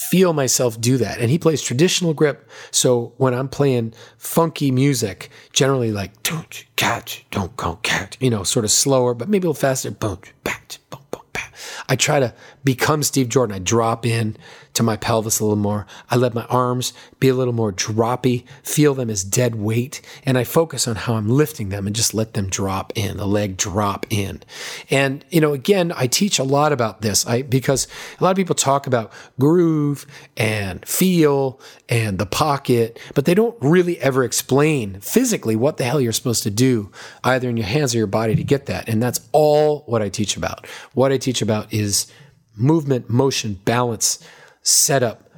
feel 0.00 0.32
myself 0.32 0.80
do 0.80 0.96
that. 0.96 1.18
And 1.18 1.30
he 1.30 1.38
plays 1.38 1.62
traditional 1.62 2.14
grip. 2.14 2.48
So 2.70 3.12
when 3.18 3.34
I'm 3.34 3.48
playing 3.48 3.92
funky 4.16 4.70
music, 4.70 5.30
generally 5.52 5.92
like, 5.92 6.22
don't 6.22 6.64
catch, 6.76 7.26
don't 7.30 7.54
go 7.56 7.76
catch, 7.82 8.16
you 8.20 8.30
know, 8.30 8.42
sort 8.42 8.64
of 8.64 8.70
slower, 8.70 9.12
but 9.14 9.28
maybe 9.28 9.46
a 9.46 9.50
little 9.50 9.60
faster, 9.60 9.90
boom, 9.90 10.18
back, 10.42 10.78
boom, 10.88 11.00
boom, 11.10 11.22
back. 11.32 11.54
I 11.88 11.96
try 11.96 12.18
to 12.18 12.34
become 12.64 13.02
Steve 13.02 13.28
Jordan. 13.28 13.56
I 13.56 13.58
drop 13.58 14.06
in 14.06 14.36
to 14.74 14.82
my 14.82 14.96
pelvis 14.96 15.40
a 15.40 15.44
little 15.44 15.56
more. 15.56 15.86
I 16.10 16.16
let 16.16 16.34
my 16.34 16.44
arms 16.44 16.92
be 17.18 17.28
a 17.28 17.34
little 17.34 17.52
more 17.52 17.72
droppy, 17.72 18.44
feel 18.62 18.94
them 18.94 19.10
as 19.10 19.24
dead 19.24 19.56
weight, 19.56 20.00
and 20.24 20.38
I 20.38 20.44
focus 20.44 20.86
on 20.86 20.96
how 20.96 21.14
I'm 21.14 21.28
lifting 21.28 21.70
them 21.70 21.86
and 21.86 21.96
just 21.96 22.14
let 22.14 22.34
them 22.34 22.48
drop 22.48 22.92
in, 22.94 23.16
the 23.16 23.26
leg 23.26 23.56
drop 23.56 24.06
in. 24.10 24.42
And, 24.90 25.24
you 25.30 25.40
know, 25.40 25.52
again, 25.52 25.92
I 25.96 26.06
teach 26.06 26.38
a 26.38 26.44
lot 26.44 26.72
about 26.72 27.02
this 27.02 27.26
I, 27.26 27.42
because 27.42 27.88
a 28.18 28.24
lot 28.24 28.30
of 28.30 28.36
people 28.36 28.54
talk 28.54 28.86
about 28.86 29.12
groove 29.38 30.06
and 30.36 30.86
feel 30.86 31.60
and 31.88 32.18
the 32.18 32.26
pocket, 32.26 32.98
but 33.14 33.24
they 33.24 33.34
don't 33.34 33.56
really 33.60 33.98
ever 33.98 34.24
explain 34.24 35.00
physically 35.00 35.56
what 35.56 35.76
the 35.76 35.84
hell 35.84 36.00
you're 36.00 36.12
supposed 36.12 36.44
to 36.44 36.50
do 36.50 36.90
either 37.24 37.48
in 37.48 37.56
your 37.56 37.66
hands 37.66 37.94
or 37.94 37.98
your 37.98 38.06
body 38.06 38.34
to 38.34 38.44
get 38.44 38.66
that. 38.66 38.88
And 38.88 39.02
that's 39.02 39.20
all 39.32 39.80
what 39.86 40.02
I 40.02 40.08
teach 40.08 40.36
about. 40.36 40.66
What 40.94 41.12
I 41.12 41.18
teach 41.18 41.42
about 41.42 41.72
is 41.72 42.10
movement, 42.56 43.10
motion, 43.10 43.60
balance, 43.64 44.22
setup, 44.62 45.30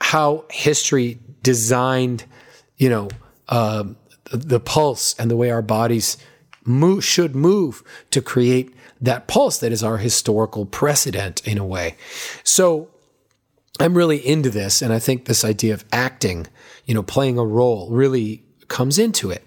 how 0.00 0.44
history 0.50 1.18
designed, 1.42 2.24
you 2.76 2.88
know, 2.88 3.08
uh, 3.48 3.84
the, 4.30 4.36
the 4.36 4.60
pulse 4.60 5.14
and 5.18 5.30
the 5.30 5.36
way 5.36 5.50
our 5.50 5.62
bodies 5.62 6.16
move, 6.64 7.04
should 7.04 7.34
move 7.34 7.82
to 8.10 8.20
create 8.20 8.74
that 9.00 9.26
pulse 9.26 9.58
that 9.58 9.72
is 9.72 9.82
our 9.82 9.98
historical 9.98 10.66
precedent 10.66 11.46
in 11.46 11.58
a 11.58 11.64
way. 11.64 11.96
So 12.42 12.88
I'm 13.78 13.96
really 13.96 14.26
into 14.26 14.50
this. 14.50 14.82
And 14.82 14.92
I 14.92 14.98
think 14.98 15.26
this 15.26 15.44
idea 15.44 15.74
of 15.74 15.84
acting, 15.92 16.46
you 16.86 16.94
know, 16.94 17.02
playing 17.02 17.38
a 17.38 17.44
role 17.44 17.90
really 17.90 18.42
comes 18.68 18.98
into 18.98 19.30
it. 19.30 19.44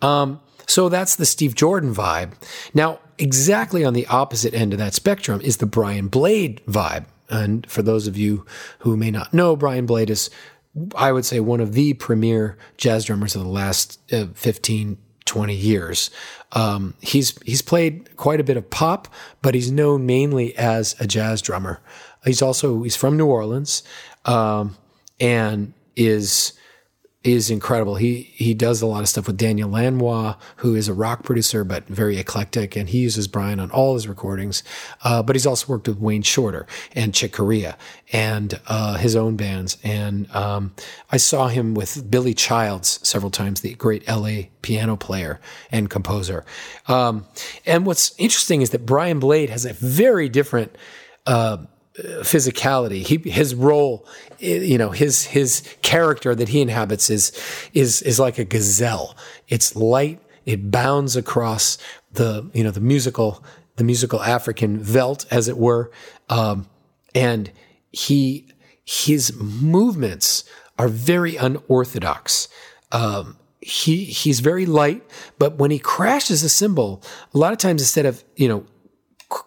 Um, 0.00 0.40
so 0.66 0.88
that's 0.88 1.16
the 1.16 1.26
Steve 1.26 1.54
Jordan 1.54 1.94
vibe. 1.94 2.32
Now, 2.74 2.98
exactly 3.18 3.84
on 3.84 3.94
the 3.94 4.06
opposite 4.06 4.54
end 4.54 4.72
of 4.72 4.78
that 4.78 4.94
spectrum 4.94 5.40
is 5.40 5.58
the 5.58 5.66
Brian 5.66 6.08
Blade 6.08 6.60
vibe. 6.66 7.06
And 7.32 7.68
for 7.68 7.82
those 7.82 8.06
of 8.06 8.16
you 8.16 8.46
who 8.80 8.96
may 8.96 9.10
not 9.10 9.34
know, 9.34 9.56
Brian 9.56 9.86
Blade 9.86 10.10
is 10.10 10.30
I 10.94 11.12
would 11.12 11.24
say, 11.24 11.40
one 11.40 11.60
of 11.60 11.74
the 11.74 11.94
premier 11.94 12.56
jazz 12.78 13.04
drummers 13.04 13.36
of 13.36 13.42
the 13.42 13.48
last 13.48 14.00
uh, 14.12 14.26
15, 14.34 14.96
20 15.24 15.54
years. 15.54 16.10
Um, 16.52 16.94
he's 17.00 17.38
he's 17.42 17.62
played 17.62 18.16
quite 18.16 18.40
a 18.40 18.44
bit 18.44 18.56
of 18.56 18.70
pop, 18.70 19.08
but 19.42 19.54
he's 19.54 19.70
known 19.70 20.06
mainly 20.06 20.56
as 20.56 20.96
a 20.98 21.06
jazz 21.06 21.42
drummer. 21.42 21.80
He's 22.24 22.42
also 22.42 22.82
he's 22.82 22.96
from 22.96 23.16
New 23.16 23.26
Orleans, 23.26 23.82
um, 24.24 24.76
and 25.20 25.74
is 25.94 26.54
is 27.24 27.50
incredible. 27.50 27.96
He 27.96 28.22
he 28.34 28.52
does 28.52 28.82
a 28.82 28.86
lot 28.86 29.02
of 29.02 29.08
stuff 29.08 29.26
with 29.26 29.36
Daniel 29.36 29.70
Lanois, 29.70 30.34
who 30.56 30.74
is 30.74 30.88
a 30.88 30.94
rock 30.94 31.22
producer 31.22 31.62
but 31.62 31.86
very 31.86 32.18
eclectic, 32.18 32.74
and 32.74 32.88
he 32.88 32.98
uses 32.98 33.28
Brian 33.28 33.60
on 33.60 33.70
all 33.70 33.94
his 33.94 34.08
recordings. 34.08 34.64
Uh, 35.04 35.22
but 35.22 35.36
he's 35.36 35.46
also 35.46 35.68
worked 35.68 35.86
with 35.86 35.98
Wayne 35.98 36.22
Shorter 36.22 36.66
and 36.94 37.14
Chick 37.14 37.32
Corea 37.32 37.76
and 38.12 38.60
uh, 38.66 38.96
his 38.96 39.14
own 39.14 39.36
bands. 39.36 39.78
And 39.84 40.30
um, 40.34 40.74
I 41.10 41.16
saw 41.16 41.48
him 41.48 41.74
with 41.74 42.10
Billy 42.10 42.34
Childs 42.34 42.98
several 43.06 43.30
times, 43.30 43.60
the 43.60 43.74
great 43.74 44.06
LA 44.08 44.48
piano 44.62 44.96
player 44.96 45.40
and 45.70 45.88
composer. 45.88 46.44
Um, 46.88 47.26
and 47.64 47.86
what's 47.86 48.14
interesting 48.18 48.62
is 48.62 48.70
that 48.70 48.84
Brian 48.84 49.20
Blade 49.20 49.50
has 49.50 49.64
a 49.64 49.72
very 49.72 50.28
different. 50.28 50.76
Uh, 51.24 51.58
physicality. 51.94 53.02
He 53.06 53.30
his 53.30 53.54
role, 53.54 54.06
you 54.38 54.78
know, 54.78 54.90
his 54.90 55.24
his 55.24 55.62
character 55.82 56.34
that 56.34 56.48
he 56.48 56.60
inhabits 56.60 57.10
is 57.10 57.32
is 57.74 58.02
is 58.02 58.18
like 58.18 58.38
a 58.38 58.44
gazelle. 58.44 59.16
It's 59.48 59.76
light. 59.76 60.20
It 60.46 60.70
bounds 60.70 61.16
across 61.16 61.78
the 62.12 62.50
you 62.52 62.64
know 62.64 62.70
the 62.70 62.80
musical 62.80 63.44
the 63.76 63.84
musical 63.84 64.22
African 64.22 64.78
veldt, 64.78 65.26
as 65.30 65.48
it 65.48 65.56
were, 65.56 65.90
um, 66.28 66.66
and 67.14 67.50
he 67.90 68.48
his 68.84 69.34
movements 69.34 70.44
are 70.78 70.88
very 70.88 71.36
unorthodox. 71.36 72.48
Um, 72.90 73.36
he 73.60 74.04
he's 74.04 74.40
very 74.40 74.66
light, 74.66 75.04
but 75.38 75.56
when 75.56 75.70
he 75.70 75.78
crashes 75.78 76.42
a 76.42 76.48
cymbal, 76.48 77.02
a 77.32 77.38
lot 77.38 77.52
of 77.52 77.58
times 77.58 77.80
instead 77.82 78.06
of 78.06 78.24
you 78.36 78.48
know 78.48 78.64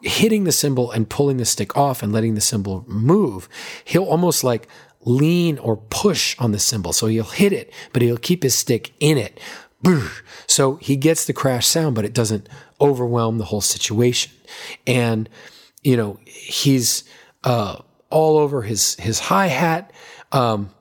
hitting 0.01 0.43
the 0.43 0.51
cymbal 0.51 0.91
and 0.91 1.09
pulling 1.09 1.37
the 1.37 1.45
stick 1.45 1.75
off 1.77 2.03
and 2.03 2.11
letting 2.13 2.35
the 2.35 2.41
cymbal 2.41 2.83
move, 2.87 3.47
he'll 3.83 4.03
almost 4.05 4.43
like 4.43 4.67
lean 5.01 5.57
or 5.59 5.77
push 5.77 6.35
on 6.39 6.51
the 6.51 6.59
cymbal. 6.59 6.93
So 6.93 7.07
he'll 7.07 7.23
hit 7.23 7.53
it, 7.53 7.71
but 7.93 8.01
he'll 8.01 8.17
keep 8.17 8.43
his 8.43 8.55
stick 8.55 8.93
in 8.99 9.17
it. 9.17 9.39
So 10.47 10.75
he 10.77 10.95
gets 10.95 11.25
the 11.25 11.33
crash 11.33 11.67
sound, 11.67 11.95
but 11.95 12.05
it 12.05 12.13
doesn't 12.13 12.49
overwhelm 12.81 13.37
the 13.37 13.45
whole 13.45 13.61
situation. 13.61 14.31
And, 14.87 15.29
you 15.83 15.95
know, 15.95 16.19
he's 16.25 17.03
uh, 17.43 17.81
all 18.09 18.37
over 18.37 18.63
his, 18.63 18.95
his 18.95 19.19
hi 19.19 19.47
hat. 19.47 19.91
Um, 20.31 20.71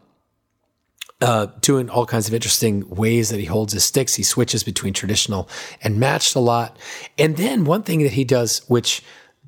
uh, 1.24 1.46
doing 1.62 1.88
all 1.88 2.04
kinds 2.04 2.28
of 2.28 2.34
interesting 2.34 2.86
ways 2.90 3.30
that 3.30 3.40
he 3.40 3.46
holds 3.46 3.72
his 3.72 3.82
sticks. 3.82 4.14
He 4.14 4.22
switches 4.22 4.62
between 4.62 4.92
traditional 4.92 5.48
and 5.80 5.98
matched 5.98 6.34
a 6.34 6.38
lot. 6.38 6.76
And 7.18 7.38
then 7.38 7.64
one 7.64 7.82
thing 7.82 8.02
that 8.02 8.12
he 8.12 8.24
does, 8.24 8.58
which 8.68 9.02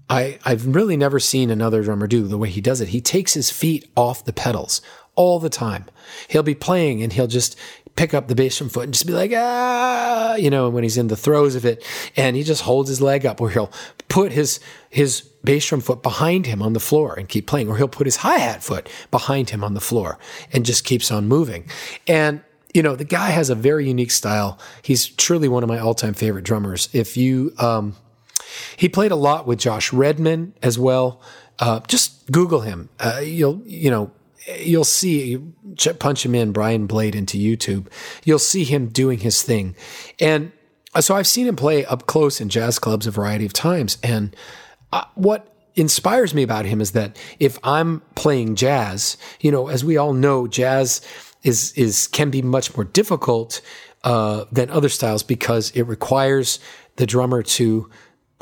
I, 0.08 0.38
I've 0.42 0.74
really 0.74 0.96
never 0.96 1.20
seen 1.20 1.50
another 1.50 1.82
drummer 1.82 2.06
do 2.06 2.26
the 2.26 2.38
way 2.38 2.48
he 2.48 2.62
does 2.62 2.80
it, 2.80 2.88
he 2.88 3.02
takes 3.02 3.34
his 3.34 3.50
feet 3.50 3.90
off 3.94 4.24
the 4.24 4.32
pedals 4.32 4.80
all 5.16 5.38
the 5.38 5.50
time. 5.50 5.84
He'll 6.28 6.42
be 6.42 6.54
playing 6.54 7.02
and 7.02 7.12
he'll 7.12 7.26
just 7.26 7.58
pick 7.96 8.14
up 8.14 8.28
the 8.28 8.34
bass 8.34 8.58
drum 8.58 8.68
foot 8.68 8.84
and 8.84 8.92
just 8.92 9.06
be 9.06 9.12
like, 9.12 9.32
ah, 9.34 10.34
you 10.36 10.50
know, 10.50 10.68
when 10.68 10.82
he's 10.82 10.98
in 10.98 11.08
the 11.08 11.16
throes 11.16 11.54
of 11.54 11.64
it. 11.64 11.84
And 12.16 12.36
he 12.36 12.42
just 12.42 12.62
holds 12.62 12.88
his 12.88 13.00
leg 13.00 13.26
up 13.26 13.40
or 13.40 13.50
he'll 13.50 13.72
put 14.08 14.32
his, 14.32 14.60
his 14.90 15.22
bass 15.42 15.66
drum 15.66 15.80
foot 15.80 16.02
behind 16.02 16.46
him 16.46 16.62
on 16.62 16.74
the 16.74 16.80
floor 16.80 17.14
and 17.18 17.28
keep 17.28 17.46
playing, 17.46 17.68
or 17.68 17.76
he'll 17.76 17.88
put 17.88 18.06
his 18.06 18.16
hi 18.16 18.38
hat 18.38 18.62
foot 18.62 18.88
behind 19.10 19.50
him 19.50 19.64
on 19.64 19.74
the 19.74 19.80
floor 19.80 20.18
and 20.52 20.66
just 20.66 20.84
keeps 20.84 21.10
on 21.10 21.26
moving. 21.26 21.64
And 22.06 22.42
you 22.74 22.82
know, 22.82 22.94
the 22.94 23.04
guy 23.04 23.30
has 23.30 23.48
a 23.48 23.54
very 23.54 23.88
unique 23.88 24.10
style. 24.10 24.58
He's 24.82 25.06
truly 25.06 25.48
one 25.48 25.62
of 25.62 25.68
my 25.68 25.78
all 25.78 25.94
time 25.94 26.12
favorite 26.12 26.44
drummers. 26.44 26.90
If 26.92 27.16
you, 27.16 27.54
um, 27.56 27.96
he 28.76 28.90
played 28.90 29.12
a 29.12 29.16
lot 29.16 29.46
with 29.46 29.58
Josh 29.58 29.94
Redman 29.94 30.52
as 30.62 30.78
well. 30.78 31.22
Uh, 31.58 31.80
just 31.88 32.30
Google 32.30 32.60
him. 32.60 32.90
Uh, 33.00 33.20
you'll, 33.24 33.62
you 33.64 33.90
know, 33.90 34.10
you'll 34.60 34.84
see, 34.84 35.38
punch 35.98 36.24
him 36.24 36.34
in, 36.34 36.52
Brian 36.52 36.86
Blade 36.86 37.14
into 37.14 37.38
YouTube. 37.38 37.88
You'll 38.24 38.38
see 38.38 38.64
him 38.64 38.88
doing 38.88 39.18
his 39.20 39.42
thing. 39.42 39.74
And 40.20 40.52
uh, 40.94 41.00
so 41.00 41.14
I've 41.14 41.26
seen 41.26 41.46
him 41.46 41.56
play 41.56 41.84
up 41.84 42.06
close 42.06 42.40
in 42.40 42.48
jazz 42.48 42.78
clubs 42.78 43.06
a 43.06 43.10
variety 43.10 43.46
of 43.46 43.52
times. 43.52 43.98
And 44.02 44.34
uh, 44.92 45.04
what 45.14 45.52
inspires 45.74 46.32
me 46.34 46.42
about 46.42 46.64
him 46.64 46.80
is 46.80 46.92
that 46.92 47.18
if 47.38 47.58
I'm 47.62 48.02
playing 48.14 48.56
jazz, 48.56 49.16
you 49.40 49.50
know, 49.50 49.68
as 49.68 49.84
we 49.84 49.96
all 49.96 50.12
know, 50.12 50.46
jazz 50.46 51.00
is, 51.42 51.72
is, 51.72 52.06
can 52.06 52.30
be 52.30 52.42
much 52.42 52.76
more 52.76 52.84
difficult, 52.84 53.60
uh, 54.04 54.44
than 54.52 54.70
other 54.70 54.88
styles 54.88 55.24
because 55.24 55.70
it 55.72 55.82
requires 55.82 56.60
the 56.94 57.06
drummer 57.06 57.42
to 57.42 57.90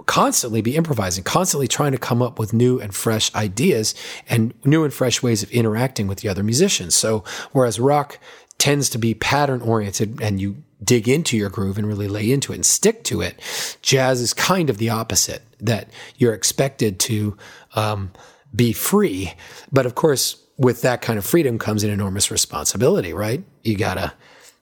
constantly 0.07 0.61
be 0.61 0.77
improvising, 0.77 1.25
constantly 1.25 1.69
trying 1.69 1.93
to 1.93 1.99
come 1.99 2.21
up 2.21 2.39
with 2.39 2.53
new 2.53 2.81
and 2.81 2.95
fresh 2.95 3.35
ideas 3.35 3.95
and 4.29 4.53
new 4.65 4.85
and 4.85 4.93
fresh 4.93 5.23
ways 5.23 5.43
of 5.43 5.51
interacting 5.51 6.07
with 6.07 6.19
the 6.19 6.29
other 6.29 6.43
musicians. 6.43 6.95
So, 6.95 7.25
whereas 7.53 7.81
rock 7.81 8.19
tends 8.59 8.89
to 8.91 8.99
be 8.99 9.15
pattern 9.15 9.61
oriented 9.61 10.21
and 10.21 10.41
you 10.41 10.63
dig 10.83 11.09
into 11.09 11.37
your 11.37 11.49
groove 11.49 11.79
and 11.79 11.87
really 11.87 12.09
lay 12.09 12.31
into 12.31 12.53
it 12.53 12.57
and 12.57 12.67
stick 12.67 13.05
to 13.05 13.21
it, 13.21 13.41
jazz 13.83 14.21
is 14.21 14.35
kind 14.35 14.69
of 14.69 14.79
the 14.79 14.91
opposite, 14.91 15.43
that 15.61 15.89
you're 16.17 16.35
expected 16.35 17.01
to 17.01 17.37
um, 17.75 18.13
be 18.55 18.73
free. 18.73 19.33
But 19.73 19.87
of 19.87 19.95
course, 19.95 20.43
with 20.59 20.83
that 20.83 21.03
kind 21.03 21.19
of 21.19 21.25
freedom 21.25 21.59
comes 21.59 21.83
an 21.83 21.91
enormous 21.91 22.31
responsibility, 22.31 23.13
right? 23.13 23.43
You 23.63 23.77
gotta, 23.77 24.13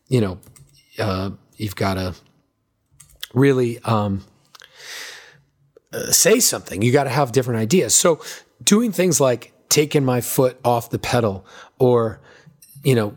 you 0.09 0.21
know, 0.21 0.39
uh, 0.99 1.31
you've 1.57 1.77
gotta 1.77 2.15
really, 3.35 3.79
um, 3.81 4.25
say 6.11 6.41
something. 6.41 6.83
You 6.83 6.93
got 6.93 7.05
to 7.05 7.11
have 7.11 7.33
different 7.33 7.61
ideas. 7.61 7.95
So 7.95 8.21
doing 8.63 8.93
things 8.93 9.21
like 9.21 9.53
taking 9.69 10.05
my 10.05 10.21
foot 10.21 10.59
off 10.65 10.91
the 10.91 10.99
pedal 10.99 11.47
or, 11.79 12.21
you 12.85 12.95
know, 12.95 13.17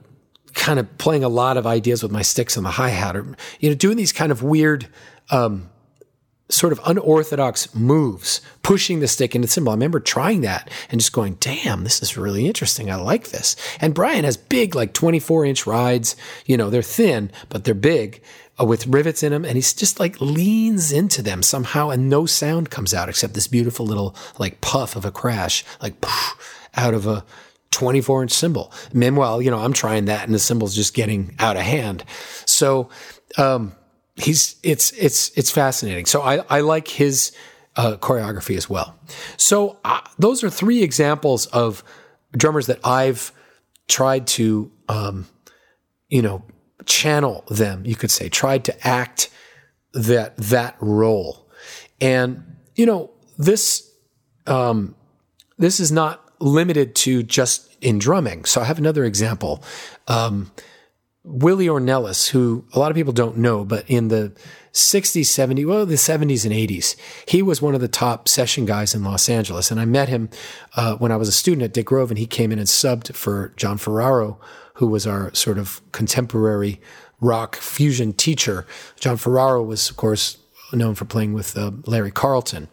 kind 0.53 0.80
of 0.80 0.97
playing 0.97 1.23
a 1.23 1.30
lot 1.30 1.57
of 1.57 1.67
ideas 1.67 2.01
with 2.01 2.11
my 2.11 2.21
sticks 2.21 2.57
on 2.57 2.63
the 2.63 2.71
hi 2.71 2.89
hat 2.89 3.15
or, 3.15 3.36
you 3.59 3.69
know, 3.69 3.76
doing 3.76 3.97
these 3.97 4.13
kind 4.13 4.32
of 4.32 4.41
weird, 4.41 4.88
um, 5.30 5.69
sort 6.47 6.71
of 6.71 6.80
unorthodox 6.86 7.73
moves, 7.73 8.39
pushing 8.61 8.99
the 8.99 9.07
stick 9.07 9.34
into 9.34 9.47
the 9.47 9.51
cymbal. 9.51 9.71
I 9.71 9.76
remember 9.76 9.99
trying 9.99 10.41
that 10.41 10.69
and 10.91 11.01
just 11.01 11.11
going, 11.11 11.36
damn, 11.39 11.84
this 11.84 12.03
is 12.03 12.17
really 12.17 12.45
interesting. 12.45 12.91
I 12.91 12.95
like 12.95 13.30
this. 13.30 13.55
And 13.82 13.95
Brian 13.95 14.26
has 14.26 14.38
big, 14.38 14.76
like 14.76 14.93
24 14.93 15.45
inch 15.45 15.65
rides. 15.65 16.15
You 16.45 16.55
know, 16.55 16.69
they're 16.69 16.84
thin, 16.84 17.32
but 17.49 17.63
they're 17.63 17.73
big 17.73 18.21
uh, 18.59 18.65
with 18.65 18.87
rivets 18.87 19.23
in 19.23 19.31
them. 19.31 19.45
And 19.45 19.55
he's 19.55 19.73
just 19.73 19.99
like 19.99 20.19
leans 20.19 20.91
into 20.91 21.21
them 21.21 21.43
somehow 21.43 21.89
and 21.89 22.09
no 22.09 22.25
sound 22.25 22.69
comes 22.69 22.93
out 22.93 23.09
except 23.09 23.33
this 23.33 23.47
beautiful 23.47 23.85
little 23.85 24.15
like 24.39 24.61
puff 24.61 24.95
of 24.95 25.05
a 25.05 25.11
crash, 25.11 25.63
like 25.81 26.01
poof, 26.01 26.69
out 26.75 26.93
of 26.93 27.07
a 27.07 27.25
24 27.71 28.23
inch 28.23 28.31
cymbal. 28.31 28.71
Meanwhile, 28.93 29.41
you 29.41 29.51
know, 29.51 29.59
I'm 29.59 29.73
trying 29.73 30.05
that 30.05 30.25
and 30.25 30.33
the 30.33 30.39
cymbal's 30.39 30.75
just 30.75 30.93
getting 30.93 31.35
out 31.39 31.57
of 31.57 31.63
hand. 31.63 32.03
So, 32.45 32.89
um, 33.37 33.73
he's 34.15 34.55
it's 34.63 34.91
it's 34.91 35.29
it's 35.37 35.51
fascinating. 35.51 36.05
So 36.05 36.21
I 36.21 36.37
I 36.49 36.61
like 36.61 36.87
his 36.87 37.31
uh, 37.75 37.97
choreography 37.97 38.57
as 38.57 38.69
well. 38.69 38.97
So 39.37 39.77
uh, 39.83 40.01
those 40.17 40.43
are 40.43 40.49
three 40.49 40.81
examples 40.83 41.45
of 41.47 41.83
drummers 42.31 42.67
that 42.67 42.79
I've 42.83 43.31
tried 43.87 44.27
to 44.27 44.71
um, 44.87 45.27
you 46.09 46.21
know 46.21 46.43
channel 46.86 47.43
them. 47.49 47.86
You 47.86 47.95
could 47.95 48.11
say 48.11 48.29
tried 48.29 48.65
to 48.65 48.88
act 48.88 49.29
that 49.93 50.36
that 50.38 50.75
role, 50.79 51.49
and 52.01 52.43
you 52.75 52.86
know 52.86 53.11
this 53.38 53.91
um, 54.47 54.95
this 55.57 55.79
is 55.79 55.91
not 55.91 56.21
limited 56.39 56.95
to 56.95 57.23
just 57.23 57.75
in 57.81 57.99
drumming. 57.99 58.45
So 58.45 58.61
I 58.61 58.65
have 58.65 58.77
another 58.77 59.05
example. 59.05 59.63
Um, 60.07 60.51
Willie 61.23 61.65
Ornelas, 61.65 62.29
who 62.29 62.65
a 62.73 62.79
lot 62.79 62.91
of 62.91 62.95
people 62.95 63.13
don't 63.13 63.38
know, 63.38 63.65
but 63.65 63.89
in 63.89 64.09
the 64.09 64.31
60s, 64.73 65.21
70s, 65.21 65.65
well, 65.65 65.86
the 65.86 65.95
70s 65.95 66.45
and 66.45 66.53
80s, 66.53 66.95
he 67.27 67.41
was 67.41 67.61
one 67.61 67.73
of 67.73 67.81
the 67.81 67.88
top 67.88 68.27
session 68.27 68.65
guys 68.65 68.93
in 68.93 69.03
Los 69.03 69.27
Angeles. 69.27 69.71
And 69.71 69.79
I 69.79 69.86
met 69.86 70.07
him 70.07 70.29
uh, 70.75 70.95
when 70.97 71.11
I 71.11 71.15
was 71.15 71.27
a 71.27 71.31
student 71.31 71.63
at 71.63 71.73
Dick 71.73 71.88
Grove, 71.88 72.11
and 72.11 72.19
he 72.19 72.27
came 72.27 72.51
in 72.51 72.59
and 72.59 72.67
subbed 72.67 73.15
for 73.15 73.53
John 73.55 73.77
Ferraro, 73.79 74.39
who 74.76 74.88
was 74.88 75.05
our 75.05 75.34
sort 75.34 75.57
of 75.57 75.82
contemporary 75.91 76.80
rock 77.19 77.55
fusion 77.55 78.13
teacher. 78.13 78.65
John 78.99 79.17
Ferraro 79.17 79.63
was, 79.63 79.89
of 79.89 79.97
course, 79.97 80.38
known 80.71 80.95
for 80.95 81.05
playing 81.05 81.34
with 81.34 81.57
uh, 81.57 81.71
Larry 81.86 82.11
Carlton. 82.11 82.67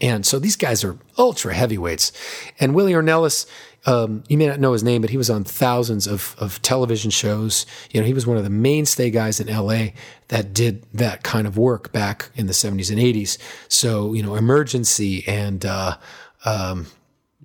And 0.00 0.26
so 0.26 0.38
these 0.38 0.56
guys 0.56 0.84
are 0.84 0.98
ultra 1.16 1.54
heavyweights. 1.54 2.12
And 2.60 2.74
Willie 2.74 2.92
Ornelas 2.92 3.46
um, 3.86 4.24
you 4.28 4.36
may 4.36 4.48
not 4.48 4.58
know 4.58 4.72
his 4.72 4.82
name, 4.82 5.00
but 5.00 5.10
he 5.10 5.16
was 5.16 5.30
on 5.30 5.44
thousands 5.44 6.08
of, 6.08 6.34
of 6.38 6.60
television 6.62 7.10
shows. 7.10 7.66
You 7.92 8.00
know, 8.00 8.06
he 8.06 8.12
was 8.12 8.26
one 8.26 8.36
of 8.36 8.42
the 8.42 8.50
mainstay 8.50 9.10
guys 9.10 9.38
in 9.38 9.46
LA 9.46 9.88
that 10.28 10.52
did 10.52 10.84
that 10.92 11.22
kind 11.22 11.46
of 11.46 11.56
work 11.56 11.92
back 11.92 12.30
in 12.34 12.46
the 12.46 12.52
70s 12.52 12.90
and 12.90 12.98
80s. 12.98 13.38
So, 13.68 14.12
you 14.12 14.24
know, 14.24 14.34
Emergency 14.34 15.26
and, 15.28 15.64
uh, 15.64 15.96
um, 16.44 16.86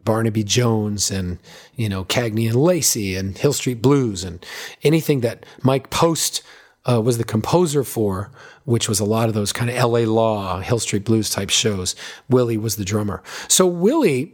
Barnaby 0.06 0.44
Jones 0.44 1.12
and, 1.12 1.40
you 1.76 1.90
know, 1.90 2.04
Cagney 2.04 2.48
and 2.48 2.56
Lacey 2.56 3.16
and 3.16 3.38
Hill 3.38 3.54
Street 3.54 3.82
Blues 3.82 4.24
and 4.24 4.46
anything 4.84 5.22
that 5.22 5.46
Mike 5.62 5.90
Post 5.90 6.42
uh, 6.90 7.02
was 7.02 7.18
the 7.18 7.24
composer 7.24 7.84
for, 7.84 8.32
which 8.66 8.90
was 8.90 9.00
a 9.00 9.06
lot 9.06 9.28
of 9.28 9.36
those 9.36 9.54
kind 9.54 9.70
of 9.70 9.78
LA 9.78 10.00
Law, 10.00 10.60
Hill 10.60 10.80
Street 10.80 11.06
Blues 11.06 11.30
type 11.30 11.50
shows. 11.50 11.96
Willie 12.30 12.58
was 12.58 12.76
the 12.76 12.86
drummer. 12.86 13.22
So 13.48 13.66
Willie 13.68 14.34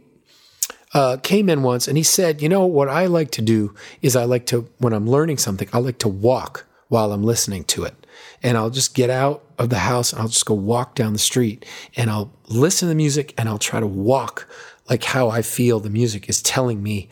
uh, 0.94 1.18
came 1.18 1.48
in 1.48 1.62
once 1.62 1.86
and 1.86 1.96
he 1.96 2.02
said, 2.02 2.40
You 2.40 2.48
know, 2.48 2.64
what 2.64 2.88
I 2.88 3.06
like 3.06 3.30
to 3.32 3.42
do 3.42 3.74
is 4.00 4.16
I 4.16 4.24
like 4.24 4.46
to, 4.46 4.68
when 4.78 4.92
I'm 4.92 5.08
learning 5.08 5.38
something, 5.38 5.68
I 5.72 5.78
like 5.78 5.98
to 5.98 6.08
walk 6.08 6.66
while 6.88 7.12
I'm 7.12 7.22
listening 7.22 7.64
to 7.64 7.84
it. 7.84 7.94
And 8.42 8.56
I'll 8.56 8.70
just 8.70 8.94
get 8.94 9.10
out 9.10 9.44
of 9.58 9.68
the 9.68 9.78
house 9.78 10.12
and 10.12 10.22
I'll 10.22 10.28
just 10.28 10.46
go 10.46 10.54
walk 10.54 10.94
down 10.94 11.12
the 11.12 11.18
street 11.18 11.64
and 11.96 12.10
I'll 12.10 12.32
listen 12.48 12.86
to 12.86 12.90
the 12.90 12.94
music 12.94 13.34
and 13.36 13.48
I'll 13.48 13.58
try 13.58 13.80
to 13.80 13.86
walk 13.86 14.48
like 14.88 15.04
how 15.04 15.28
I 15.28 15.42
feel 15.42 15.80
the 15.80 15.90
music 15.90 16.28
is 16.28 16.42
telling 16.42 16.82
me 16.82 17.08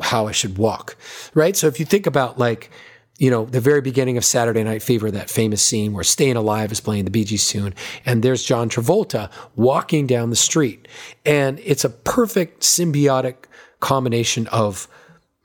how 0.00 0.26
I 0.26 0.32
should 0.32 0.58
walk. 0.58 0.96
Right. 1.34 1.56
So 1.56 1.66
if 1.66 1.80
you 1.80 1.86
think 1.86 2.06
about 2.06 2.38
like, 2.38 2.70
you 3.18 3.30
know, 3.30 3.46
the 3.46 3.60
very 3.60 3.80
beginning 3.80 4.18
of 4.18 4.24
Saturday 4.24 4.62
Night 4.62 4.82
Fever, 4.82 5.10
that 5.10 5.30
famous 5.30 5.62
scene 5.62 5.94
where 5.94 6.04
Staying 6.04 6.36
Alive 6.36 6.70
is 6.70 6.80
playing 6.80 7.06
the 7.06 7.10
Bee 7.10 7.24
Gees 7.24 7.48
tune, 7.48 7.74
and 8.04 8.22
there's 8.22 8.44
John 8.44 8.68
Travolta 8.68 9.30
walking 9.54 10.06
down 10.06 10.28
the 10.28 10.36
street. 10.36 10.86
And 11.24 11.58
it's 11.60 11.84
a 11.84 11.90
perfect 11.90 12.60
symbiotic 12.60 13.46
combination 13.80 14.46
of 14.48 14.86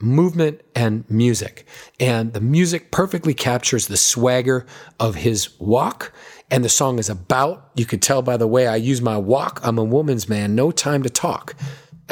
movement 0.02 0.60
and 0.74 1.08
music. 1.08 1.64
And 1.98 2.34
the 2.34 2.40
music 2.40 2.90
perfectly 2.90 3.32
captures 3.34 3.86
the 3.86 3.96
swagger 3.96 4.66
of 5.00 5.14
his 5.14 5.58
walk. 5.58 6.12
And 6.52 6.64
the 6.64 6.68
song 6.68 7.00
is 7.00 7.10
about, 7.10 7.70
you 7.74 7.84
could 7.84 8.02
tell 8.02 8.22
by 8.22 8.36
the 8.36 8.46
way 8.46 8.68
I 8.68 8.76
use 8.76 9.02
my 9.02 9.16
walk, 9.16 9.60
I'm 9.64 9.78
a 9.78 9.84
woman's 9.84 10.28
man, 10.28 10.54
no 10.54 10.70
time 10.70 11.02
to 11.02 11.10
talk 11.10 11.56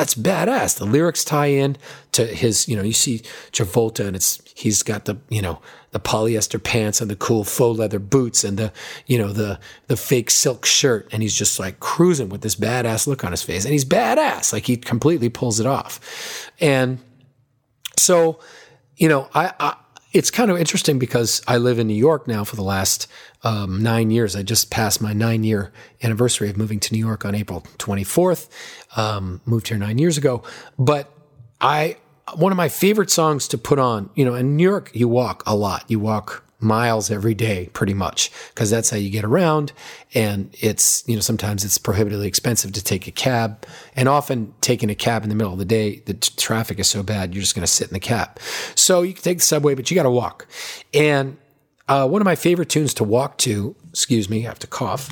that's 0.00 0.14
badass. 0.14 0.78
The 0.78 0.86
lyrics 0.86 1.24
tie 1.24 1.46
in 1.46 1.76
to 2.12 2.24
his, 2.24 2.66
you 2.66 2.74
know, 2.74 2.82
you 2.82 2.94
see 2.94 3.18
Travolta 3.52 4.06
and 4.06 4.16
it's, 4.16 4.40
he's 4.54 4.82
got 4.82 5.04
the, 5.04 5.18
you 5.28 5.42
know, 5.42 5.60
the 5.90 6.00
polyester 6.00 6.62
pants 6.62 7.02
and 7.02 7.10
the 7.10 7.16
cool 7.16 7.44
faux 7.44 7.78
leather 7.78 7.98
boots 7.98 8.42
and 8.42 8.56
the, 8.56 8.72
you 9.06 9.18
know, 9.18 9.30
the, 9.30 9.60
the 9.88 9.98
fake 9.98 10.30
silk 10.30 10.64
shirt. 10.64 11.06
And 11.12 11.22
he's 11.22 11.34
just 11.34 11.58
like 11.58 11.80
cruising 11.80 12.30
with 12.30 12.40
this 12.40 12.56
badass 12.56 13.06
look 13.06 13.24
on 13.24 13.32
his 13.32 13.42
face. 13.42 13.64
And 13.64 13.72
he's 13.72 13.84
badass. 13.84 14.54
Like 14.54 14.64
he 14.64 14.78
completely 14.78 15.28
pulls 15.28 15.60
it 15.60 15.66
off. 15.66 16.50
And 16.60 16.98
so, 17.98 18.38
you 18.96 19.08
know, 19.08 19.28
I, 19.34 19.52
I 19.60 19.76
it's 20.12 20.30
kind 20.30 20.50
of 20.50 20.58
interesting 20.58 20.98
because 20.98 21.40
I 21.46 21.58
live 21.58 21.78
in 21.78 21.86
New 21.86 21.94
York 21.94 22.26
now 22.26 22.42
for 22.42 22.56
the 22.56 22.62
last 22.62 23.06
um, 23.42 23.82
nine 23.82 24.10
years. 24.10 24.34
I 24.34 24.42
just 24.42 24.70
passed 24.70 25.00
my 25.00 25.12
nine 25.12 25.44
year 25.44 25.72
anniversary 26.02 26.50
of 26.50 26.56
moving 26.56 26.80
to 26.80 26.92
New 26.92 26.98
York 26.98 27.24
on 27.24 27.34
April 27.34 27.64
24th. 27.78 28.48
Um, 28.96 29.40
moved 29.44 29.68
here 29.68 29.78
nine 29.78 29.98
years 29.98 30.18
ago. 30.18 30.42
But 30.78 31.12
I, 31.60 31.96
one 32.34 32.50
of 32.50 32.56
my 32.56 32.68
favorite 32.68 33.10
songs 33.10 33.46
to 33.48 33.58
put 33.58 33.78
on, 33.78 34.10
you 34.14 34.24
know, 34.24 34.34
in 34.34 34.56
New 34.56 34.68
York, 34.68 34.90
you 34.94 35.08
walk 35.08 35.42
a 35.46 35.54
lot. 35.54 35.84
You 35.88 36.00
walk 36.00 36.44
miles 36.60 37.10
every 37.10 37.34
day, 37.34 37.70
pretty 37.72 37.94
much, 37.94 38.30
because 38.48 38.70
that's 38.70 38.90
how 38.90 38.96
you 38.96 39.10
get 39.10 39.24
around. 39.24 39.72
And 40.14 40.54
it's, 40.60 41.02
you 41.06 41.14
know, 41.14 41.20
sometimes 41.20 41.64
it's 41.64 41.78
prohibitively 41.78 42.28
expensive 42.28 42.72
to 42.72 42.84
take 42.84 43.06
a 43.06 43.10
cab. 43.10 43.66
And 43.96 44.08
often 44.08 44.54
taking 44.60 44.90
a 44.90 44.94
cab 44.94 45.22
in 45.22 45.28
the 45.28 45.34
middle 45.34 45.52
of 45.52 45.58
the 45.58 45.64
day, 45.64 46.02
the 46.06 46.14
t- 46.14 46.32
traffic 46.36 46.78
is 46.78 46.88
so 46.88 47.02
bad, 47.02 47.34
you're 47.34 47.42
just 47.42 47.54
going 47.54 47.66
to 47.66 47.72
sit 47.72 47.88
in 47.88 47.94
the 47.94 48.00
cab. 48.00 48.38
So 48.74 49.02
you 49.02 49.14
can 49.14 49.22
take 49.22 49.38
the 49.38 49.44
subway, 49.44 49.74
but 49.74 49.90
you 49.90 49.94
got 49.94 50.04
to 50.04 50.10
walk. 50.10 50.46
And 50.92 51.36
uh, 51.88 52.06
one 52.06 52.22
of 52.22 52.26
my 52.26 52.36
favorite 52.36 52.68
tunes 52.68 52.94
to 52.94 53.04
walk 53.04 53.38
to, 53.38 53.74
excuse 53.90 54.28
me, 54.28 54.44
I 54.46 54.48
have 54.48 54.58
to 54.60 54.66
cough, 54.66 55.10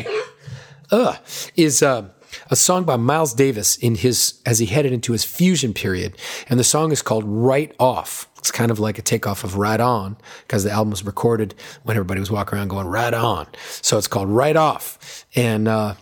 uh, 0.90 1.16
is 1.56 1.82
uh, 1.82 2.08
a 2.50 2.56
song 2.56 2.84
by 2.84 2.96
Miles 2.96 3.34
Davis 3.34 3.76
in 3.76 3.96
his 3.96 4.40
as 4.46 4.58
he 4.58 4.66
headed 4.66 4.92
into 4.92 5.12
his 5.12 5.24
fusion 5.24 5.72
period, 5.72 6.16
and 6.48 6.60
the 6.60 6.64
song 6.64 6.92
is 6.92 7.02
called 7.02 7.24
"Right 7.26 7.74
Off." 7.78 8.28
It's 8.40 8.50
kind 8.50 8.70
of 8.70 8.80
like 8.80 8.98
a 8.98 9.02
takeoff 9.02 9.44
of 9.44 9.56
Right 9.56 9.80
On 9.80 10.16
because 10.42 10.64
the 10.64 10.70
album 10.70 10.90
was 10.90 11.04
recorded 11.04 11.54
when 11.84 11.96
everybody 11.96 12.20
was 12.20 12.30
walking 12.30 12.58
around 12.58 12.68
going 12.68 12.86
Right 12.86 13.14
On. 13.14 13.46
So 13.82 13.96
it's 13.96 14.08
called 14.08 14.28
Right 14.28 14.56
Off. 14.56 15.24
And, 15.36 15.68
uh, 15.68 15.94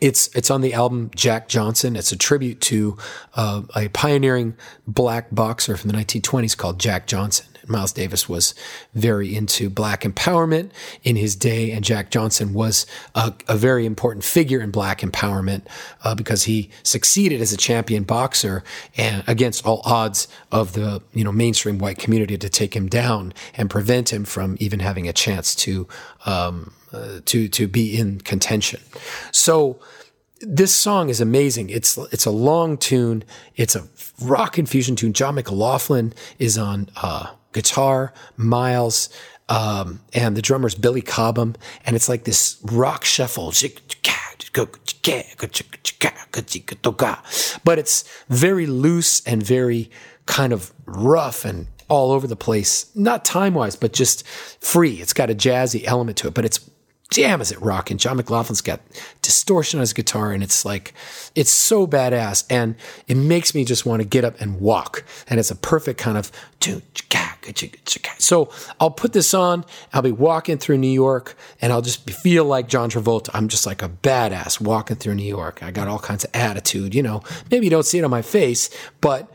it's 0.00 0.34
it's 0.34 0.50
on 0.50 0.62
the 0.62 0.74
album 0.74 1.12
Jack 1.14 1.48
Johnson. 1.48 1.94
It's 1.94 2.10
a 2.10 2.16
tribute 2.16 2.60
to 2.62 2.96
uh, 3.36 3.62
a 3.76 3.86
pioneering 3.88 4.56
black 4.84 5.32
boxer 5.32 5.76
from 5.76 5.90
the 5.90 5.96
1920s 5.96 6.56
called 6.56 6.80
Jack 6.80 7.06
Johnson. 7.06 7.46
Miles 7.68 7.92
Davis 7.92 8.28
was 8.28 8.54
very 8.94 9.34
into 9.34 9.70
black 9.70 10.02
empowerment 10.02 10.70
in 11.02 11.16
his 11.16 11.36
day, 11.36 11.70
and 11.70 11.84
Jack 11.84 12.10
Johnson 12.10 12.52
was 12.52 12.86
a, 13.14 13.32
a 13.48 13.56
very 13.56 13.86
important 13.86 14.24
figure 14.24 14.60
in 14.60 14.70
black 14.70 15.00
empowerment 15.00 15.62
uh, 16.04 16.14
because 16.14 16.44
he 16.44 16.70
succeeded 16.82 17.40
as 17.40 17.52
a 17.52 17.56
champion 17.56 18.04
boxer 18.04 18.62
and 18.96 19.22
against 19.26 19.66
all 19.66 19.82
odds 19.84 20.28
of 20.50 20.72
the 20.72 21.02
you 21.12 21.24
know 21.24 21.32
mainstream 21.32 21.78
white 21.78 21.98
community 21.98 22.36
to 22.38 22.48
take 22.48 22.74
him 22.74 22.88
down 22.88 23.32
and 23.54 23.70
prevent 23.70 24.12
him 24.12 24.24
from 24.24 24.56
even 24.60 24.80
having 24.80 25.08
a 25.08 25.12
chance 25.12 25.54
to 25.54 25.86
um, 26.26 26.72
uh, 26.92 27.20
to 27.24 27.48
to 27.48 27.66
be 27.66 27.96
in 27.96 28.20
contention. 28.20 28.80
So 29.30 29.80
this 30.42 30.74
song 30.74 31.08
is 31.08 31.20
amazing. 31.20 31.70
It's 31.70 31.96
it's 32.10 32.26
a 32.26 32.30
long 32.30 32.76
tune. 32.76 33.24
It's 33.56 33.76
a 33.76 33.88
rock 34.20 34.58
infusion 34.58 34.96
tune. 34.96 35.12
John 35.12 35.36
McLaughlin 35.36 36.12
is 36.38 36.58
on 36.58 36.88
uh, 36.96 37.32
guitar, 37.52 38.12
Miles, 38.36 39.08
um, 39.48 40.00
and 40.12 40.36
the 40.36 40.42
drummer's 40.42 40.74
Billy 40.74 41.02
Cobham, 41.02 41.54
and 41.84 41.96
it's 41.96 42.08
like 42.08 42.24
this 42.24 42.58
rock 42.64 43.04
shuffle. 43.04 43.52
But 47.64 47.78
it's 47.78 48.04
very 48.28 48.66
loose 48.66 49.20
and 49.26 49.42
very 49.42 49.90
kind 50.26 50.52
of 50.52 50.72
rough 50.86 51.44
and 51.44 51.66
all 51.88 52.12
over 52.12 52.26
the 52.26 52.36
place. 52.36 52.90
Not 52.94 53.24
time 53.24 53.54
wise, 53.54 53.76
but 53.76 53.92
just 53.92 54.26
free. 54.26 54.94
It's 54.94 55.12
got 55.12 55.30
a 55.30 55.34
jazzy 55.34 55.84
element 55.84 56.16
to 56.18 56.28
it, 56.28 56.34
but 56.34 56.44
it's 56.44 56.58
damn, 57.12 57.42
is 57.42 57.52
it 57.52 57.60
rocking? 57.60 57.98
John 57.98 58.18
McLaughlin's 58.18 58.62
got 58.62 58.80
distortion 59.20 59.78
on 59.78 59.82
his 59.82 59.92
guitar, 59.92 60.32
and 60.32 60.42
it's 60.42 60.64
like, 60.64 60.94
it's 61.34 61.50
so 61.50 61.86
badass. 61.86 62.44
And 62.48 62.74
it 63.06 63.16
makes 63.16 63.54
me 63.54 63.64
just 63.64 63.84
want 63.84 64.00
to 64.00 64.08
get 64.08 64.24
up 64.24 64.40
and 64.40 64.60
walk. 64.60 65.04
And 65.28 65.38
it's 65.38 65.50
a 65.50 65.56
perfect 65.56 66.00
kind 66.00 66.16
of, 66.16 66.32
so 68.18 68.50
I'll 68.80 68.90
put 68.90 69.12
this 69.12 69.34
on. 69.34 69.64
I'll 69.92 70.02
be 70.02 70.12
walking 70.12 70.58
through 70.58 70.78
New 70.78 70.86
York, 70.86 71.36
and 71.60 71.72
I'll 71.72 71.82
just 71.82 72.08
feel 72.08 72.44
like 72.44 72.68
John 72.68 72.88
Travolta. 72.88 73.30
I'm 73.34 73.48
just 73.48 73.66
like 73.66 73.82
a 73.82 73.88
badass 73.88 74.60
walking 74.60 74.96
through 74.96 75.16
New 75.16 75.28
York. 75.28 75.62
I 75.62 75.70
got 75.70 75.88
all 75.88 75.98
kinds 75.98 76.24
of 76.24 76.30
attitude, 76.34 76.94
you 76.94 77.02
know. 77.02 77.22
Maybe 77.50 77.66
you 77.66 77.70
don't 77.70 77.84
see 77.84 77.98
it 77.98 78.04
on 78.04 78.10
my 78.10 78.22
face, 78.22 78.70
but 79.00 79.30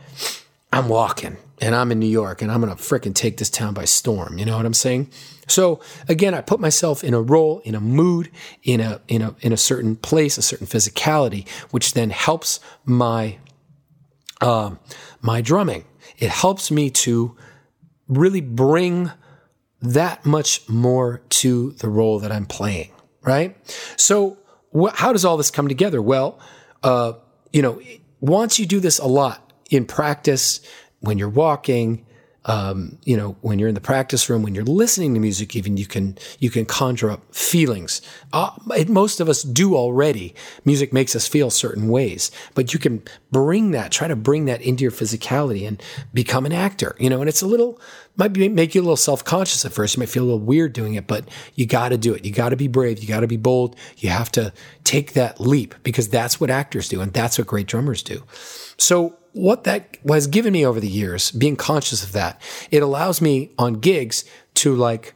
I'm 0.72 0.88
walking 0.88 1.36
and 1.60 1.74
I'm 1.74 1.90
in 1.90 1.98
New 1.98 2.06
York 2.06 2.42
and 2.42 2.52
I'm 2.52 2.60
going 2.60 2.74
to 2.74 2.82
fricking 2.82 3.14
take 3.14 3.38
this 3.38 3.50
town 3.50 3.74
by 3.74 3.84
storm. 3.84 4.38
You 4.38 4.44
know 4.44 4.56
what 4.56 4.66
I'm 4.66 4.74
saying? 4.74 5.10
So 5.46 5.80
again, 6.08 6.34
I 6.34 6.40
put 6.40 6.60
myself 6.60 7.02
in 7.02 7.14
a 7.14 7.22
role, 7.22 7.60
in 7.64 7.74
a 7.74 7.80
mood, 7.80 8.30
in 8.62 8.80
a, 8.80 9.00
in 9.08 9.22
a, 9.22 9.34
in 9.40 9.52
a 9.52 9.56
certain 9.56 9.96
place, 9.96 10.36
a 10.36 10.42
certain 10.42 10.66
physicality, 10.66 11.48
which 11.70 11.94
then 11.94 12.10
helps 12.10 12.60
my, 12.84 13.38
uh, 14.40 14.72
my 15.22 15.40
drumming. 15.40 15.84
It 16.18 16.30
helps 16.30 16.70
me 16.70 16.90
to 16.90 17.36
really 18.08 18.40
bring 18.40 19.10
that 19.80 20.26
much 20.26 20.68
more 20.68 21.22
to 21.28 21.72
the 21.72 21.88
role 21.88 22.18
that 22.18 22.32
I'm 22.32 22.46
playing. 22.46 22.90
Right. 23.22 23.56
So 23.96 24.38
wh- 24.76 24.94
how 24.94 25.12
does 25.12 25.24
all 25.24 25.36
this 25.36 25.50
come 25.50 25.68
together? 25.68 26.00
Well, 26.00 26.38
uh, 26.82 27.14
you 27.52 27.62
know, 27.62 27.80
once 28.20 28.58
you 28.58 28.66
do 28.66 28.80
this 28.80 28.98
a 28.98 29.06
lot 29.06 29.47
in 29.68 29.84
practice, 29.86 30.60
when 31.00 31.18
you're 31.18 31.28
walking, 31.28 32.04
um, 32.44 32.98
you 33.04 33.14
know, 33.16 33.36
when 33.42 33.58
you're 33.58 33.68
in 33.68 33.74
the 33.74 33.80
practice 33.80 34.30
room, 34.30 34.42
when 34.42 34.54
you're 34.54 34.64
listening 34.64 35.12
to 35.12 35.20
music, 35.20 35.54
even 35.54 35.76
you 35.76 35.86
can 35.86 36.16
you 36.38 36.48
can 36.48 36.64
conjure 36.64 37.10
up 37.10 37.34
feelings. 37.34 38.00
Uh, 38.32 38.50
most 38.88 39.20
of 39.20 39.28
us 39.28 39.42
do 39.42 39.76
already. 39.76 40.34
Music 40.64 40.92
makes 40.92 41.14
us 41.14 41.28
feel 41.28 41.50
certain 41.50 41.88
ways, 41.88 42.30
but 42.54 42.72
you 42.72 42.78
can 42.78 43.02
bring 43.30 43.72
that, 43.72 43.92
try 43.92 44.08
to 44.08 44.16
bring 44.16 44.46
that 44.46 44.62
into 44.62 44.82
your 44.82 44.90
physicality 44.90 45.68
and 45.68 45.82
become 46.14 46.46
an 46.46 46.52
actor. 46.52 46.96
You 46.98 47.10
know, 47.10 47.20
and 47.20 47.28
it's 47.28 47.42
a 47.42 47.46
little 47.46 47.78
might 48.16 48.32
be, 48.32 48.48
make 48.48 48.74
you 48.74 48.80
a 48.80 48.82
little 48.82 48.96
self 48.96 49.22
conscious 49.24 49.64
at 49.66 49.72
first. 49.72 49.96
You 49.96 50.00
might 50.00 50.08
feel 50.08 50.24
a 50.24 50.26
little 50.26 50.40
weird 50.40 50.72
doing 50.72 50.94
it, 50.94 51.06
but 51.06 51.28
you 51.54 51.66
got 51.66 51.90
to 51.90 51.98
do 51.98 52.14
it. 52.14 52.24
You 52.24 52.32
got 52.32 52.48
to 52.48 52.56
be 52.56 52.66
brave. 52.66 53.00
You 53.00 53.08
got 53.08 53.20
to 53.20 53.26
be 53.26 53.36
bold. 53.36 53.76
You 53.98 54.08
have 54.08 54.32
to 54.32 54.54
take 54.84 55.12
that 55.12 55.38
leap 55.38 55.74
because 55.82 56.08
that's 56.08 56.40
what 56.40 56.48
actors 56.48 56.88
do, 56.88 57.02
and 57.02 57.12
that's 57.12 57.36
what 57.36 57.46
great 57.46 57.66
drummers 57.66 58.02
do. 58.02 58.24
So 58.78 59.18
what 59.38 59.64
that 59.64 59.96
has 60.06 60.26
given 60.26 60.52
me 60.52 60.66
over 60.66 60.80
the 60.80 60.88
years, 60.88 61.30
being 61.30 61.56
conscious 61.56 62.02
of 62.02 62.12
that, 62.12 62.40
it 62.70 62.82
allows 62.82 63.20
me 63.20 63.52
on 63.58 63.74
gigs 63.74 64.24
to 64.54 64.74
like 64.74 65.14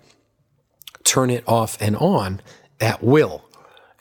turn 1.03 1.29
it 1.29 1.43
off 1.47 1.77
and 1.81 1.97
on 1.97 2.41
at 2.81 3.03
will. 3.03 3.45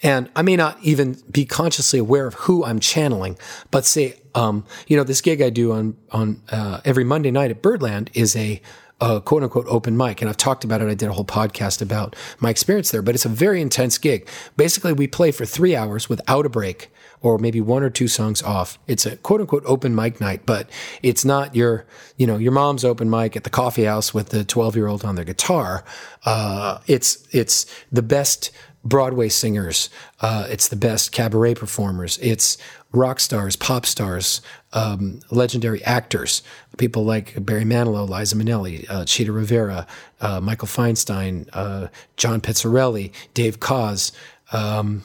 And 0.04 0.30
I 0.36 0.42
may 0.42 0.56
not 0.56 0.78
even 0.82 1.18
be 1.30 1.46
consciously 1.46 2.00
aware 2.00 2.28
of 2.28 2.36
who 2.36 2.64
I'm 2.64 2.80
channeling, 2.80 3.38
but 3.70 3.86
say, 3.86 4.20
um, 4.34 4.66
you 4.88 4.96
know, 4.96 5.04
this 5.04 5.22
gig 5.22 5.42
I 5.42 5.50
do 5.50 5.72
on 5.72 5.98
on 6.12 6.42
uh, 6.52 6.82
every 6.86 7.04
Monday 7.04 7.32
night 7.32 7.52
at 7.52 7.62
Birdland 7.62 8.10
is 8.14 8.36
a 8.36 8.62
a 9.00 9.20
quote 9.22 9.42
unquote 9.42 9.66
open 9.68 9.98
mic. 9.98 10.22
And 10.22 10.30
I've 10.30 10.38
talked 10.38 10.64
about 10.64 10.82
it. 10.82 10.88
I 10.88 10.94
did 10.94 11.10
a 11.10 11.14
whole 11.14 11.26
podcast 11.26 11.82
about 11.82 12.16
my 12.40 12.50
experience 12.50 12.92
there, 12.92 13.02
but 13.02 13.16
it's 13.16 13.26
a 13.26 13.30
very 13.30 13.62
intense 13.62 13.98
gig. 13.98 14.28
Basically, 14.56 14.94
we 14.94 15.08
play 15.08 15.32
for 15.32 15.46
three 15.46 15.76
hours 15.76 16.10
without 16.10 16.46
a 16.46 16.50
break 16.50 16.92
or 17.22 17.38
maybe 17.38 17.62
one 17.62 17.84
or 17.84 17.90
two 17.90 18.08
songs 18.08 18.42
off. 18.42 18.80
It's 18.88 19.06
a 19.06 19.16
quote 19.18 19.42
unquote 19.42 19.64
open 19.66 19.96
mic 19.96 20.20
night, 20.20 20.46
but 20.46 20.70
it's 21.02 21.24
not 21.24 21.56
your, 21.56 21.86
you 22.18 22.28
know, 22.28 22.38
your 22.38 22.52
mom's 22.52 22.84
open 22.84 23.10
mic 23.10 23.36
at 23.36 23.44
the 23.44 23.50
coffee 23.50 23.86
house 23.86 24.14
with 24.14 24.30
the 24.30 24.44
12 24.44 24.76
year 24.76 24.88
old 24.88 25.06
on 25.06 25.16
their 25.16 25.26
guitar. 25.26 25.84
Uh, 26.26 26.80
it's, 26.88 27.28
it's 27.32 27.66
the 27.92 28.02
best 28.02 28.52
Broadway 28.84 29.30
singers. 29.30 29.90
Uh, 30.22 30.48
it's 30.50 30.68
the 30.68 30.76
best 30.76 31.12
cabaret 31.12 31.54
performers. 31.54 32.18
It's 32.20 32.58
rock 32.92 33.20
stars, 33.20 33.56
pop 33.56 33.86
stars, 33.86 34.42
um, 34.74 35.20
legendary 35.30 35.84
actors, 35.84 36.42
people 36.78 37.06
like 37.06 37.46
Barry 37.46 37.64
Manilow, 37.64 38.10
Liza 38.10 38.36
Minnelli, 38.36 38.90
uh, 38.90 39.06
Chita 39.06 39.32
Rivera, 39.32 39.86
uh, 40.20 40.42
Michael 40.42 40.68
Feinstein, 40.68 41.48
uh, 41.54 41.90
John 42.18 42.42
Pizzarelli, 42.42 43.12
Dave 43.36 43.60
Koz. 43.60 44.12
Um, 44.52 45.04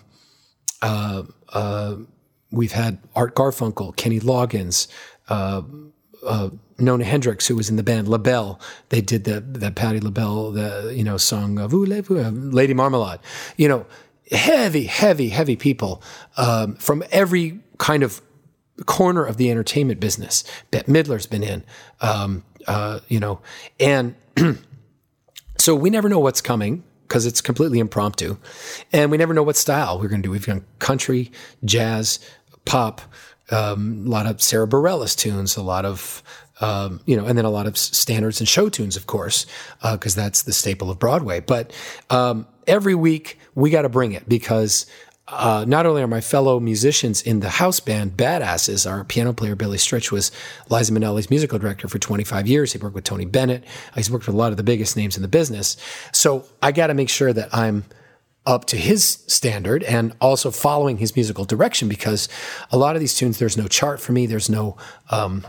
uh, 1.52 1.56
uh, 1.56 1.96
we've 2.50 2.72
had 2.72 2.98
Art 3.14 3.34
Garfunkel, 3.34 3.94
Kenny 3.96 4.20
Loggins, 4.20 4.88
uh, 5.28 5.62
Nona 6.78 7.04
Hendryx, 7.04 7.46
who 7.46 7.56
was 7.56 7.70
in 7.70 7.76
the 7.76 7.82
band 7.82 8.08
LaBelle. 8.08 8.60
They 8.90 9.00
did 9.00 9.24
the 9.24 9.40
that 9.40 9.74
Patti 9.74 10.00
LaBelle, 10.00 10.52
the 10.52 10.92
you 10.94 11.04
know 11.04 11.16
song 11.16 11.58
of 11.58 11.72
Lady 11.72 12.74
Marmalade. 12.74 13.20
You 13.56 13.68
know, 13.68 13.86
heavy, 14.30 14.84
heavy, 14.84 15.28
heavy 15.28 15.56
people 15.56 16.02
um, 16.36 16.76
from 16.76 17.02
every 17.10 17.60
kind 17.78 18.02
of 18.02 18.20
corner 18.84 19.24
of 19.24 19.36
the 19.36 19.50
entertainment 19.50 20.00
business. 20.00 20.44
Bette 20.70 20.90
Midler's 20.90 21.26
been 21.26 21.42
in, 21.42 21.64
um, 22.00 22.44
uh, 22.66 23.00
you 23.08 23.20
know, 23.20 23.40
and 23.80 24.14
so 25.58 25.74
we 25.74 25.88
never 25.88 26.08
know 26.08 26.18
what's 26.18 26.40
coming 26.40 26.84
because 27.06 27.26
it's 27.26 27.40
completely 27.40 27.78
impromptu, 27.78 28.36
and 28.92 29.10
we 29.10 29.16
never 29.16 29.34
know 29.34 29.42
what 29.42 29.56
style 29.56 29.98
we're 29.98 30.08
going 30.08 30.22
to 30.22 30.26
do. 30.26 30.32
We've 30.32 30.44
done 30.44 30.64
country, 30.78 31.30
jazz, 31.64 32.18
pop, 32.64 33.00
um, 33.50 34.04
a 34.06 34.10
lot 34.10 34.26
of 34.26 34.42
Sara 34.42 34.66
Bareilles 34.66 35.16
tunes, 35.16 35.56
a 35.56 35.62
lot 35.62 35.84
of 35.84 36.22
um, 36.60 37.00
you 37.04 37.16
know, 37.16 37.26
and 37.26 37.36
then 37.36 37.44
a 37.44 37.50
lot 37.50 37.66
of 37.66 37.76
standards 37.76 38.40
and 38.40 38.48
show 38.48 38.68
tunes, 38.68 38.96
of 38.96 39.06
course, 39.06 39.46
because 39.82 40.16
uh, 40.16 40.22
that's 40.22 40.42
the 40.42 40.52
staple 40.52 40.90
of 40.90 40.98
Broadway. 40.98 41.40
But 41.40 41.72
um, 42.08 42.46
every 42.66 42.94
week 42.94 43.38
we 43.54 43.70
got 43.70 43.82
to 43.82 43.88
bring 43.88 44.12
it 44.12 44.28
because 44.28 44.86
uh, 45.28 45.64
not 45.66 45.86
only 45.86 46.02
are 46.02 46.06
my 46.06 46.20
fellow 46.20 46.60
musicians 46.60 47.20
in 47.20 47.40
the 47.40 47.48
house 47.48 47.80
band 47.80 48.16
badasses, 48.16 48.88
our 48.88 49.02
piano 49.02 49.32
player 49.32 49.56
Billy 49.56 49.76
Stritch 49.76 50.12
was 50.12 50.30
Liza 50.68 50.92
Minnelli's 50.92 51.30
musical 51.30 51.58
director 51.58 51.88
for 51.88 51.98
25 51.98 52.46
years. 52.46 52.72
He 52.72 52.78
worked 52.78 52.94
with 52.94 53.04
Tony 53.04 53.24
Bennett. 53.24 53.64
He's 53.96 54.10
worked 54.10 54.26
with 54.26 54.36
a 54.36 54.38
lot 54.38 54.52
of 54.52 54.56
the 54.56 54.62
biggest 54.62 54.96
names 54.96 55.16
in 55.16 55.22
the 55.22 55.28
business. 55.28 55.76
So 56.12 56.44
I 56.62 56.70
got 56.70 56.88
to 56.88 56.94
make 56.94 57.08
sure 57.08 57.32
that 57.32 57.48
I'm 57.52 57.84
up 58.46 58.66
to 58.66 58.76
his 58.76 59.04
standard 59.26 59.82
and 59.82 60.14
also 60.20 60.52
following 60.52 60.98
his 60.98 61.16
musical 61.16 61.44
direction 61.44 61.88
because 61.88 62.28
a 62.70 62.78
lot 62.78 62.94
of 62.94 63.00
these 63.00 63.14
tunes, 63.14 63.40
there's 63.40 63.56
no 63.56 63.66
chart 63.66 64.00
for 64.00 64.12
me. 64.12 64.26
There's 64.26 64.48
no, 64.48 64.76
um, 65.10 65.44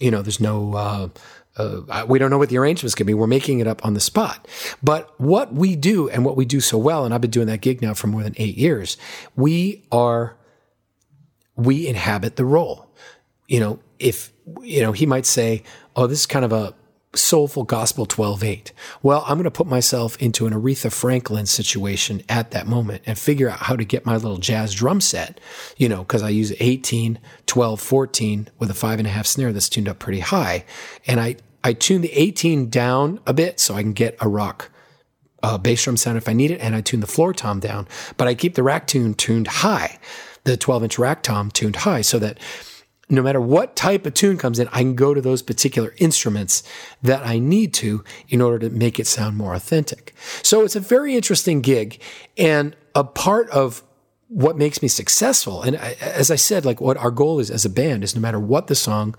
you 0.00 0.10
know, 0.10 0.22
there's 0.22 0.40
no, 0.40 0.74
uh, 0.74 1.08
uh, 1.56 2.06
we 2.08 2.18
don't 2.18 2.30
know 2.30 2.38
what 2.38 2.48
the 2.48 2.58
arrangement's 2.58 2.94
to 2.94 3.04
be. 3.04 3.14
We're 3.14 3.26
making 3.26 3.60
it 3.60 3.66
up 3.66 3.84
on 3.84 3.94
the 3.94 4.00
spot. 4.00 4.48
But 4.82 5.18
what 5.20 5.52
we 5.52 5.76
do 5.76 6.08
and 6.08 6.24
what 6.24 6.36
we 6.36 6.44
do 6.44 6.60
so 6.60 6.78
well, 6.78 7.04
and 7.04 7.12
I've 7.12 7.20
been 7.20 7.30
doing 7.30 7.46
that 7.48 7.60
gig 7.60 7.82
now 7.82 7.94
for 7.94 8.06
more 8.06 8.22
than 8.22 8.34
eight 8.38 8.56
years, 8.56 8.96
we 9.36 9.84
are, 9.92 10.36
we 11.56 11.86
inhabit 11.86 12.36
the 12.36 12.44
role. 12.44 12.88
You 13.48 13.60
know, 13.60 13.80
if, 13.98 14.32
you 14.62 14.80
know, 14.80 14.92
he 14.92 15.04
might 15.04 15.26
say, 15.26 15.62
oh, 15.94 16.06
this 16.06 16.20
is 16.20 16.26
kind 16.26 16.44
of 16.44 16.52
a 16.52 16.74
soulful 17.14 17.64
gospel 17.64 18.06
12-8. 18.06 18.72
Well, 19.02 19.22
I'm 19.26 19.36
going 19.36 19.44
to 19.44 19.50
put 19.50 19.66
myself 19.66 20.16
into 20.16 20.46
an 20.46 20.54
Aretha 20.54 20.90
Franklin 20.92 21.46
situation 21.46 22.22
at 22.28 22.50
that 22.52 22.66
moment 22.66 23.02
and 23.06 23.18
figure 23.18 23.50
out 23.50 23.60
how 23.60 23.76
to 23.76 23.84
get 23.84 24.06
my 24.06 24.14
little 24.14 24.38
jazz 24.38 24.74
drum 24.74 25.00
set, 25.00 25.40
you 25.76 25.88
know, 25.88 25.98
because 25.98 26.22
I 26.22 26.30
use 26.30 26.52
18, 26.58 27.18
12, 27.46 27.80
14 27.80 28.48
with 28.58 28.70
a 28.70 28.74
five 28.74 28.98
and 28.98 29.06
a 29.06 29.10
half 29.10 29.26
snare 29.26 29.52
that's 29.52 29.68
tuned 29.68 29.88
up 29.88 29.98
pretty 29.98 30.20
high. 30.20 30.64
And 31.06 31.20
I, 31.20 31.36
I 31.62 31.74
tune 31.74 32.00
the 32.00 32.12
18 32.12 32.70
down 32.70 33.20
a 33.26 33.34
bit 33.34 33.60
so 33.60 33.74
I 33.74 33.82
can 33.82 33.92
get 33.92 34.16
a 34.20 34.28
rock 34.28 34.70
uh, 35.42 35.58
bass 35.58 35.82
drum 35.84 35.96
sound 35.96 36.16
if 36.16 36.28
I 36.28 36.32
need 36.32 36.50
it. 36.50 36.60
And 36.60 36.74
I 36.74 36.80
tune 36.80 37.00
the 37.00 37.06
floor 37.06 37.34
tom 37.34 37.60
down, 37.60 37.86
but 38.16 38.28
I 38.28 38.34
keep 38.34 38.54
the 38.54 38.62
rack 38.62 38.86
tune 38.86 39.14
tuned 39.14 39.48
high, 39.48 39.98
the 40.44 40.56
12 40.56 40.84
inch 40.84 40.98
rack 40.98 41.22
tom 41.22 41.50
tuned 41.50 41.76
high 41.76 42.00
so 42.00 42.18
that 42.20 42.38
no 43.12 43.22
matter 43.22 43.40
what 43.40 43.76
type 43.76 44.06
of 44.06 44.14
tune 44.14 44.38
comes 44.38 44.58
in, 44.58 44.68
I 44.68 44.78
can 44.78 44.94
go 44.94 45.12
to 45.12 45.20
those 45.20 45.42
particular 45.42 45.94
instruments 45.98 46.62
that 47.02 47.24
I 47.26 47.38
need 47.38 47.74
to 47.74 48.02
in 48.28 48.40
order 48.40 48.58
to 48.60 48.70
make 48.70 48.98
it 48.98 49.06
sound 49.06 49.36
more 49.36 49.54
authentic. 49.54 50.14
So 50.42 50.64
it's 50.64 50.76
a 50.76 50.80
very 50.80 51.14
interesting 51.14 51.60
gig. 51.60 52.00
And 52.38 52.74
a 52.94 53.04
part 53.04 53.50
of 53.50 53.82
what 54.28 54.56
makes 54.56 54.80
me 54.80 54.88
successful, 54.88 55.62
and 55.62 55.76
as 55.76 56.30
I 56.30 56.36
said, 56.36 56.64
like 56.64 56.80
what 56.80 56.96
our 56.96 57.10
goal 57.10 57.38
is 57.38 57.50
as 57.50 57.66
a 57.66 57.70
band 57.70 58.02
is 58.02 58.14
no 58.14 58.20
matter 58.22 58.40
what 58.40 58.68
the 58.68 58.74
song, 58.74 59.14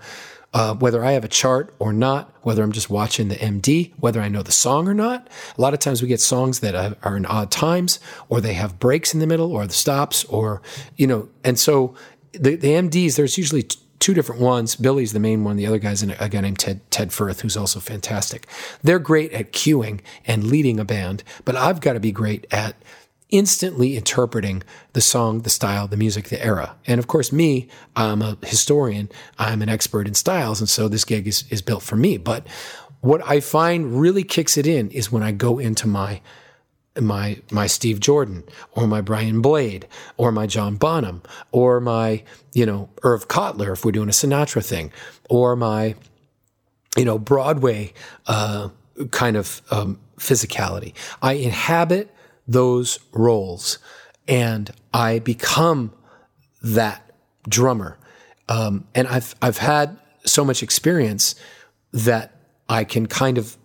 uh, 0.52 0.74
whether 0.74 1.04
I 1.04 1.12
have 1.12 1.24
a 1.24 1.28
chart 1.28 1.72
or 1.78 1.92
not, 1.92 2.32
whether 2.42 2.64
I'm 2.64 2.72
just 2.72 2.90
watching 2.90 3.28
the 3.28 3.36
MD, 3.36 3.92
whether 3.98 4.20
I 4.20 4.28
know 4.28 4.42
the 4.42 4.52
song 4.52 4.88
or 4.88 4.94
not. 4.94 5.28
A 5.56 5.60
lot 5.60 5.72
of 5.72 5.80
times 5.80 6.02
we 6.02 6.08
get 6.08 6.20
songs 6.20 6.60
that 6.60 6.96
are 7.02 7.16
in 7.16 7.26
odd 7.26 7.52
times, 7.52 8.00
or 8.28 8.40
they 8.40 8.54
have 8.54 8.80
breaks 8.80 9.14
in 9.14 9.20
the 9.20 9.26
middle, 9.26 9.52
or 9.52 9.66
the 9.66 9.72
stops, 9.72 10.24
or 10.24 10.62
you 10.96 11.06
know. 11.06 11.28
And 11.44 11.58
so 11.58 11.94
the, 12.32 12.56
the 12.56 12.68
MDs, 12.68 13.16
there's 13.16 13.38
usually 13.38 13.68
two 14.04 14.12
different 14.12 14.42
ones. 14.42 14.76
Billy's 14.76 15.14
the 15.14 15.18
main 15.18 15.44
one. 15.44 15.56
The 15.56 15.66
other 15.66 15.78
guy's 15.78 16.02
a 16.02 16.28
guy 16.28 16.42
named 16.42 16.58
Ted 16.58 16.82
Ted 16.90 17.10
Firth, 17.10 17.40
who's 17.40 17.56
also 17.56 17.80
fantastic. 17.80 18.46
They're 18.82 18.98
great 18.98 19.32
at 19.32 19.50
cueing 19.50 20.00
and 20.26 20.44
leading 20.44 20.78
a 20.78 20.84
band, 20.84 21.24
but 21.46 21.56
I've 21.56 21.80
got 21.80 21.94
to 21.94 22.00
be 22.00 22.12
great 22.12 22.46
at 22.50 22.76
instantly 23.30 23.96
interpreting 23.96 24.62
the 24.92 25.00
song, 25.00 25.40
the 25.40 25.48
style, 25.48 25.88
the 25.88 25.96
music, 25.96 26.28
the 26.28 26.44
era. 26.44 26.76
And 26.86 26.98
of 26.98 27.06
course, 27.06 27.32
me, 27.32 27.66
I'm 27.96 28.20
a 28.20 28.36
historian. 28.42 29.08
I'm 29.38 29.62
an 29.62 29.70
expert 29.70 30.06
in 30.06 30.12
styles, 30.12 30.60
and 30.60 30.68
so 30.68 30.86
this 30.86 31.06
gig 31.06 31.26
is 31.26 31.44
is 31.48 31.62
built 31.62 31.82
for 31.82 31.96
me. 31.96 32.18
But 32.18 32.46
what 33.00 33.26
I 33.26 33.40
find 33.40 33.98
really 33.98 34.22
kicks 34.22 34.58
it 34.58 34.66
in 34.66 34.90
is 34.90 35.10
when 35.10 35.22
I 35.22 35.32
go 35.32 35.58
into 35.58 35.88
my 35.88 36.20
my 37.00 37.40
my 37.50 37.66
Steve 37.66 38.00
Jordan 38.00 38.44
or 38.72 38.86
my 38.86 39.00
Brian 39.00 39.42
Blade 39.42 39.88
or 40.16 40.30
my 40.30 40.46
John 40.46 40.76
Bonham 40.76 41.22
or 41.52 41.80
my 41.80 42.22
you 42.52 42.64
know 42.66 42.88
Irv 43.02 43.28
Cottler 43.28 43.72
if 43.72 43.84
we're 43.84 43.92
doing 43.92 44.08
a 44.08 44.12
Sinatra 44.12 44.64
thing 44.64 44.92
or 45.28 45.56
my 45.56 45.94
you 46.96 47.04
know 47.04 47.18
Broadway 47.18 47.92
uh, 48.26 48.68
kind 49.10 49.36
of 49.36 49.60
um, 49.70 49.98
physicality. 50.18 50.94
I 51.20 51.34
inhabit 51.34 52.14
those 52.46 52.98
roles 53.12 53.78
and 54.28 54.70
I 54.92 55.18
become 55.18 55.92
that 56.62 57.10
drummer. 57.48 57.98
Um, 58.48 58.86
and 58.94 59.08
I've 59.08 59.34
I've 59.42 59.58
had 59.58 59.98
so 60.24 60.44
much 60.44 60.62
experience 60.62 61.34
that 61.92 62.32
I 62.68 62.84
can 62.84 63.06
kind 63.06 63.38
of 63.38 63.56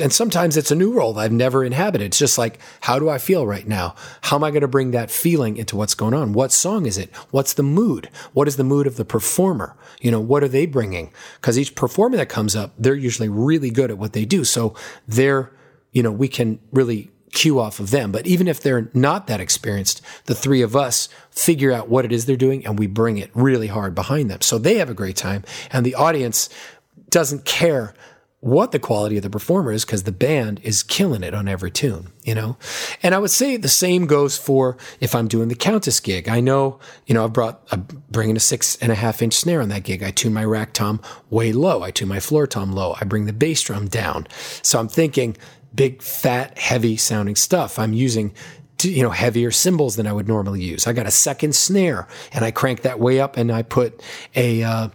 and 0.00 0.12
sometimes 0.12 0.56
it's 0.56 0.70
a 0.70 0.76
new 0.76 0.92
role 0.92 1.18
I've 1.18 1.32
never 1.32 1.64
inhabited. 1.64 2.06
It's 2.06 2.18
just 2.18 2.38
like, 2.38 2.58
how 2.82 2.98
do 2.98 3.08
I 3.08 3.18
feel 3.18 3.46
right 3.46 3.66
now? 3.66 3.94
How 4.22 4.36
am 4.36 4.44
I 4.44 4.50
going 4.50 4.62
to 4.62 4.68
bring 4.68 4.90
that 4.90 5.10
feeling 5.10 5.56
into 5.56 5.76
what's 5.76 5.94
going 5.94 6.14
on? 6.14 6.32
What 6.32 6.52
song 6.52 6.86
is 6.86 6.98
it? 6.98 7.14
What's 7.30 7.54
the 7.54 7.62
mood? 7.62 8.10
What 8.32 8.48
is 8.48 8.56
the 8.56 8.64
mood 8.64 8.86
of 8.86 8.96
the 8.96 9.04
performer? 9.04 9.76
You 10.00 10.10
know, 10.10 10.20
what 10.20 10.42
are 10.42 10.48
they 10.48 10.66
bringing? 10.66 11.12
Because 11.40 11.58
each 11.58 11.74
performer 11.74 12.16
that 12.18 12.28
comes 12.28 12.54
up, 12.54 12.72
they're 12.78 12.94
usually 12.94 13.28
really 13.28 13.70
good 13.70 13.90
at 13.90 13.98
what 13.98 14.12
they 14.12 14.24
do. 14.24 14.44
So 14.44 14.74
they're, 15.08 15.50
you 15.92 16.02
know, 16.02 16.12
we 16.12 16.28
can 16.28 16.58
really 16.72 17.10
cue 17.32 17.58
off 17.58 17.80
of 17.80 17.90
them. 17.90 18.12
But 18.12 18.26
even 18.26 18.46
if 18.48 18.60
they're 18.60 18.90
not 18.92 19.26
that 19.26 19.40
experienced, 19.40 20.02
the 20.26 20.34
three 20.34 20.60
of 20.60 20.76
us 20.76 21.08
figure 21.30 21.72
out 21.72 21.88
what 21.88 22.04
it 22.04 22.12
is 22.12 22.26
they're 22.26 22.36
doing 22.36 22.66
and 22.66 22.78
we 22.78 22.86
bring 22.86 23.16
it 23.16 23.30
really 23.32 23.68
hard 23.68 23.94
behind 23.94 24.30
them. 24.30 24.42
So 24.42 24.58
they 24.58 24.76
have 24.76 24.90
a 24.90 24.94
great 24.94 25.16
time 25.16 25.44
and 25.70 25.86
the 25.86 25.94
audience 25.94 26.50
doesn't 27.08 27.44
care 27.44 27.94
what 28.42 28.72
the 28.72 28.78
quality 28.80 29.16
of 29.16 29.22
the 29.22 29.30
performer 29.30 29.70
is 29.70 29.84
because 29.84 30.02
the 30.02 30.10
band 30.10 30.58
is 30.64 30.82
killing 30.82 31.22
it 31.22 31.32
on 31.32 31.46
every 31.46 31.70
tune, 31.70 32.08
you 32.24 32.34
know? 32.34 32.56
And 33.00 33.14
I 33.14 33.20
would 33.20 33.30
say 33.30 33.56
the 33.56 33.68
same 33.68 34.04
goes 34.06 34.36
for 34.36 34.76
if 34.98 35.14
I'm 35.14 35.28
doing 35.28 35.46
the 35.46 35.54
Countess 35.54 36.00
gig. 36.00 36.28
I 36.28 36.40
know, 36.40 36.80
you 37.06 37.14
know, 37.14 37.22
I've 37.22 37.32
brought, 37.32 37.62
I'm 37.70 37.86
bringing 38.10 38.36
a 38.36 38.40
six 38.40 38.74
and 38.82 38.90
a 38.90 38.96
half 38.96 39.22
inch 39.22 39.34
snare 39.34 39.62
on 39.62 39.68
that 39.68 39.84
gig. 39.84 40.02
I 40.02 40.10
tune 40.10 40.34
my 40.34 40.44
rack 40.44 40.72
tom 40.72 41.00
way 41.30 41.52
low. 41.52 41.84
I 41.84 41.92
tune 41.92 42.08
my 42.08 42.18
floor 42.18 42.48
tom 42.48 42.72
low. 42.72 42.96
I 43.00 43.04
bring 43.04 43.26
the 43.26 43.32
bass 43.32 43.62
drum 43.62 43.86
down. 43.86 44.26
So 44.62 44.80
I'm 44.80 44.88
thinking 44.88 45.36
big, 45.72 46.02
fat, 46.02 46.58
heavy 46.58 46.96
sounding 46.96 47.36
stuff. 47.36 47.78
I'm 47.78 47.92
using 47.92 48.34
you 48.82 49.04
know, 49.04 49.10
heavier 49.10 49.52
cymbals 49.52 49.94
than 49.94 50.08
I 50.08 50.12
would 50.12 50.26
normally 50.26 50.60
use. 50.60 50.88
I 50.88 50.92
got 50.92 51.06
a 51.06 51.12
second 51.12 51.54
snare 51.54 52.08
and 52.32 52.44
I 52.44 52.50
crank 52.50 52.82
that 52.82 52.98
way 52.98 53.20
up 53.20 53.36
and 53.36 53.52
I 53.52 53.62
put 53.62 54.02
a, 54.34 54.64
uh, 54.64 54.88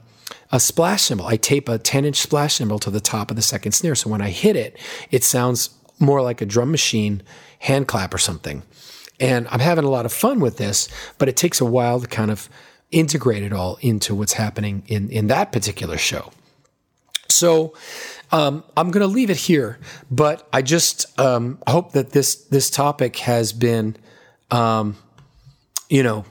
a 0.52 0.60
splash 0.60 1.04
cymbal. 1.04 1.28
I 1.28 1.38
tape 1.38 1.70
a 1.70 1.78
10 1.78 2.06
inch 2.06 2.18
splash 2.18 2.56
cymbal 2.56 2.80
to 2.80 2.89
the 2.89 3.00
top 3.00 3.30
of 3.30 3.36
the 3.36 3.41
second 3.41 3.74
snare. 3.74 3.95
So 3.95 4.10
when 4.10 4.22
I 4.22 4.30
hit 4.30 4.56
it, 4.56 4.78
it 5.12 5.24
sounds 5.24 5.72
more 6.00 6.22
like 6.22 6.41
a 6.41 6.45
drum 6.45 6.72
machine 6.72 7.24
hand 7.60 7.88
clap 7.88 8.14
or 8.14 8.18
something. 8.18 8.64
And 9.20 9.48
I'm 9.50 9.60
having 9.60 9.84
a 9.84 9.89
lot 9.89 10.06
of 10.06 10.14
fun 10.14 10.39
with 10.39 10.58
this, 10.58 10.88
but 11.18 11.28
it 11.28 11.36
takes 11.36 11.60
a 11.60 11.66
while 11.66 12.00
to 12.00 12.08
kind 12.08 12.30
of 12.30 12.50
integrate 12.91 13.43
it 13.43 13.52
all 13.52 13.78
into 13.82 14.16
what's 14.16 14.34
happening 14.34 14.84
in, 14.88 15.10
in 15.10 15.28
that 15.28 15.52
particular 15.52 15.98
show. 15.98 16.32
So 17.30 17.74
um, 18.32 18.64
I'm 18.76 18.91
going 18.91 19.02
to 19.02 19.14
leave 19.14 19.30
it 19.30 19.38
here, 19.38 19.80
but 20.10 20.48
I 20.54 20.62
just 20.62 21.20
um, 21.20 21.60
hope 21.68 21.93
that 21.93 22.12
this 22.12 22.36
this 22.36 22.70
topic 22.70 23.18
has 23.18 23.54
been, 23.54 23.98
um, 24.52 24.98
you 25.89 26.04
know, 26.04 26.26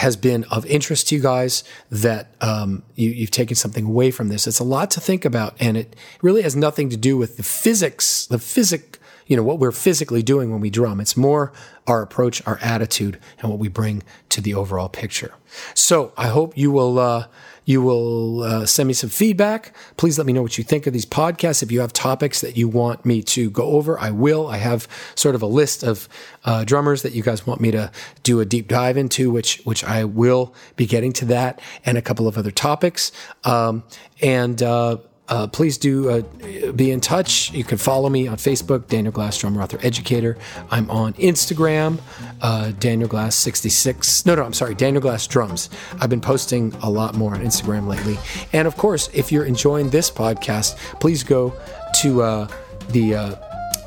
has 0.00 0.16
been 0.16 0.44
of 0.44 0.64
interest 0.64 1.08
to 1.08 1.14
you 1.14 1.20
guys, 1.20 1.62
that 1.90 2.34
um, 2.40 2.82
you, 2.94 3.10
you've 3.10 3.30
taken 3.30 3.54
something 3.54 3.84
away 3.84 4.10
from 4.10 4.28
this. 4.28 4.46
It's 4.46 4.58
a 4.58 4.64
lot 4.64 4.90
to 4.92 5.00
think 5.00 5.26
about, 5.26 5.54
and 5.60 5.76
it 5.76 5.94
really 6.22 6.40
has 6.40 6.56
nothing 6.56 6.88
to 6.88 6.96
do 6.96 7.18
with 7.18 7.36
the 7.36 7.42
physics, 7.42 8.26
the 8.26 8.38
physic, 8.38 8.98
you 9.26 9.36
know, 9.36 9.42
what 9.42 9.58
we're 9.58 9.72
physically 9.72 10.22
doing 10.22 10.50
when 10.50 10.60
we 10.60 10.70
drum. 10.70 11.00
It's 11.00 11.18
more 11.18 11.52
our 11.86 12.00
approach, 12.00 12.42
our 12.46 12.58
attitude, 12.62 13.18
and 13.38 13.50
what 13.50 13.58
we 13.58 13.68
bring 13.68 14.02
to 14.30 14.40
the 14.40 14.54
overall 14.54 14.88
picture. 14.88 15.34
So 15.74 16.12
I 16.16 16.28
hope 16.28 16.56
you 16.56 16.70
will. 16.70 16.98
Uh, 16.98 17.26
you 17.70 17.80
will 17.80 18.42
uh, 18.42 18.66
send 18.66 18.88
me 18.88 18.92
some 18.92 19.08
feedback. 19.08 19.72
Please 19.96 20.18
let 20.18 20.26
me 20.26 20.32
know 20.32 20.42
what 20.42 20.58
you 20.58 20.64
think 20.64 20.88
of 20.88 20.92
these 20.92 21.06
podcasts. 21.06 21.62
If 21.62 21.70
you 21.70 21.80
have 21.80 21.92
topics 21.92 22.40
that 22.40 22.56
you 22.56 22.66
want 22.66 23.06
me 23.06 23.22
to 23.22 23.48
go 23.48 23.62
over, 23.62 23.96
I 23.96 24.10
will. 24.10 24.48
I 24.48 24.56
have 24.56 24.88
sort 25.14 25.36
of 25.36 25.42
a 25.42 25.46
list 25.46 25.84
of 25.84 26.08
uh, 26.44 26.64
drummers 26.64 27.02
that 27.02 27.12
you 27.12 27.22
guys 27.22 27.46
want 27.46 27.60
me 27.60 27.70
to 27.70 27.92
do 28.24 28.40
a 28.40 28.44
deep 28.44 28.66
dive 28.66 28.96
into, 28.96 29.30
which 29.30 29.62
which 29.62 29.84
I 29.84 30.02
will 30.02 30.52
be 30.74 30.84
getting 30.84 31.12
to 31.14 31.24
that, 31.26 31.60
and 31.86 31.96
a 31.96 32.02
couple 32.02 32.26
of 32.26 32.36
other 32.36 32.50
topics. 32.50 33.12
Um, 33.44 33.84
and 34.20 34.60
uh, 34.60 34.96
uh, 35.30 35.46
please 35.46 35.78
do 35.78 36.10
uh, 36.10 36.72
be 36.72 36.90
in 36.90 37.00
touch. 37.00 37.52
You 37.52 37.64
can 37.64 37.78
follow 37.78 38.10
me 38.10 38.26
on 38.26 38.36
Facebook, 38.36 38.88
Daniel 38.88 39.12
Glass, 39.12 39.38
drummer, 39.38 39.62
author, 39.62 39.78
educator. 39.82 40.36
I'm 40.70 40.90
on 40.90 41.14
Instagram, 41.14 42.00
uh, 42.42 42.72
Daniel 42.72 43.08
Glass 43.08 43.36
66. 43.36 44.26
No, 44.26 44.34
no, 44.34 44.42
I'm 44.42 44.52
sorry, 44.52 44.74
Daniel 44.74 45.00
Glass 45.00 45.26
Drums. 45.26 45.70
I've 46.00 46.10
been 46.10 46.20
posting 46.20 46.74
a 46.82 46.90
lot 46.90 47.14
more 47.14 47.34
on 47.34 47.42
Instagram 47.42 47.86
lately. 47.86 48.18
And 48.52 48.66
of 48.66 48.76
course, 48.76 49.08
if 49.14 49.30
you're 49.30 49.44
enjoying 49.44 49.90
this 49.90 50.10
podcast, 50.10 50.76
please 51.00 51.22
go 51.22 51.54
to 52.02 52.22
uh, 52.22 52.48
the 52.90 53.14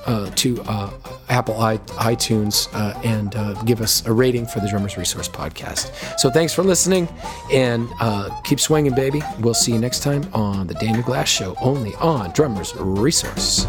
uh, 0.05 0.29
to 0.35 0.61
uh, 0.63 0.91
Apple 1.29 1.59
I- 1.59 1.77
iTunes 1.77 2.67
uh, 2.73 2.99
and 3.03 3.35
uh, 3.35 3.53
give 3.63 3.81
us 3.81 4.05
a 4.05 4.11
rating 4.11 4.45
for 4.45 4.59
the 4.59 4.67
Drummers 4.67 4.97
Resource 4.97 5.27
podcast. 5.27 6.19
So 6.19 6.29
thanks 6.29 6.53
for 6.53 6.63
listening 6.63 7.07
and 7.51 7.87
uh, 7.99 8.29
keep 8.41 8.59
swinging, 8.59 8.95
baby. 8.95 9.21
We'll 9.39 9.53
see 9.53 9.73
you 9.73 9.79
next 9.79 10.01
time 10.01 10.27
on 10.33 10.67
the 10.67 10.73
Daniel 10.75 11.03
Glass 11.03 11.29
Show, 11.29 11.55
only 11.61 11.93
on 11.95 12.31
Drummers 12.31 12.73
Resource. 12.75 13.65